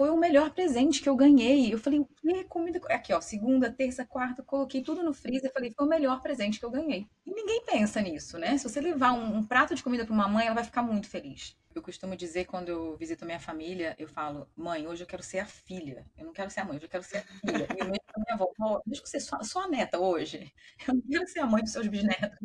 foi 0.00 0.08
o 0.08 0.16
melhor 0.16 0.48
presente 0.48 1.02
que 1.02 1.10
eu 1.10 1.14
ganhei. 1.14 1.74
Eu 1.74 1.78
falei, 1.78 2.00
o 2.00 2.06
que? 2.06 2.44
Comida. 2.44 2.80
Aqui, 2.88 3.12
ó, 3.12 3.20
segunda, 3.20 3.70
terça, 3.70 4.02
quarta, 4.02 4.42
coloquei 4.42 4.80
tudo 4.80 5.02
no 5.02 5.12
freezer. 5.12 5.52
Falei, 5.52 5.74
foi 5.76 5.86
o 5.86 5.90
melhor 5.90 6.22
presente 6.22 6.58
que 6.58 6.64
eu 6.64 6.70
ganhei. 6.70 7.06
E 7.26 7.34
ninguém 7.34 7.62
pensa 7.66 8.00
nisso, 8.00 8.38
né? 8.38 8.56
Se 8.56 8.66
você 8.66 8.80
levar 8.80 9.12
um, 9.12 9.36
um 9.36 9.44
prato 9.44 9.74
de 9.74 9.82
comida 9.82 10.06
para 10.06 10.14
uma 10.14 10.26
mãe, 10.26 10.46
ela 10.46 10.54
vai 10.54 10.64
ficar 10.64 10.82
muito 10.82 11.06
feliz. 11.06 11.54
Eu 11.74 11.82
costumo 11.82 12.16
dizer 12.16 12.46
quando 12.46 12.70
eu 12.70 12.96
visito 12.96 13.26
minha 13.26 13.38
família, 13.38 13.94
eu 13.98 14.08
falo, 14.08 14.48
mãe, 14.56 14.88
hoje 14.88 15.02
eu 15.02 15.06
quero 15.06 15.22
ser 15.22 15.40
a 15.40 15.44
filha. 15.44 16.06
Eu 16.16 16.24
não 16.24 16.32
quero 16.32 16.50
ser 16.50 16.60
a 16.60 16.64
mãe, 16.64 16.76
hoje 16.76 16.86
eu 16.86 16.90
quero 16.90 17.04
ser 17.04 17.18
a 17.18 17.22
filha. 17.22 17.68
E 17.70 17.76
pra 17.76 18.22
minha 18.24 18.34
avó, 18.36 18.80
deixa 18.86 19.02
eu 19.02 19.06
ser 19.06 19.20
só, 19.20 19.42
só 19.42 19.64
a 19.64 19.68
neta 19.68 19.98
hoje. 19.98 20.50
Eu 20.88 20.94
não 20.94 21.02
quero 21.02 21.28
ser 21.28 21.40
a 21.40 21.46
mãe 21.46 21.62
dos 21.62 21.72
seus 21.72 21.86
bisnetos. 21.86 22.38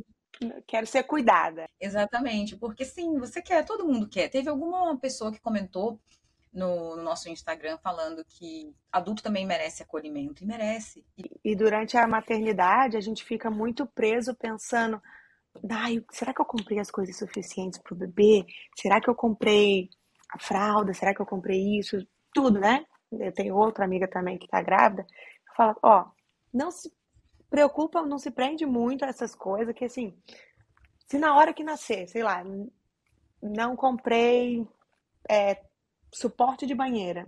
Quero 0.68 0.86
ser 0.86 1.04
cuidada. 1.04 1.70
Exatamente, 1.80 2.58
porque 2.58 2.84
sim, 2.84 3.18
você 3.18 3.42
quer, 3.42 3.64
todo 3.64 3.88
mundo 3.88 4.10
quer. 4.10 4.28
Teve 4.28 4.50
alguma 4.50 4.98
pessoa 5.00 5.32
que 5.32 5.40
comentou 5.40 6.02
no, 6.56 6.96
no, 6.96 7.04
nosso 7.04 7.30
Instagram 7.30 7.78
falando 7.78 8.26
que 8.26 8.74
adulto 8.92 9.22
também 9.22 9.46
merece 9.46 9.84
acolhimento 9.84 10.44
e 10.44 10.48
merece. 10.48 11.06
E 11.44 11.56
durante 11.56 11.98
a 11.98 12.08
maternidade 12.08 12.98
a 12.98 13.02
gente 13.02 13.24
fica 13.24 13.52
muito 13.52 13.86
preso 13.86 14.34
pensando, 14.34 15.02
Ai, 15.70 16.04
será 16.12 16.34
que 16.34 16.42
eu 16.42 16.46
comprei 16.46 16.80
as 16.80 16.92
coisas 16.92 17.18
suficientes 17.18 17.80
para 17.80 17.94
o 17.94 17.98
bebê? 17.98 18.46
Será 18.76 19.00
que 19.00 19.10
eu 19.10 19.16
comprei 19.16 19.90
a 20.32 20.40
fralda? 20.40 20.94
Será 20.94 21.14
que 21.14 21.22
eu 21.22 21.26
comprei 21.26 21.78
isso? 21.80 22.06
Tudo, 22.34 22.60
né? 22.60 22.86
Eu 23.12 23.32
tenho 23.32 23.56
outra 23.56 23.86
amiga 23.86 24.08
também 24.08 24.38
que 24.38 24.46
está 24.46 24.62
grávida. 24.62 25.06
Fala, 25.56 25.76
ó, 25.82 26.06
não 26.54 26.72
se 26.72 26.92
preocupa, 27.50 28.02
não 28.02 28.18
se 28.18 28.32
prende 28.32 28.66
muito 28.66 29.06
a 29.06 29.08
essas 29.08 29.34
coisas, 29.34 29.74
que 29.74 29.86
assim, 29.86 30.14
se 31.08 31.18
na 31.18 31.36
hora 31.36 31.54
que 31.54 31.64
nascer, 31.64 32.08
sei 32.10 32.24
lá, 32.24 32.44
não 33.42 33.76
comprei 33.76 34.68
é, 35.30 35.64
suporte 36.16 36.66
de 36.66 36.74
banheira. 36.74 37.28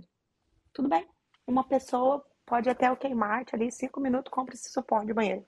Tudo 0.73 0.87
bem. 0.87 1.05
Uma 1.45 1.63
pessoa 1.63 2.25
pode 2.45 2.69
até 2.69 2.89
o 2.89 2.95
Kmart 2.95 3.53
ali, 3.53 3.71
cinco 3.71 3.99
minutos, 3.99 4.31
compra 4.31 4.55
esse 4.55 4.69
suporte 4.71 5.07
de 5.07 5.13
banheira. 5.13 5.43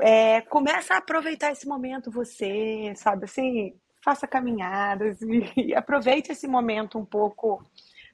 É, 0.00 0.40
começa 0.42 0.94
a 0.94 0.98
aproveitar 0.98 1.52
esse 1.52 1.66
momento 1.66 2.10
você, 2.10 2.92
sabe, 2.96 3.26
assim, 3.26 3.78
faça 4.04 4.26
caminhadas 4.26 5.22
e, 5.22 5.52
e 5.68 5.74
aproveite 5.74 6.32
esse 6.32 6.48
momento 6.48 6.98
um 6.98 7.04
pouco. 7.04 7.64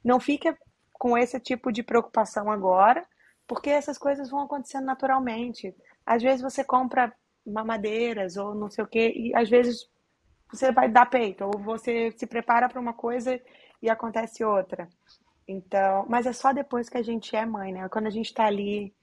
Não 0.05 0.21
fique 0.21 0.55
com 0.93 1.17
esse 1.17 1.41
tipo 1.41 1.73
de 1.73 1.83
preocupação 1.83 2.51
agora, 2.51 3.07
porque 3.47 3.71
essas 3.71 3.97
coisas 3.97 4.29
vão 4.29 4.41
acontecendo 4.41 4.85
naturalmente. 4.85 5.75
Às 6.05 6.23
vezes 6.23 6.43
você 6.43 6.63
compra 6.63 7.15
mamadeiras 7.47 8.37
ou 8.37 8.55
não 8.55 8.69
sei 8.69 8.85
o 8.85 8.89
quê, 8.89 9.11
e 9.17 9.35
às 9.35 9.49
vezes 9.49 9.89
você 10.53 10.71
vai 10.71 10.89
dar 10.89 11.07
peito, 11.07 11.45
ou 11.45 11.59
você 11.59 12.11
se 12.13 12.27
prepara 12.27 12.69
para 12.69 12.81
uma 12.81 12.93
coisa 12.93 13.41
e 13.83 13.89
acontece 13.89 14.45
outra. 14.45 14.89
Então, 15.47 16.05
mas 16.09 16.27
é 16.27 16.33
só 16.33 16.53
depois 16.53 16.89
que 16.89 16.99
a 16.99 17.03
gente 17.03 17.35
é 17.35 17.47
mãe, 17.47 17.73
né? 17.73 17.89
Quando 17.89 18.07
a 18.07 18.11
gente 18.11 18.35
tá 18.35 18.45
ali, 18.45 18.95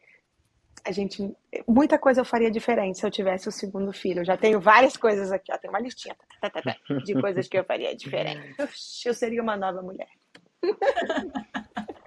a 0.86 0.92
gente. 0.92 1.36
Muita 1.68 1.98
coisa 1.98 2.22
eu 2.22 2.26
faria 2.26 2.52
diferente 2.52 3.00
se 3.00 3.06
eu 3.06 3.10
tivesse 3.10 3.50
o 3.50 3.52
segundo 3.52 3.92
filho. 3.92 4.22
Eu 4.22 4.26
já 4.26 4.38
tenho 4.38 4.60
várias 4.60 4.96
coisas 4.96 5.32
aqui, 5.32 5.52
ó. 5.52 5.58
Tem 5.58 5.70
uma 5.70 5.80
listinha 5.80 6.16
tá, 6.42 6.50
tá, 6.50 6.62
tá, 6.62 6.76
de 7.04 7.20
coisas 7.20 7.48
que 7.48 7.58
eu 7.58 7.64
faria 7.64 7.96
diferente. 7.96 8.56
Eu 9.06 9.14
seria 9.14 9.42
uma 9.42 9.58
nova 9.58 9.82
mulher. 9.82 10.10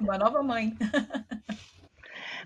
Uma 0.01 0.17
nova 0.19 0.43
mãe. 0.43 0.77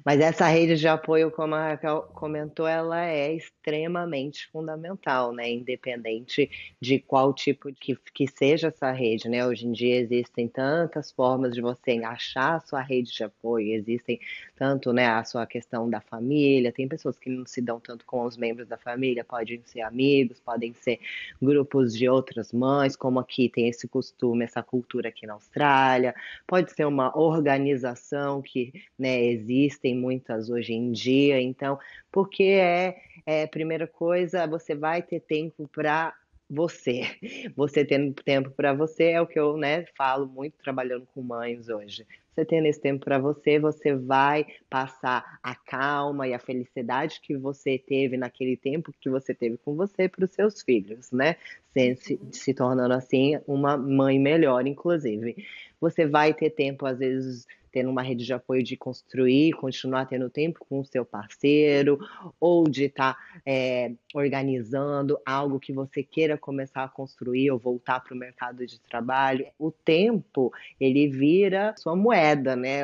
Mas 0.05 0.21
essa 0.21 0.47
rede 0.47 0.77
de 0.77 0.89
apoio, 0.89 1.31
como 1.31 1.55
a 1.55 1.71
Raquel 1.71 2.03
comentou, 2.15 2.67
ela 2.67 3.05
é 3.07 3.35
extremamente 3.35 4.49
fundamental, 4.51 5.33
né? 5.33 5.51
Independente 5.51 6.51
de 6.81 6.99
qual 6.99 7.33
tipo 7.33 7.73
que, 7.73 7.97
que 8.13 8.27
seja 8.27 8.69
essa 8.69 8.91
rede, 8.91 9.29
né? 9.29 9.47
Hoje 9.47 9.67
em 9.67 9.73
dia 9.73 9.97
existem 9.97 10.49
tantas 10.49 11.13
formas 11.13 11.55
de 11.55 11.61
você 11.61 11.93
achar 12.05 12.57
a 12.57 12.61
sua 12.61 12.81
rede 12.81 13.13
de 13.13 13.25
apoio, 13.25 13.75
existem 13.75 14.19
tanto, 14.57 14.93
né, 14.93 15.07
a 15.07 15.25
sua 15.25 15.45
questão 15.45 15.91
da 15.91 16.01
família, 16.01 16.71
tem 16.71 16.87
pessoas 16.87 17.19
que 17.19 17.29
não 17.29 17.45
se 17.45 17.61
dão 17.61 17.81
tanto 17.81 18.05
com 18.07 18.25
os 18.25 18.37
membros 18.37 18.69
da 18.69 18.79
família, 18.79 19.25
podem 19.25 19.61
ser 19.65 19.81
amigos, 19.81 20.39
podem 20.39 20.73
ser 20.75 21.01
grupos 21.41 21.93
de 21.93 22.09
outras 22.09 22.53
mães, 22.53 22.95
como 22.95 23.19
aqui 23.19 23.49
tem 23.49 23.69
esse 23.69 23.89
costume, 23.89 24.45
essa 24.45 24.63
cultura 24.63 25.09
aqui 25.09 25.27
na 25.27 25.33
Austrália, 25.35 26.15
pode 26.47 26.73
ser 26.73 26.87
uma 26.87 27.17
organização 27.19 28.41
que, 28.41 28.73
né, 28.97 29.21
existem 29.25 29.92
tem 29.93 29.97
muitas 29.97 30.49
hoje 30.49 30.73
em 30.73 30.91
dia, 30.91 31.41
então, 31.41 31.79
porque 32.11 32.45
é, 32.45 32.97
é 33.27 33.47
primeira 33.47 33.87
coisa, 33.87 34.47
você 34.47 34.75
vai 34.75 35.03
ter 35.03 35.21
tempo 35.21 35.69
para 35.69 36.15
você. 36.49 37.03
Você 37.57 37.83
tendo 37.83 38.13
tempo 38.23 38.51
para 38.51 38.75
você 38.75 39.13
é 39.13 39.21
o 39.23 39.27
que 39.27 39.39
eu, 39.39 39.57
né, 39.57 39.87
falo 39.97 40.27
muito 40.27 40.55
trabalhando 40.59 41.07
com 41.15 41.23
mães 41.23 41.71
hoje. 41.71 42.07
Você 42.35 42.45
tendo 42.45 42.67
esse 42.67 42.79
tempo 42.79 43.03
para 43.03 43.19
você, 43.19 43.59
você 43.59 43.95
vai 43.95 44.47
passar 44.69 45.39
a 45.43 45.55
calma 45.55 46.29
e 46.29 46.35
a 46.35 46.39
felicidade 46.39 47.21
que 47.23 47.35
você 47.39 47.79
teve 47.79 48.19
naquele 48.19 48.55
tempo 48.55 48.93
que 49.01 49.09
você 49.09 49.35
teve 49.35 49.57
com 49.59 49.75
você 49.75 50.11
para 50.11 50.27
os 50.27 50.33
seus 50.33 50.61
filhos, 50.61 51.11
né? 51.11 51.37
Se, 51.73 51.97
se, 51.97 52.21
se 52.33 52.55
tornando 52.55 52.93
assim 52.93 53.39
uma 53.47 53.79
mãe 53.79 54.19
melhor, 54.19 54.67
inclusive. 54.67 55.35
Você 55.81 56.07
vai 56.07 56.35
ter 56.35 56.51
tempo, 56.51 56.85
às 56.85 56.99
vezes, 56.99 57.47
tendo 57.73 57.91
uma 57.91 58.03
rede 58.03 58.25
de 58.25 58.33
apoio 58.33 58.63
de 58.63 58.77
construir, 58.77 59.53
continuar 59.53 60.05
tendo 60.07 60.29
tempo 60.29 60.61
com 60.69 60.81
o 60.81 60.85
seu 60.85 61.05
parceiro, 61.05 61.99
ou 62.39 62.69
de 62.69 62.85
estar 62.85 63.15
tá, 63.15 63.41
é, 63.47 63.93
organizando 64.15 65.19
algo 65.25 65.59
que 65.59 65.73
você 65.73 66.03
queira 66.03 66.37
começar 66.37 66.85
a 66.85 66.89
construir 66.89 67.51
ou 67.51 67.59
voltar 67.59 68.01
para 68.01 68.15
o 68.15 68.17
mercado 68.17 68.67
de 68.67 68.79
trabalho. 68.79 69.47
O 69.59 69.71
tempo, 69.71 70.53
ele 70.79 71.09
vira 71.09 71.75
sua 71.79 71.97
moeda, 71.97 72.55
né? 72.55 72.81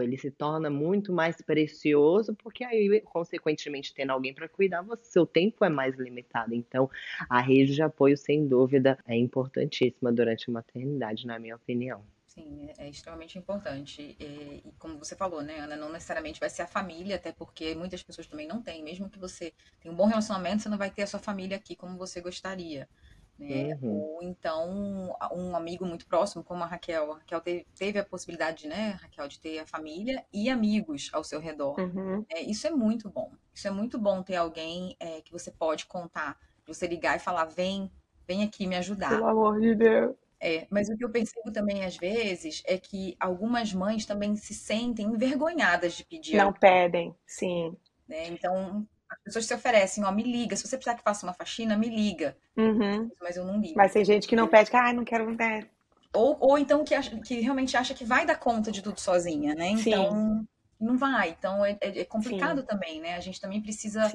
Ele 0.00 0.16
se 0.16 0.30
torna 0.30 0.70
muito 0.70 1.12
mais 1.12 1.42
precioso, 1.42 2.34
porque 2.36 2.62
aí, 2.64 3.00
consequentemente, 3.00 3.92
tendo 3.92 4.10
alguém 4.10 4.32
para 4.32 4.48
cuidar, 4.48 4.86
seu 5.02 5.26
tempo 5.26 5.64
é 5.64 5.68
mais 5.68 5.96
limitado. 5.96 6.54
Então, 6.54 6.88
a 7.28 7.40
rede 7.40 7.74
de 7.74 7.82
apoio, 7.82 8.16
sem 8.16 8.46
dúvida, 8.46 8.96
é 9.06 9.16
importantíssima 9.16 10.12
durante 10.12 10.48
a 10.48 10.52
maternidade, 10.52 11.26
na 11.26 11.38
minha 11.38 11.56
opinião. 11.56 12.17
Sim, 12.38 12.68
é, 12.78 12.86
é 12.86 12.88
extremamente 12.88 13.36
importante. 13.36 14.16
E, 14.18 14.62
e, 14.64 14.72
como 14.78 14.98
você 14.98 15.16
falou, 15.16 15.42
né, 15.42 15.58
Ana, 15.58 15.76
não 15.76 15.90
necessariamente 15.90 16.38
vai 16.38 16.48
ser 16.48 16.62
a 16.62 16.66
família, 16.66 17.16
até 17.16 17.32
porque 17.32 17.74
muitas 17.74 18.02
pessoas 18.02 18.26
também 18.26 18.46
não 18.46 18.62
têm. 18.62 18.82
Mesmo 18.82 19.10
que 19.10 19.18
você 19.18 19.52
tenha 19.80 19.92
um 19.92 19.96
bom 19.96 20.06
relacionamento, 20.06 20.62
você 20.62 20.68
não 20.68 20.78
vai 20.78 20.90
ter 20.90 21.02
a 21.02 21.06
sua 21.06 21.18
família 21.18 21.56
aqui 21.56 21.74
como 21.74 21.98
você 21.98 22.20
gostaria. 22.20 22.88
Né? 23.36 23.76
Uhum. 23.82 23.90
Ou 23.90 24.22
então 24.22 25.16
um 25.32 25.56
amigo 25.56 25.84
muito 25.84 26.06
próximo, 26.06 26.44
como 26.44 26.62
a 26.62 26.66
Raquel. 26.66 27.12
A 27.12 27.18
Raquel 27.18 27.40
teve, 27.40 27.66
teve, 27.76 27.98
a 27.98 28.04
possibilidade, 28.04 28.68
né, 28.68 28.98
Raquel, 29.02 29.28
de 29.28 29.40
ter 29.40 29.58
a 29.58 29.66
família 29.66 30.24
e 30.32 30.48
amigos 30.48 31.10
ao 31.12 31.24
seu 31.24 31.40
redor. 31.40 31.78
Uhum. 31.78 32.24
É, 32.30 32.40
isso 32.40 32.66
é 32.66 32.70
muito 32.70 33.08
bom. 33.08 33.32
Isso 33.52 33.66
é 33.66 33.70
muito 33.70 33.98
bom 33.98 34.22
ter 34.22 34.36
alguém 34.36 34.96
é, 35.00 35.20
que 35.20 35.32
você 35.32 35.50
pode 35.50 35.86
contar, 35.86 36.38
você 36.66 36.86
ligar 36.86 37.16
e 37.16 37.20
falar, 37.20 37.46
vem, 37.46 37.90
vem 38.26 38.42
aqui 38.44 38.66
me 38.66 38.76
ajudar. 38.76 39.10
Pelo 39.10 39.28
amor 39.28 39.60
de 39.60 39.74
Deus 39.74 40.27
É, 40.40 40.66
mas 40.70 40.88
o 40.88 40.96
que 40.96 41.04
eu 41.04 41.10
percebo 41.10 41.50
também 41.50 41.84
às 41.84 41.96
vezes 41.96 42.62
é 42.64 42.78
que 42.78 43.16
algumas 43.18 43.72
mães 43.72 44.06
também 44.06 44.36
se 44.36 44.54
sentem 44.54 45.06
envergonhadas 45.06 45.94
de 45.94 46.04
pedir. 46.04 46.36
Não 46.36 46.52
pedem, 46.52 47.14
sim. 47.26 47.76
Né? 48.08 48.28
Então, 48.28 48.86
as 49.10 49.18
pessoas 49.22 49.46
se 49.46 49.54
oferecem, 49.54 50.04
ó, 50.04 50.12
me 50.12 50.22
liga. 50.22 50.54
Se 50.54 50.66
você 50.66 50.76
precisar 50.76 50.96
que 50.96 51.02
faça 51.02 51.26
uma 51.26 51.34
faxina, 51.34 51.76
me 51.76 51.88
liga. 51.88 52.36
Uhum. 52.56 53.10
Mas 53.20 53.36
eu 53.36 53.44
não 53.44 53.60
ligo. 53.60 53.74
Mas 53.76 53.92
tem 53.92 54.04
gente 54.04 54.28
que 54.28 54.36
não 54.36 54.46
pede, 54.46 54.70
que, 54.70 54.76
ah, 54.76 54.92
não 54.92 55.04
quero, 55.04 55.36
quero. 55.36 55.66
Ou, 56.12 56.36
ou 56.40 56.58
então 56.58 56.84
que, 56.84 56.94
que 57.20 57.40
realmente 57.40 57.76
acha 57.76 57.92
que 57.92 58.04
vai 58.04 58.24
dar 58.24 58.38
conta 58.38 58.72
de 58.72 58.82
tudo 58.82 59.00
sozinha, 59.00 59.54
né? 59.54 59.70
Então, 59.70 60.38
Sim. 60.38 60.48
Não 60.80 60.96
vai. 60.96 61.30
Então, 61.38 61.64
é, 61.64 61.76
é 61.80 62.04
complicado 62.04 62.60
Sim. 62.60 62.66
também, 62.66 63.00
né? 63.00 63.14
A 63.14 63.20
gente 63.20 63.40
também 63.40 63.60
precisa 63.60 64.10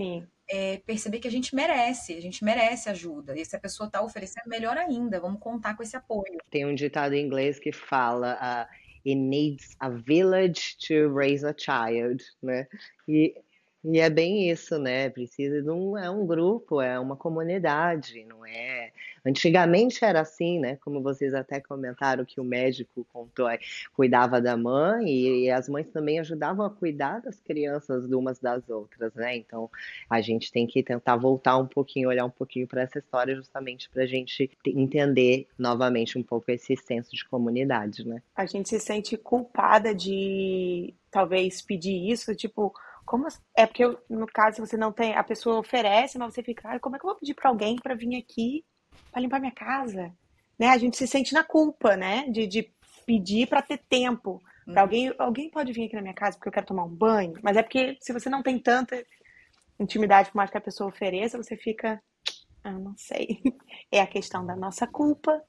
é, 0.50 0.78
perceber 0.86 1.20
que 1.20 1.28
a 1.28 1.32
gente 1.32 1.56
merece, 1.56 2.14
a 2.14 2.22
gente 2.22 2.44
merece 2.44 2.90
ajuda. 2.90 3.38
E 3.38 3.44
se 3.46 3.56
a 3.56 3.60
pessoa 3.60 3.88
está 3.88 4.02
oferecendo, 4.02 4.48
melhor 4.48 4.78
ainda. 4.78 5.20
Vamos 5.20 5.40
contar 5.40 5.76
com 5.76 5.84
esse 5.84 5.96
apoio. 5.96 6.38
Tem 6.50 6.66
um 6.66 6.76
ditado 6.76 7.14
em 7.14 7.26
inglês 7.26 7.60
que 7.60 7.72
fala... 7.72 8.68
Uh, 8.70 8.84
It 9.06 9.16
needs 9.16 9.76
a 9.82 9.90
village 9.90 10.78
to 10.88 11.14
raise 11.14 11.46
a 11.46 11.54
child, 11.54 12.24
né? 12.42 12.66
E 13.06 13.36
e 13.84 14.00
é 14.00 14.10
bem 14.10 14.50
isso, 14.50 14.80
né? 14.80 15.10
Precisa 15.10 15.62
de 15.62 15.70
um, 15.70 15.98
é 15.98 16.10
um 16.10 16.26
grupo, 16.26 16.82
é 16.82 16.98
uma 16.98 17.18
comunidade, 17.18 18.24
não 18.24 18.46
é? 18.46 18.92
Antigamente 19.26 20.04
era 20.06 20.22
assim, 20.22 20.58
né? 20.58 20.78
Como 20.78 21.02
vocês 21.02 21.34
até 21.34 21.60
comentaram 21.60 22.24
que 22.24 22.40
o 22.40 22.46
médico 22.46 23.06
contou, 23.12 23.48
cuidava 23.94 24.40
da 24.40 24.56
mãe 24.56 25.10
e, 25.10 25.46
e 25.46 25.52
as 25.52 25.68
mães 25.68 25.88
também 25.90 26.18
ajudavam 26.20 26.66
a 26.66 26.70
cuidar 26.70 27.20
das 27.20 27.40
crianças 27.42 28.08
de 28.08 28.16
umas 28.16 28.40
das 28.40 28.70
outras, 28.70 29.14
né? 29.16 29.36
Então 29.36 29.70
a 30.10 30.22
gente 30.22 30.50
tem 30.50 30.66
que 30.66 30.82
tentar 30.82 31.18
voltar 31.18 31.58
um 31.58 31.68
pouquinho, 31.68 32.08
olhar 32.08 32.26
um 32.26 32.30
pouquinho 32.30 32.68
para 32.68 32.84
essa 32.84 33.00
história 33.00 33.36
justamente 33.36 33.90
para 33.90 34.04
a 34.04 34.08
gente 34.08 34.50
entender 34.66 35.46
novamente 35.58 36.18
um 36.18 36.24
pouco 36.24 36.50
esse 36.52 36.78
senso 36.78 37.12
de 37.12 37.26
comunidade, 37.26 38.08
né? 38.08 38.22
A 38.34 38.46
gente 38.46 38.70
se 38.70 38.80
sente 38.80 39.18
culpada 39.18 39.94
de 39.94 40.94
talvez 41.12 41.62
pedir 41.62 42.10
isso, 42.10 42.34
tipo 42.36 42.74
como 43.14 43.28
é 43.56 43.68
porque 43.68 43.84
no 44.10 44.26
caso 44.26 44.66
você 44.66 44.76
não 44.76 44.92
tem, 44.92 45.14
a 45.14 45.24
pessoa 45.24 45.60
oferece, 45.60 46.18
mas 46.18 46.34
você 46.34 46.42
fica, 46.42 46.68
ah, 46.68 46.80
como 46.80 46.96
é 46.96 47.00
que 47.00 47.06
eu 47.06 47.12
vou 47.12 47.20
pedir 47.20 47.36
para 47.36 47.48
alguém 47.48 47.76
para 47.76 47.94
vir 47.94 48.16
aqui 48.16 48.66
para 49.12 49.22
limpar 49.22 49.40
minha 49.40 49.52
casa? 49.52 50.12
Né? 50.58 50.70
A 50.70 50.80
gente 50.80 50.98
se 50.98 51.06
sente 51.06 51.32
na 51.32 51.44
culpa, 51.44 51.96
né, 51.96 52.28
de, 52.30 52.48
de 52.48 52.74
pedir 53.06 53.48
para 53.48 53.62
ter 53.62 53.78
tempo. 53.88 54.42
Pra 54.66 54.74
hum. 54.74 54.80
alguém, 54.80 55.16
alguém 55.20 55.52
pode 55.52 55.72
vir 55.72 55.86
aqui 55.86 55.96
na 55.96 56.02
minha 56.02 56.16
casa 56.16 56.38
porque 56.38 56.50
eu 56.50 56.54
quero 56.54 56.66
tomar 56.66 56.86
um 56.86 56.96
banho, 56.96 57.36
mas 57.44 57.56
é 57.56 57.62
porque 57.62 58.00
se 58.02 58.12
você 58.12 58.32
não 58.32 58.42
tem 58.42 58.58
tanta 58.58 59.06
intimidade 59.80 60.32
por 60.32 60.38
mais 60.38 60.50
que 60.50 60.58
a 60.58 60.62
pessoa 60.62 60.90
ofereça, 60.90 61.38
você 61.38 61.56
fica, 61.56 62.02
ah, 62.64 62.72
não 62.72 62.98
sei. 62.98 63.40
É 63.92 64.02
a 64.02 64.08
questão 64.08 64.44
da 64.44 64.56
nossa 64.56 64.88
culpa, 64.88 65.40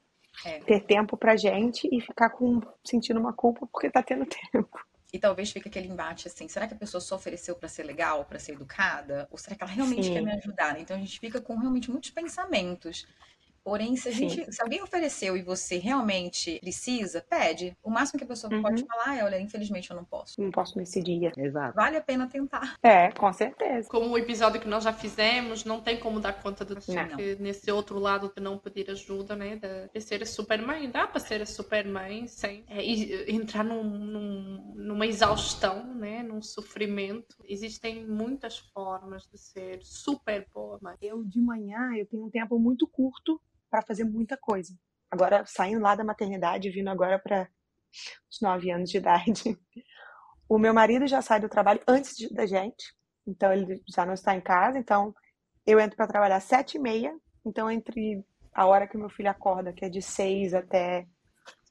é. 0.45 0.59
ter 0.59 0.81
tempo 0.81 1.17
pra 1.17 1.35
gente 1.35 1.89
e 1.91 1.99
ficar 1.99 2.29
com 2.29 2.61
sentindo 2.85 3.19
uma 3.19 3.33
culpa 3.33 3.67
porque 3.71 3.89
tá 3.89 4.03
tendo 4.03 4.23
tempo. 4.53 4.79
E 5.15 5.19
talvez 5.19 5.49
fique 5.49 5.69
aquele 5.69 5.87
embate 5.87 6.27
assim: 6.27 6.45
será 6.49 6.67
que 6.67 6.73
a 6.73 6.77
pessoa 6.77 6.99
só 6.99 7.15
ofereceu 7.15 7.55
para 7.55 7.69
ser 7.69 7.83
legal, 7.83 8.25
para 8.25 8.37
ser 8.37 8.51
educada? 8.51 9.29
Ou 9.31 9.37
será 9.37 9.55
que 9.55 9.63
ela 9.63 9.71
realmente 9.71 10.07
Sim. 10.07 10.11
quer 10.11 10.21
me 10.21 10.29
ajudar? 10.33 10.77
Então 10.77 10.97
a 10.97 10.99
gente 10.99 11.17
fica 11.21 11.39
com 11.39 11.55
realmente 11.57 11.89
muitos 11.89 12.09
pensamentos. 12.09 13.07
Porém, 13.65 13.95
se, 13.95 14.09
a 14.09 14.11
gente, 14.11 14.53
se 14.53 14.61
alguém 14.61 14.83
ofereceu 14.83 15.35
e 15.35 15.41
você 15.41 15.79
realmente 15.79 16.59
precisa, 16.59 17.25
pede. 17.27 17.75
O 17.83 17.89
máximo 17.89 18.19
que 18.19 18.23
a 18.23 18.27
pessoa 18.27 18.53
uhum. 18.53 18.61
pode 18.61 18.85
falar 18.85 19.17
é: 19.17 19.23
olha, 19.23 19.41
infelizmente 19.41 19.89
eu 19.89 19.97
não 19.97 20.05
posso. 20.05 20.39
Não 20.39 20.51
posso 20.51 20.77
nesse 20.77 21.01
dia. 21.01 21.31
Exato. 21.35 21.75
Vale 21.75 21.97
a 21.97 22.01
pena 22.01 22.27
tentar. 22.27 22.77
É, 22.83 23.09
com 23.09 23.33
certeza. 23.33 23.89
Como 23.89 24.11
o 24.11 24.17
episódio 24.19 24.61
que 24.61 24.67
nós 24.67 24.83
já 24.83 24.93
fizemos, 24.93 25.65
não 25.65 25.81
tem 25.81 25.99
como 25.99 26.19
dar 26.19 26.33
conta 26.43 26.63
de 26.63 26.75
tudo. 26.75 26.95
Nesse 27.39 27.71
outro 27.71 27.97
lado 27.97 28.31
de 28.35 28.39
não 28.39 28.59
pedir 28.59 28.87
ajuda, 28.91 29.35
né? 29.35 29.55
De, 29.55 29.89
de 29.91 29.99
ser 29.99 30.21
a 30.21 30.27
super 30.27 30.61
mãe. 30.61 30.87
Dá 30.87 31.07
para 31.07 31.19
ser 31.19 31.41
a 31.41 31.45
super 31.47 31.87
mãe 31.87 32.27
sem 32.27 32.63
é, 32.67 32.85
entrar 33.31 33.63
num, 33.63 33.83
num, 33.83 34.73
numa 34.75 35.07
exaustão, 35.07 35.91
né? 35.95 36.21
Num 36.21 36.39
sofrimento. 36.39 37.35
Existem 37.43 38.05
muitas 38.05 38.59
formas 38.59 39.27
de 39.27 39.39
ser 39.39 39.79
super 39.81 40.45
boa 40.53 40.77
mãe. 40.79 40.97
Eu, 41.01 41.23
de 41.23 41.41
manhã, 41.41 41.95
eu 41.97 42.05
tenho 42.05 42.25
um 42.25 42.29
tempo 42.29 42.59
muito 42.59 42.85
curto 42.85 43.41
para 43.75 43.81
fazer 43.81 44.05
muita 44.05 44.37
coisa. 44.37 44.73
Agora, 45.11 45.43
saindo 45.45 45.81
lá 45.81 45.95
da 45.95 46.03
maternidade, 46.03 46.69
vindo 46.69 46.89
agora 46.89 47.19
para 47.19 47.49
os 48.31 48.39
nove 48.41 48.71
anos 48.71 48.89
de 48.89 48.97
idade. 48.97 49.43
O 50.47 50.59
meu 50.59 50.75
marido 50.75 51.07
já 51.07 51.23
sai 51.23 51.39
do 51.39 51.49
trabalho 51.49 51.81
antes 51.87 52.15
de, 52.15 52.31
da 52.31 52.45
gente, 52.45 52.93
então 53.25 53.51
ele 53.51 53.81
já 53.89 54.05
não 54.05 54.13
está 54.13 54.35
em 54.35 54.39
casa. 54.39 54.77
Então 54.77 55.11
eu 55.65 55.79
entro 55.79 55.97
para 55.97 56.05
trabalhar 56.05 56.35
às 56.35 56.43
sete 56.43 56.77
e 56.77 56.79
meia. 56.79 57.11
Então 57.43 57.71
entre 57.71 58.23
a 58.53 58.67
hora 58.67 58.87
que 58.87 58.95
meu 58.95 59.09
filho 59.09 59.31
acorda, 59.31 59.73
que 59.73 59.83
é 59.83 59.89
de 59.89 60.03
seis 60.03 60.53
até 60.53 61.07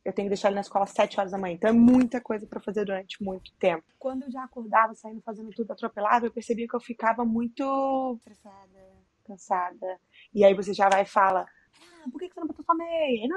eu 0.05 0.13
tenho 0.13 0.27
que 0.27 0.31
deixar 0.31 0.49
ele 0.49 0.57
na 0.57 0.63
escola 0.63 0.87
às 0.87 0.91
sete 0.91 1.21
horas 1.21 1.31
da 1.31 1.39
manhã. 1.39 1.55
Então 1.55 1.71
é 1.71 1.73
muita 1.73 2.21
coisa 2.21 2.49
para 2.49 2.61
fazer 2.61 2.85
durante 2.85 3.23
muito 3.23 3.53
tempo. 3.61 3.85
Quando 3.97 4.25
eu 4.25 4.33
já 4.33 4.43
acordava, 4.43 4.93
saindo 4.97 5.23
fazendo 5.23 5.51
tudo 5.51 5.73
atropelado, 5.73 6.27
eu 6.27 6.33
percebia 6.33 6.67
que 6.67 6.75
eu 6.75 6.81
ficava 6.81 7.25
muito 7.25 8.17
estressada, 8.17 8.93
cansada. 9.25 10.01
E 10.35 10.45
aí 10.45 10.53
você 10.53 10.75
já 10.75 10.89
vai 10.89 11.03
e 11.03 11.07
fala: 11.07 11.47
ah, 11.81 12.11
por 12.11 12.19
que 12.19 12.29
você 12.29 12.41
não 12.41 12.47
botou 12.47 12.65
sua 12.65 12.75
meia? 12.75 13.29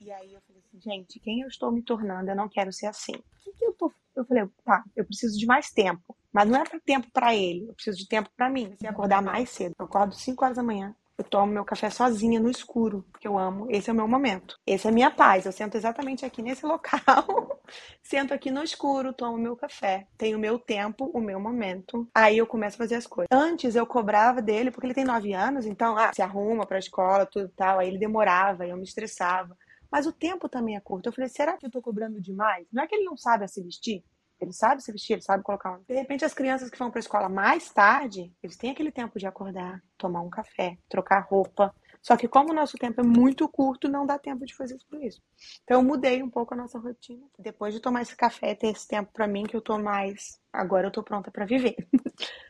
E 0.00 0.10
aí 0.10 0.32
eu 0.34 0.40
falei 0.42 0.62
assim, 0.66 0.80
gente, 0.80 1.20
quem 1.20 1.40
eu 1.40 1.48
estou 1.48 1.70
me 1.70 1.82
tornando? 1.82 2.30
Eu 2.30 2.36
não 2.36 2.48
quero 2.48 2.72
ser 2.72 2.86
assim. 2.86 3.12
O 3.12 3.40
que, 3.40 3.52
que 3.52 3.64
eu 3.64 3.72
tô. 3.72 3.92
Eu 4.14 4.24
falei, 4.24 4.48
tá, 4.64 4.84
eu 4.96 5.04
preciso 5.04 5.38
de 5.38 5.46
mais 5.46 5.70
tempo. 5.70 6.16
Mas 6.32 6.48
não 6.48 6.60
é 6.60 6.64
tempo 6.84 7.10
para 7.12 7.34
ele, 7.34 7.68
eu 7.68 7.74
preciso 7.74 7.98
de 7.98 8.06
tempo 8.06 8.30
para 8.36 8.50
mim. 8.50 8.74
Eu 8.82 8.90
acordar 8.90 9.22
mais 9.22 9.50
cedo. 9.50 9.74
Eu 9.78 9.86
acordo 9.86 10.14
5 10.14 10.44
horas 10.44 10.56
da 10.56 10.62
manhã. 10.62 10.94
Eu 11.18 11.24
tomo 11.24 11.52
meu 11.52 11.64
café 11.64 11.90
sozinha 11.90 12.38
no 12.38 12.48
escuro, 12.48 13.04
porque 13.10 13.26
eu 13.26 13.36
amo. 13.36 13.66
Esse 13.68 13.90
é 13.90 13.92
o 13.92 13.96
meu 13.96 14.06
momento. 14.06 14.56
Esse 14.64 14.86
é 14.86 14.90
a 14.90 14.92
minha 14.92 15.10
paz. 15.10 15.44
Eu 15.44 15.50
sento 15.50 15.76
exatamente 15.76 16.24
aqui 16.24 16.40
nesse 16.40 16.64
local. 16.64 17.60
sento 18.00 18.32
aqui 18.32 18.52
no 18.52 18.62
escuro, 18.62 19.12
tomo 19.12 19.36
meu 19.36 19.56
café. 19.56 20.06
Tenho 20.16 20.38
o 20.38 20.40
meu 20.40 20.60
tempo, 20.60 21.10
o 21.12 21.20
meu 21.20 21.40
momento. 21.40 22.08
Aí 22.14 22.38
eu 22.38 22.46
começo 22.46 22.76
a 22.76 22.78
fazer 22.78 22.94
as 22.94 23.06
coisas. 23.06 23.28
Antes 23.32 23.74
eu 23.74 23.84
cobrava 23.84 24.40
dele, 24.40 24.70
porque 24.70 24.86
ele 24.86 24.94
tem 24.94 25.04
nove 25.04 25.32
anos, 25.32 25.66
então, 25.66 25.98
ah, 25.98 26.12
se 26.14 26.22
arruma 26.22 26.64
pra 26.64 26.78
escola, 26.78 27.26
tudo 27.26 27.48
tal. 27.48 27.80
Aí 27.80 27.88
ele 27.88 27.98
demorava, 27.98 28.64
eu 28.64 28.76
me 28.76 28.84
estressava. 28.84 29.56
Mas 29.90 30.06
o 30.06 30.12
tempo 30.12 30.48
também 30.48 30.76
é 30.76 30.80
curto. 30.80 31.08
Eu 31.08 31.12
falei, 31.12 31.28
será 31.28 31.56
que 31.56 31.66
eu 31.66 31.70
tô 31.70 31.82
cobrando 31.82 32.20
demais? 32.20 32.68
Não 32.72 32.84
é 32.84 32.86
que 32.86 32.94
ele 32.94 33.04
não 33.04 33.16
sabe 33.16 33.48
se 33.48 33.60
vestir? 33.60 34.04
Ele 34.40 34.52
sabe 34.52 34.82
se 34.82 34.92
vestir, 34.92 35.14
ele 35.14 35.22
sabe 35.22 35.42
colocar. 35.42 35.80
De 35.86 35.94
repente, 35.94 36.24
as 36.24 36.34
crianças 36.34 36.70
que 36.70 36.78
vão 36.78 36.90
para 36.90 36.98
a 36.98 37.02
escola 37.02 37.28
mais 37.28 37.70
tarde, 37.70 38.32
eles 38.42 38.56
têm 38.56 38.70
aquele 38.70 38.92
tempo 38.92 39.18
de 39.18 39.26
acordar, 39.26 39.82
tomar 39.96 40.20
um 40.20 40.30
café, 40.30 40.78
trocar 40.88 41.20
roupa. 41.20 41.74
Só 42.00 42.16
que, 42.16 42.28
como 42.28 42.52
o 42.52 42.54
nosso 42.54 42.78
tempo 42.78 43.00
é 43.00 43.04
muito 43.04 43.48
curto, 43.48 43.88
não 43.88 44.06
dá 44.06 44.18
tempo 44.18 44.46
de 44.46 44.54
fazer 44.54 44.78
tudo 44.78 45.02
isso. 45.02 45.20
Então, 45.64 45.78
eu 45.78 45.82
mudei 45.82 46.22
um 46.22 46.30
pouco 46.30 46.54
a 46.54 46.56
nossa 46.56 46.78
rotina. 46.78 47.26
Depois 47.38 47.74
de 47.74 47.80
tomar 47.80 48.02
esse 48.02 48.16
café, 48.16 48.54
ter 48.54 48.68
esse 48.68 48.86
tempo 48.86 49.12
para 49.12 49.26
mim, 49.26 49.44
que 49.44 49.56
eu 49.56 49.60
tô 49.60 49.76
mais. 49.78 50.40
Agora 50.52 50.86
eu 50.86 50.92
tô 50.92 51.02
pronta 51.02 51.30
para 51.30 51.44
viver. 51.44 51.76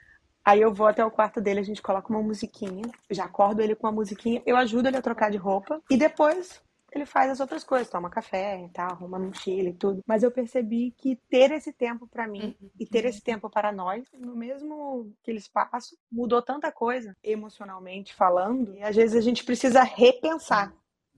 Aí 0.49 0.62
eu 0.62 0.72
vou 0.72 0.86
até 0.86 1.05
o 1.05 1.11
quarto 1.11 1.43
dele, 1.43 1.61
a 1.61 1.62
gente 1.62 1.82
coloca 1.82 2.09
uma 2.09 2.22
musiquinha, 2.22 2.82
já 3.11 3.24
acordo 3.24 3.61
ele 3.61 3.74
com 3.74 3.86
uma 3.86 3.93
musiquinha, 3.93 4.43
eu 4.47 4.57
ajudo 4.57 4.89
ele 4.89 4.97
a 4.97 5.03
trocar 5.03 5.30
de 5.30 5.36
roupa 5.36 5.78
e 5.91 5.97
depois 5.99 6.62
ele 6.93 7.05
faz 7.05 7.30
as 7.30 7.41
outras 7.41 7.64
coisas, 7.64 7.91
toma 7.91 8.11
café 8.11 8.64
e 8.64 8.68
tal, 8.70 8.91
arruma 8.91 9.18
mochila 9.18 9.68
e 9.68 9.74
tudo. 9.74 10.03
Mas 10.07 10.22
eu 10.22 10.30
percebi 10.30 10.93
que 10.93 11.16
ter 11.28 11.51
esse 11.51 11.72
tempo 11.72 12.07
para 12.07 12.26
mim 12.26 12.57
uhum. 12.61 12.70
e 12.78 12.86
ter 12.86 13.05
esse 13.05 13.20
tempo 13.20 13.51
para 13.51 13.70
nós, 13.70 14.07
no 14.12 14.34
mesmo 14.34 15.12
aquele 15.22 15.39
espaço, 15.39 15.97
mudou 16.11 16.41
tanta 16.41 16.72
coisa, 16.72 17.16
emocionalmente 17.22 18.14
falando, 18.14 18.74
e 18.74 18.82
às 18.82 18.97
vezes 18.97 19.16
a 19.16 19.20
gente 19.20 19.45
precisa 19.45 19.82
repensar 19.82 20.72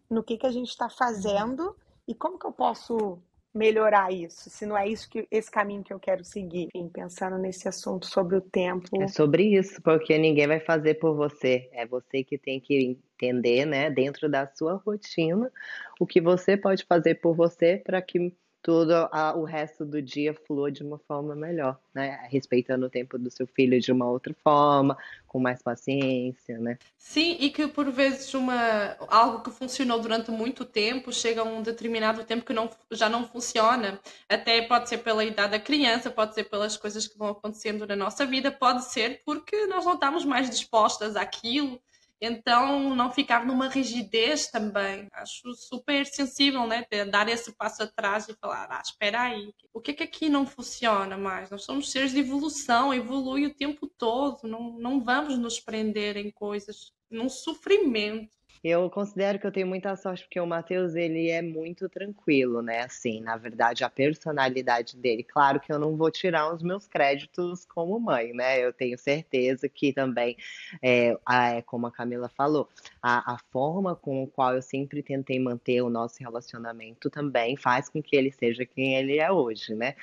no 0.08 0.24
que, 0.24 0.36
que 0.36 0.46
a 0.46 0.52
gente 0.52 0.68
está 0.68 0.88
fazendo 0.88 1.76
e 2.06 2.14
como 2.14 2.38
que 2.38 2.46
eu 2.46 2.52
posso 2.52 3.22
melhorar 3.52 4.12
isso, 4.12 4.48
se 4.48 4.64
não 4.64 4.76
é 4.76 4.88
isso 4.88 5.08
que 5.08 5.26
esse 5.30 5.50
caminho 5.50 5.82
que 5.82 5.92
eu 5.92 5.98
quero 5.98 6.24
seguir. 6.24 6.68
Enfim, 6.74 6.88
pensando 6.88 7.36
nesse 7.36 7.68
assunto 7.68 8.06
sobre 8.06 8.36
o 8.36 8.40
tempo. 8.40 8.88
É 9.02 9.08
sobre 9.08 9.42
isso, 9.42 9.80
porque 9.82 10.16
ninguém 10.16 10.46
vai 10.46 10.60
fazer 10.60 10.94
por 10.94 11.14
você. 11.14 11.68
É 11.72 11.84
você 11.84 12.22
que 12.22 12.38
tem 12.38 12.60
que 12.60 12.98
entender, 13.20 13.66
né, 13.66 13.90
dentro 13.90 14.28
da 14.28 14.46
sua 14.46 14.74
rotina, 14.74 15.50
o 15.98 16.06
que 16.06 16.20
você 16.20 16.56
pode 16.56 16.84
fazer 16.84 17.16
por 17.16 17.34
você 17.34 17.76
para 17.84 18.00
que 18.00 18.32
tudo 18.62 18.92
a, 19.10 19.34
o 19.34 19.44
resto 19.44 19.84
do 19.84 20.02
dia 20.02 20.34
flua 20.34 20.70
de 20.70 20.82
uma 20.82 20.98
forma 20.98 21.34
melhor, 21.34 21.78
né? 21.94 22.26
Respeitando 22.30 22.86
o 22.86 22.90
tempo 22.90 23.18
do 23.18 23.30
seu 23.30 23.46
filho 23.46 23.80
de 23.80 23.90
uma 23.90 24.08
outra 24.08 24.34
forma, 24.44 24.96
com 25.26 25.38
mais 25.38 25.62
paciência, 25.62 26.58
né? 26.58 26.78
Sim, 26.98 27.36
e 27.40 27.50
que 27.50 27.66
por 27.66 27.90
vezes 27.90 28.34
uma 28.34 28.96
algo 29.08 29.42
que 29.42 29.50
funcionou 29.50 29.98
durante 29.98 30.30
muito 30.30 30.64
tempo 30.64 31.12
chega 31.12 31.40
a 31.40 31.44
um 31.44 31.62
determinado 31.62 32.22
tempo 32.24 32.44
que 32.44 32.52
não, 32.52 32.68
já 32.90 33.08
não 33.08 33.26
funciona. 33.26 33.98
Até 34.28 34.62
pode 34.62 34.88
ser 34.88 34.98
pela 34.98 35.24
idade 35.24 35.52
da 35.52 35.60
criança, 35.60 36.10
pode 36.10 36.34
ser 36.34 36.44
pelas 36.44 36.76
coisas 36.76 37.06
que 37.06 37.16
vão 37.16 37.28
acontecendo 37.28 37.86
na 37.86 37.96
nossa 37.96 38.26
vida, 38.26 38.50
pode 38.50 38.84
ser 38.84 39.22
porque 39.24 39.66
nós 39.66 39.84
não 39.84 39.94
estamos 39.94 40.24
mais 40.24 40.50
dispostas 40.50 41.16
àquilo 41.16 41.80
então, 42.20 42.94
não 42.94 43.10
ficar 43.10 43.46
numa 43.46 43.68
rigidez 43.68 44.48
também. 44.48 45.06
Acho 45.12 45.54
super 45.54 46.04
sensível, 46.04 46.66
né? 46.66 46.84
Dar 47.10 47.28
esse 47.28 47.52
passo 47.56 47.82
atrás 47.82 48.28
e 48.28 48.34
falar: 48.34 48.68
ah, 48.70 48.82
espera 48.84 49.22
aí, 49.22 49.54
o 49.72 49.80
que 49.80 49.92
é 49.92 49.94
que 49.94 50.02
aqui 50.02 50.28
não 50.28 50.46
funciona 50.46 51.16
mais? 51.16 51.50
Nós 51.50 51.64
somos 51.64 51.90
seres 51.90 52.12
de 52.12 52.20
evolução, 52.20 52.92
evolui 52.92 53.46
o 53.46 53.54
tempo 53.54 53.86
todo. 53.86 54.46
Não, 54.46 54.78
não 54.78 55.02
vamos 55.02 55.38
nos 55.38 55.58
prender 55.58 56.16
em 56.16 56.30
coisas, 56.30 56.92
num 57.10 57.28
sofrimento. 57.28 58.39
Eu 58.62 58.90
considero 58.90 59.38
que 59.38 59.46
eu 59.46 59.52
tenho 59.52 59.66
muita 59.66 59.96
sorte 59.96 60.24
porque 60.24 60.38
o 60.38 60.46
Matheus, 60.46 60.94
ele 60.94 61.30
é 61.30 61.40
muito 61.40 61.88
tranquilo, 61.88 62.60
né? 62.60 62.82
Assim, 62.82 63.22
na 63.22 63.34
verdade, 63.34 63.84
a 63.84 63.88
personalidade 63.88 64.98
dele, 64.98 65.24
claro 65.24 65.58
que 65.58 65.72
eu 65.72 65.78
não 65.78 65.96
vou 65.96 66.10
tirar 66.10 66.52
os 66.52 66.62
meus 66.62 66.86
créditos 66.86 67.64
como 67.64 67.98
mãe, 67.98 68.34
né? 68.34 68.62
Eu 68.62 68.70
tenho 68.70 68.98
certeza 68.98 69.66
que 69.66 69.94
também, 69.94 70.36
é, 70.82 71.16
a, 71.24 71.54
é 71.54 71.62
como 71.62 71.86
a 71.86 71.90
Camila 71.90 72.28
falou, 72.28 72.68
a, 73.02 73.34
a 73.34 73.38
forma 73.50 73.96
com 73.96 74.24
a 74.24 74.26
qual 74.28 74.54
eu 74.54 74.60
sempre 74.60 75.02
tentei 75.02 75.38
manter 75.38 75.80
o 75.80 75.88
nosso 75.88 76.18
relacionamento 76.20 77.08
também 77.08 77.56
faz 77.56 77.88
com 77.88 78.02
que 78.02 78.14
ele 78.14 78.30
seja 78.30 78.66
quem 78.66 78.94
ele 78.94 79.18
é 79.18 79.32
hoje, 79.32 79.74
né? 79.74 79.94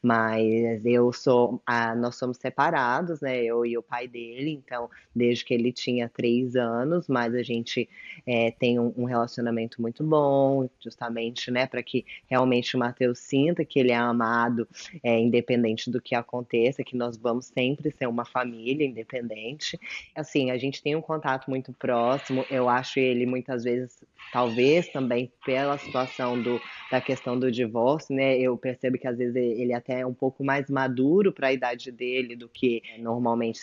Mas 0.00 0.86
eu 0.86 1.12
sou, 1.12 1.60
a, 1.66 1.96
nós 1.96 2.14
somos 2.14 2.36
separados, 2.36 3.20
né? 3.20 3.42
Eu 3.42 3.66
e 3.66 3.76
o 3.76 3.82
pai 3.82 4.06
dele, 4.06 4.50
então, 4.50 4.88
desde 5.12 5.44
que 5.44 5.52
ele 5.52 5.72
tinha 5.72 6.08
três 6.08 6.54
anos, 6.54 7.08
mas 7.08 7.34
a 7.34 7.42
gente 7.42 7.88
é, 8.26 8.52
um, 8.96 9.04
relacionamento 9.04 9.80
muito 9.80 10.02
bom, 10.04 10.68
justamente, 10.82 11.50
né, 11.50 11.66
para 11.66 11.82
que 11.82 12.04
realmente 12.26 12.76
o 12.76 12.78
Mateus 12.78 13.18
sinta 13.18 13.64
que 13.64 13.78
ele 13.78 13.92
é 13.92 13.96
amado, 13.96 14.66
é, 15.02 15.18
independente 15.18 15.90
do 15.90 16.00
que 16.00 16.14
aconteça, 16.14 16.84
que 16.84 16.96
nós 16.96 17.16
vamos 17.16 17.46
sempre 17.46 17.90
ser 17.90 18.06
uma 18.06 18.24
família 18.24 18.86
independente. 18.86 19.78
Assim, 20.14 20.50
a 20.50 20.58
gente 20.58 20.82
tem 20.82 20.96
um 20.96 21.00
contato 21.00 21.48
muito 21.48 21.72
próximo, 21.72 22.44
eu 22.50 22.68
acho 22.68 22.98
ele 22.98 23.26
muitas 23.26 23.64
vezes, 23.64 24.02
talvez 24.32 24.88
também 24.88 25.30
pela 25.44 25.78
situação 25.78 26.40
do, 26.40 26.60
da 26.90 27.00
questão 27.00 27.38
do 27.38 27.50
divórcio, 27.50 28.14
né, 28.14 28.38
eu 28.38 28.56
percebo 28.56 28.98
que 28.98 29.06
às 29.06 29.18
vezes 29.18 29.36
ele 29.36 29.72
até 29.72 30.00
é 30.00 30.06
um 30.06 30.14
pouco 30.14 30.44
mais 30.44 30.68
maduro 30.68 31.32
para 31.32 31.48
a 31.48 31.52
idade 31.52 31.90
dele 31.90 32.36
do 32.36 32.48
que 32.48 32.82
normalmente 32.98 33.60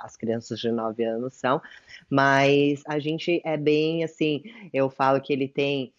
as 0.00 0.16
crianças 0.16 0.58
de 0.58 0.70
9 0.70 1.04
anos 1.04 1.34
são, 1.34 1.60
mas 2.10 2.82
a 2.86 2.98
gente 2.98 3.40
é 3.44 3.56
bem 3.56 3.71
bem 3.72 4.04
assim, 4.04 4.42
eu 4.72 4.90
falo 4.90 5.18
que 5.18 5.32
ele 5.32 5.48
tem 5.48 5.94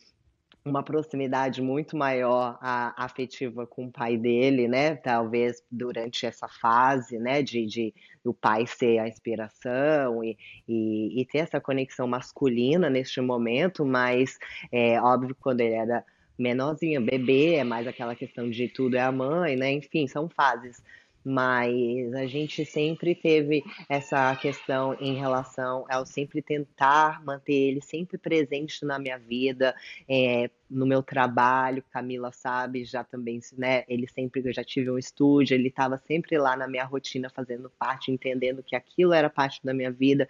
uma 0.63 0.84
proximidade 0.84 1.61
muito 1.61 1.97
maior 1.97 2.57
a, 2.61 2.93
afetiva 3.03 3.65
com 3.67 3.86
o 3.88 3.91
pai 3.91 4.15
dele, 4.15 4.67
né? 4.67 4.95
Talvez 4.95 5.61
durante 5.69 6.26
essa 6.26 6.47
fase, 6.47 7.17
né, 7.17 7.41
de, 7.41 7.65
de 7.65 7.93
o 8.24 8.34
pai 8.34 8.65
ser 8.65 8.99
a 8.99 9.07
inspiração 9.07 10.24
e, 10.24 10.38
e, 10.67 11.19
e 11.19 11.26
ter 11.26 11.39
essa 11.39 11.59
conexão 11.59 12.07
masculina 12.07 12.89
neste 12.89 13.19
momento, 13.19 13.84
mas 13.84 14.38
é 14.71 15.01
óbvio 15.01 15.36
quando 15.38 15.59
ele 15.61 15.74
era 15.74 16.05
menorzinho, 16.38 17.01
bebê, 17.01 17.55
é 17.55 17.63
mais 17.63 17.86
aquela 17.86 18.15
questão 18.15 18.49
de 18.49 18.67
tudo 18.69 18.95
é 18.95 19.01
a 19.01 19.11
mãe, 19.11 19.55
né? 19.55 19.71
Enfim, 19.71 20.07
são 20.07 20.30
fases 20.30 20.82
mas 21.24 22.13
a 22.13 22.26
gente 22.26 22.65
sempre 22.65 23.15
teve 23.15 23.63
essa 23.88 24.36
questão 24.36 24.95
em 24.99 25.15
relação 25.15 25.86
ao 25.89 26.05
sempre 26.05 26.41
tentar 26.41 27.24
manter 27.24 27.53
ele 27.53 27.82
sempre 27.82 28.17
presente 28.17 28.84
na 28.86 28.99
minha 28.99 29.17
vida, 29.17 29.76
é, 30.07 30.49
no 30.69 30.86
meu 30.86 31.03
trabalho, 31.03 31.84
Camila 31.91 32.32
sabe, 32.32 32.84
já 32.84 33.03
também, 33.03 33.39
né? 33.57 33.84
Ele 33.88 34.07
sempre, 34.07 34.41
eu 34.43 34.53
já 34.53 34.63
tive 34.63 34.89
um 34.89 34.97
estúdio, 34.97 35.53
ele 35.53 35.67
estava 35.67 35.97
sempre 35.97 36.38
lá 36.38 36.57
na 36.57 36.67
minha 36.67 36.84
rotina 36.84 37.30
fazendo 37.30 37.69
parte, 37.69 38.11
entendendo 38.11 38.63
que 38.63 38.76
aquilo 38.76 39.13
era 39.13 39.30
parte 39.30 39.63
da 39.63 39.74
minha 39.74 39.91
vida, 39.91 40.28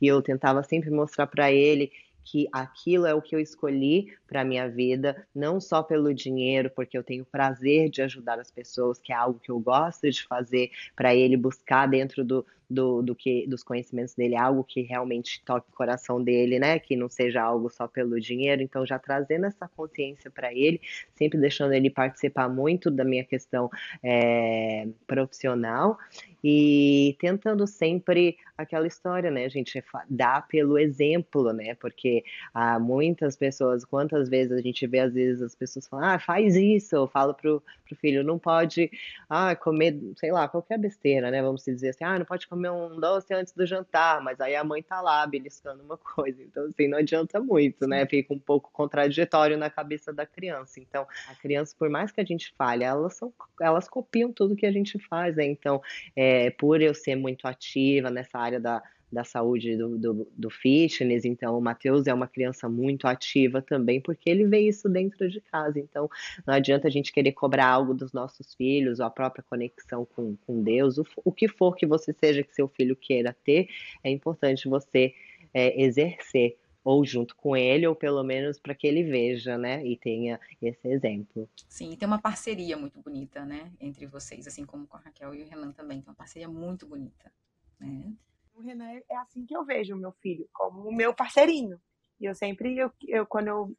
e 0.00 0.06
eu 0.06 0.20
tentava 0.20 0.62
sempre 0.62 0.90
mostrar 0.90 1.26
para 1.26 1.50
ele 1.50 1.90
que 2.26 2.48
aquilo 2.52 3.06
é 3.06 3.14
o 3.14 3.22
que 3.22 3.34
eu 3.34 3.40
escolhi 3.40 4.12
para 4.26 4.44
minha 4.44 4.68
vida, 4.68 5.24
não 5.32 5.60
só 5.60 5.80
pelo 5.80 6.12
dinheiro, 6.12 6.68
porque 6.68 6.98
eu 6.98 7.04
tenho 7.04 7.24
prazer 7.24 7.88
de 7.88 8.02
ajudar 8.02 8.40
as 8.40 8.50
pessoas, 8.50 8.98
que 8.98 9.12
é 9.12 9.16
algo 9.16 9.38
que 9.38 9.50
eu 9.50 9.60
gosto 9.60 10.10
de 10.10 10.24
fazer, 10.24 10.72
para 10.96 11.14
ele 11.14 11.36
buscar 11.36 11.86
dentro 11.86 12.24
do, 12.24 12.44
do, 12.68 13.00
do, 13.00 13.14
que 13.14 13.46
dos 13.46 13.62
conhecimentos 13.62 14.14
dele, 14.14 14.34
algo 14.34 14.64
que 14.64 14.82
realmente 14.82 15.40
toque 15.44 15.68
o 15.70 15.76
coração 15.76 16.22
dele, 16.22 16.58
né? 16.58 16.80
Que 16.80 16.96
não 16.96 17.08
seja 17.08 17.42
algo 17.42 17.70
só 17.70 17.86
pelo 17.86 18.20
dinheiro. 18.20 18.60
Então, 18.60 18.84
já 18.84 18.98
trazendo 18.98 19.46
essa 19.46 19.68
consciência 19.68 20.28
para 20.28 20.52
ele, 20.52 20.80
sempre 21.14 21.38
deixando 21.38 21.74
ele 21.74 21.88
participar 21.88 22.48
muito 22.48 22.90
da 22.90 23.04
minha 23.04 23.24
questão 23.24 23.70
é, 24.02 24.88
profissional 25.06 25.96
e 26.42 27.16
tentando 27.20 27.66
sempre 27.66 28.36
aquela 28.56 28.86
história, 28.86 29.30
né, 29.30 29.48
gente 29.48 29.82
dá 30.08 30.40
pelo 30.40 30.78
exemplo, 30.78 31.52
né, 31.52 31.74
porque 31.74 32.15
há 32.54 32.78
muitas 32.78 33.36
pessoas, 33.36 33.84
quantas 33.84 34.28
vezes 34.28 34.52
a 34.52 34.60
gente 34.60 34.86
vê, 34.86 35.00
às 35.00 35.14
vezes 35.14 35.42
as 35.42 35.54
pessoas 35.54 35.86
falam, 35.86 36.06
ah, 36.06 36.18
faz 36.18 36.56
isso, 36.56 36.94
eu 36.94 37.06
falo 37.06 37.34
pro, 37.34 37.62
pro 37.84 37.96
filho, 37.96 38.22
não 38.22 38.38
pode, 38.38 38.90
ah, 39.28 39.54
comer, 39.56 39.98
sei 40.16 40.30
lá, 40.32 40.48
qualquer 40.48 40.78
besteira, 40.78 41.30
né, 41.30 41.42
vamos 41.42 41.64
dizer 41.64 41.90
assim, 41.90 42.04
ah, 42.04 42.18
não 42.18 42.26
pode 42.26 42.46
comer 42.46 42.70
um 42.70 42.98
doce 43.00 43.32
antes 43.34 43.52
do 43.52 43.66
jantar, 43.66 44.20
mas 44.22 44.40
aí 44.40 44.54
a 44.54 44.64
mãe 44.64 44.82
tá 44.82 45.00
lá 45.00 45.26
beliscando 45.26 45.82
uma 45.82 45.96
coisa, 45.98 46.42
então 46.42 46.64
assim, 46.64 46.88
não 46.88 46.98
adianta 46.98 47.40
muito, 47.40 47.86
né, 47.86 48.06
fica 48.06 48.32
um 48.32 48.38
pouco 48.38 48.70
contraditório 48.72 49.56
na 49.56 49.70
cabeça 49.70 50.12
da 50.12 50.26
criança, 50.26 50.80
então 50.80 51.06
a 51.28 51.34
criança, 51.34 51.74
por 51.78 51.88
mais 51.88 52.12
que 52.12 52.20
a 52.20 52.24
gente 52.24 52.52
fale, 52.56 52.84
elas 52.84 53.14
são, 53.14 53.32
elas 53.60 53.88
copiam 53.88 54.32
tudo 54.32 54.56
que 54.56 54.66
a 54.66 54.72
gente 54.72 54.98
faz, 54.98 55.36
né, 55.36 55.44
então, 55.44 55.80
é, 56.14 56.50
por 56.50 56.80
eu 56.80 56.94
ser 56.94 57.16
muito 57.16 57.46
ativa 57.46 58.10
nessa 58.10 58.38
área 58.38 58.60
da, 58.60 58.82
da 59.10 59.24
saúde 59.24 59.76
do, 59.76 59.96
do, 59.98 60.28
do 60.36 60.50
fitness, 60.50 61.24
então 61.24 61.56
o 61.56 61.60
Matheus 61.60 62.06
é 62.06 62.14
uma 62.14 62.26
criança 62.26 62.68
muito 62.68 63.06
ativa 63.06 63.62
também, 63.62 64.00
porque 64.00 64.28
ele 64.28 64.44
vê 64.44 64.60
isso 64.60 64.88
dentro 64.88 65.28
de 65.28 65.40
casa. 65.40 65.78
Então 65.78 66.10
não 66.46 66.54
adianta 66.54 66.88
a 66.88 66.90
gente 66.90 67.12
querer 67.12 67.32
cobrar 67.32 67.68
algo 67.68 67.94
dos 67.94 68.12
nossos 68.12 68.54
filhos, 68.54 69.00
ou 69.00 69.06
a 69.06 69.10
própria 69.10 69.44
conexão 69.48 70.04
com, 70.04 70.36
com 70.46 70.62
Deus, 70.62 70.98
o, 70.98 71.06
o 71.24 71.32
que 71.32 71.48
for 71.48 71.76
que 71.76 71.86
você 71.86 72.12
seja 72.12 72.42
que 72.42 72.54
seu 72.54 72.68
filho 72.68 72.96
queira 72.96 73.36
ter, 73.44 73.68
é 74.02 74.10
importante 74.10 74.68
você 74.68 75.14
é, 75.54 75.80
exercer 75.82 76.56
ou 76.86 77.04
junto 77.04 77.34
com 77.34 77.56
ele, 77.56 77.84
ou 77.84 77.96
pelo 77.96 78.22
menos 78.22 78.60
para 78.60 78.72
que 78.72 78.86
ele 78.86 79.02
veja, 79.02 79.58
né, 79.58 79.84
e 79.84 79.96
tenha 79.96 80.38
esse 80.62 80.86
exemplo. 80.86 81.50
Sim, 81.68 81.96
tem 81.96 82.06
uma 82.06 82.20
parceria 82.20 82.76
muito 82.76 83.00
bonita, 83.00 83.44
né, 83.44 83.72
entre 83.80 84.06
vocês, 84.06 84.46
assim 84.46 84.64
como 84.64 84.86
com 84.86 84.96
a 84.96 85.00
Raquel 85.00 85.34
e 85.34 85.42
o 85.42 85.48
Renan 85.48 85.72
também, 85.72 86.00
tem 86.00 86.08
uma 86.08 86.14
parceria 86.14 86.48
muito 86.48 86.86
bonita, 86.86 87.32
né? 87.80 88.12
O 88.56 88.62
Renan 88.62 88.90
é 88.90 89.16
assim 89.18 89.44
que 89.44 89.54
eu 89.54 89.64
vejo 89.66 89.94
o 89.94 89.98
meu 89.98 90.12
filho, 90.12 90.48
como 90.52 90.88
o 90.88 90.94
meu 90.94 91.14
parceirinho. 91.14 91.78
E 92.18 92.24
eu 92.24 92.34
sempre, 92.34 92.74
eu, 92.76 92.90
eu 93.06 93.26
quando 93.26 93.48
eu 93.48 93.76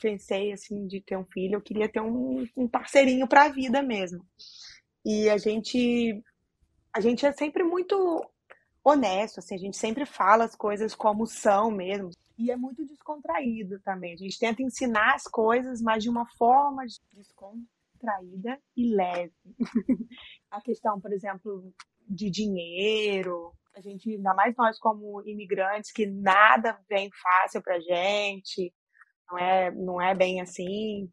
pensei 0.00 0.52
assim 0.52 0.86
de 0.86 1.00
ter 1.00 1.16
um 1.16 1.24
filho, 1.24 1.56
eu 1.56 1.60
queria 1.60 1.88
ter 1.88 2.00
um, 2.00 2.46
um 2.56 2.68
parceirinho 2.68 3.26
para 3.26 3.44
a 3.44 3.48
vida 3.48 3.82
mesmo. 3.82 4.24
E 5.04 5.28
a 5.28 5.36
gente 5.36 6.22
a 6.94 7.00
gente 7.00 7.26
é 7.26 7.32
sempre 7.32 7.64
muito 7.64 8.24
honesto, 8.84 9.38
assim, 9.38 9.56
a 9.56 9.58
gente 9.58 9.76
sempre 9.76 10.06
fala 10.06 10.44
as 10.44 10.54
coisas 10.54 10.94
como 10.94 11.26
são 11.26 11.70
mesmo. 11.70 12.10
E 12.38 12.52
é 12.52 12.56
muito 12.56 12.84
descontraído 12.84 13.80
também. 13.80 14.14
A 14.14 14.16
gente 14.16 14.38
tenta 14.38 14.62
ensinar 14.62 15.14
as 15.14 15.24
coisas, 15.24 15.82
mas 15.82 16.04
de 16.04 16.08
uma 16.08 16.26
forma 16.36 16.84
descontraída 17.12 18.60
e 18.76 18.94
leve. 18.94 19.32
a 20.50 20.60
questão, 20.60 21.00
por 21.00 21.12
exemplo, 21.12 21.72
de 22.08 22.30
dinheiro, 22.30 23.52
a 23.74 23.80
gente, 23.80 24.10
ainda 24.10 24.34
mais 24.34 24.54
nós 24.56 24.78
como 24.78 25.22
imigrantes, 25.26 25.92
que 25.92 26.06
nada 26.06 26.78
vem 26.88 27.10
fácil 27.22 27.62
pra 27.62 27.80
gente, 27.80 28.72
não 29.30 29.38
é, 29.38 29.70
não 29.70 30.00
é 30.00 30.14
bem 30.14 30.40
assim. 30.40 31.10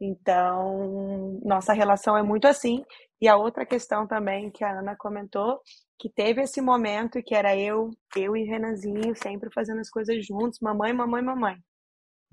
Então, 0.00 1.40
nossa 1.44 1.72
relação 1.72 2.16
é 2.16 2.22
muito 2.22 2.46
assim. 2.46 2.84
E 3.20 3.28
a 3.28 3.36
outra 3.36 3.64
questão 3.64 4.06
também 4.06 4.50
que 4.50 4.64
a 4.64 4.80
Ana 4.80 4.96
comentou 4.96 5.60
que 5.98 6.10
teve 6.10 6.42
esse 6.42 6.60
momento 6.60 7.22
que 7.22 7.34
era 7.34 7.56
eu, 7.56 7.90
eu 8.16 8.36
e 8.36 8.42
Renanzinho 8.42 9.14
sempre 9.14 9.48
fazendo 9.52 9.78
as 9.80 9.88
coisas 9.88 10.26
juntos, 10.26 10.58
mamãe, 10.60 10.92
mamãe, 10.92 11.22
mamãe. 11.22 11.56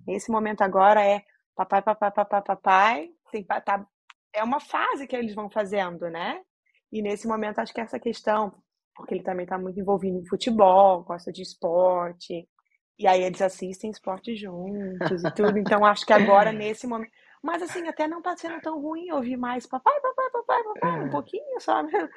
Esse 0.07 0.31
momento 0.31 0.61
agora 0.61 1.05
é 1.05 1.21
papai, 1.55 1.81
papai, 1.83 2.11
papai, 2.11 2.41
papai. 2.41 3.09
Tem, 3.31 3.43
tá, 3.43 3.85
é 4.33 4.43
uma 4.43 4.59
fase 4.59 5.05
que 5.05 5.15
eles 5.15 5.35
vão 5.35 5.49
fazendo, 5.51 6.09
né? 6.09 6.41
E 6.91 7.01
nesse 7.03 7.27
momento 7.27 7.59
acho 7.59 7.71
que 7.71 7.81
essa 7.81 7.99
questão, 7.99 8.51
porque 8.99 9.15
ele 9.15 9.23
também 9.23 9.45
está 9.45 9.57
muito 9.57 9.79
envolvido 9.79 10.17
em 10.17 10.25
futebol, 10.25 11.03
gosta 11.03 11.31
de 11.31 11.41
esporte, 11.41 12.45
e 12.97 13.07
aí 13.07 13.23
eles 13.23 13.41
assistem 13.41 13.89
esporte 13.89 14.35
juntos 14.35 15.23
e 15.23 15.31
tudo. 15.33 15.57
Então 15.57 15.85
acho 15.85 16.05
que 16.05 16.11
agora 16.11 16.51
nesse 16.51 16.85
momento, 16.85 17.09
mas 17.41 17.63
assim 17.63 17.87
até 17.87 18.09
não 18.09 18.17
está 18.17 18.35
sendo 18.35 18.59
tão 18.59 18.77
ruim 18.81 19.09
ouvir 19.11 19.37
mais 19.37 19.65
papai, 19.65 19.93
papai, 20.01 20.29
papai, 20.31 20.63
papai, 20.63 21.01
um 21.01 21.07
é. 21.07 21.09
pouquinho 21.09 21.59
só. 21.61 21.81
Né? 21.81 22.09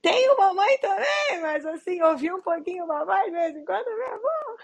Tenho 0.00 0.34
mamãe 0.38 0.78
também, 0.78 1.42
mas 1.42 1.66
assim, 1.66 2.00
ouvi 2.00 2.32
um 2.32 2.40
pouquinho 2.40 2.86
mamãe 2.86 3.26
de 3.26 3.32
vez 3.32 3.56
em 3.56 3.64
quando, 3.66 3.84
meu 3.84 4.14
amor. 4.16 4.56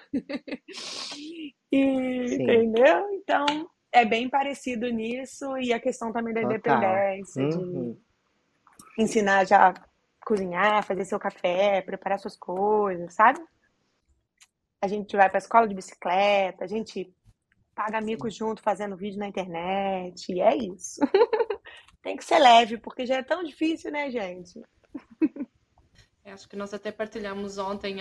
e, 1.70 2.34
entendeu? 2.40 3.06
Então, 3.12 3.44
é 3.92 4.02
bem 4.06 4.30
parecido 4.30 4.88
nisso 4.88 5.58
e 5.58 5.74
a 5.74 5.78
questão 5.78 6.10
também 6.10 6.32
da 6.32 6.40
Total. 6.40 6.56
independência, 6.56 7.42
uhum. 7.42 7.92
de 8.96 9.02
ensinar 9.02 9.44
já 9.44 9.74
cozinhar, 10.26 10.84
fazer 10.84 11.04
seu 11.04 11.20
café, 11.20 11.80
preparar 11.82 12.18
suas 12.18 12.36
coisas, 12.36 13.14
sabe? 13.14 13.40
A 14.82 14.88
gente 14.88 15.16
vai 15.16 15.28
para 15.28 15.38
a 15.38 15.44
escola 15.44 15.68
de 15.68 15.74
bicicleta, 15.74 16.64
a 16.64 16.66
gente 16.66 17.14
paga 17.74 18.00
mico 18.00 18.28
junto 18.28 18.60
fazendo 18.60 18.96
vídeo 18.96 19.20
na 19.20 19.28
internet, 19.28 20.32
e 20.32 20.40
é 20.40 20.56
isso. 20.56 21.00
Tem 22.02 22.16
que 22.16 22.24
ser 22.24 22.40
leve, 22.40 22.76
porque 22.78 23.06
já 23.06 23.16
é 23.16 23.22
tão 23.22 23.44
difícil, 23.44 23.92
né, 23.92 24.10
gente? 24.10 24.60
Acho 26.24 26.48
que 26.48 26.56
nós 26.56 26.74
até 26.74 26.90
partilhamos 26.90 27.56
ontem 27.56 27.98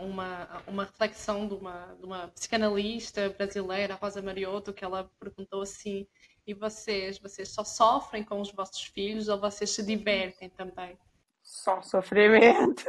uma, 0.00 0.62
uma 0.66 0.84
reflexão 0.84 1.46
de 1.46 1.54
uma, 1.54 1.94
de 1.94 2.06
uma 2.06 2.28
psicanalista 2.28 3.28
brasileira, 3.28 3.94
Rosa 3.94 4.22
Mariotto, 4.22 4.72
que 4.72 4.82
ela 4.82 5.10
perguntou 5.20 5.60
assim: 5.60 6.06
e 6.46 6.54
vocês, 6.54 7.18
vocês 7.18 7.50
só 7.50 7.64
sofrem 7.64 8.24
com 8.24 8.40
os 8.40 8.50
vossos 8.50 8.82
filhos 8.82 9.28
ou 9.28 9.38
vocês 9.38 9.70
se 9.70 9.84
divertem 9.84 10.48
também? 10.48 10.98
Só 11.46 11.80
sofrimento. 11.80 12.84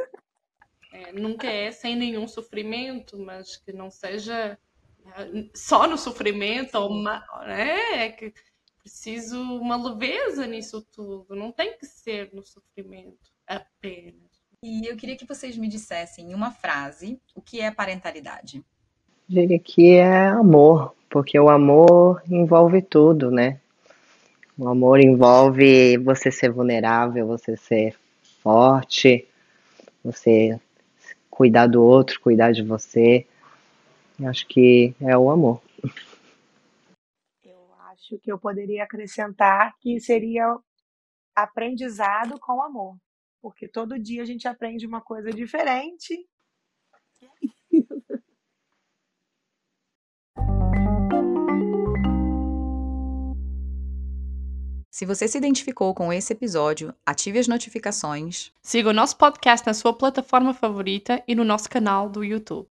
É, 0.92 1.12
nunca 1.12 1.46
é 1.46 1.70
sem 1.70 1.94
nenhum 1.94 2.26
sofrimento, 2.26 3.16
mas 3.16 3.56
que 3.56 3.72
não 3.72 3.88
seja 3.88 4.58
é, 5.06 5.44
só 5.54 5.86
no 5.86 5.96
sofrimento, 5.96 6.74
ou 6.74 6.90
uma, 6.90 7.24
né? 7.46 8.04
é 8.04 8.08
que 8.10 8.34
preciso 8.80 9.40
uma 9.40 9.76
leveza 9.76 10.46
nisso 10.46 10.84
tudo, 10.92 11.36
não 11.36 11.52
tem 11.52 11.78
que 11.78 11.86
ser 11.86 12.30
no 12.32 12.42
sofrimento 12.42 13.30
apenas. 13.46 14.28
E 14.62 14.90
eu 14.90 14.96
queria 14.96 15.16
que 15.16 15.26
vocês 15.26 15.56
me 15.56 15.68
dissessem 15.68 16.32
em 16.32 16.34
uma 16.34 16.50
frase 16.50 17.20
o 17.36 17.40
que 17.40 17.60
é 17.60 17.70
parentalidade. 17.70 18.64
Diria 19.28 19.58
que 19.58 19.92
é 19.92 20.26
amor, 20.26 20.96
porque 21.08 21.38
o 21.38 21.48
amor 21.48 22.22
envolve 22.28 22.82
tudo, 22.82 23.30
né? 23.30 23.60
O 24.58 24.66
amor 24.66 24.98
envolve 24.98 25.96
você 25.98 26.32
ser 26.32 26.50
vulnerável, 26.50 27.26
você 27.26 27.56
ser 27.56 27.94
forte, 28.42 29.28
você 30.02 30.60
cuidar 31.30 31.66
do 31.66 31.82
outro, 31.82 32.20
cuidar 32.20 32.52
de 32.52 32.62
você. 32.62 33.26
Acho 34.24 34.46
que 34.46 34.94
é 35.00 35.16
o 35.16 35.30
amor. 35.30 35.62
Eu 37.44 37.74
acho 37.90 38.18
que 38.18 38.32
eu 38.32 38.38
poderia 38.38 38.84
acrescentar 38.84 39.74
que 39.80 40.00
seria 40.00 40.56
aprendizado 41.36 42.38
com 42.40 42.62
amor 42.62 42.96
porque 43.40 43.68
todo 43.68 43.98
dia 43.98 44.22
a 44.22 44.26
gente 44.26 44.46
aprende 44.46 44.86
uma 44.86 45.00
coisa 45.00 45.30
diferente. 45.30 46.26
Se 54.98 55.06
você 55.06 55.28
se 55.28 55.38
identificou 55.38 55.94
com 55.94 56.12
esse 56.12 56.32
episódio, 56.32 56.92
ative 57.06 57.38
as 57.38 57.46
notificações. 57.46 58.50
Siga 58.60 58.90
o 58.90 58.92
nosso 58.92 59.16
podcast 59.16 59.64
na 59.64 59.72
sua 59.72 59.92
plataforma 59.92 60.52
favorita 60.52 61.22
e 61.24 61.36
no 61.36 61.44
nosso 61.44 61.70
canal 61.70 62.08
do 62.08 62.24
YouTube. 62.24 62.66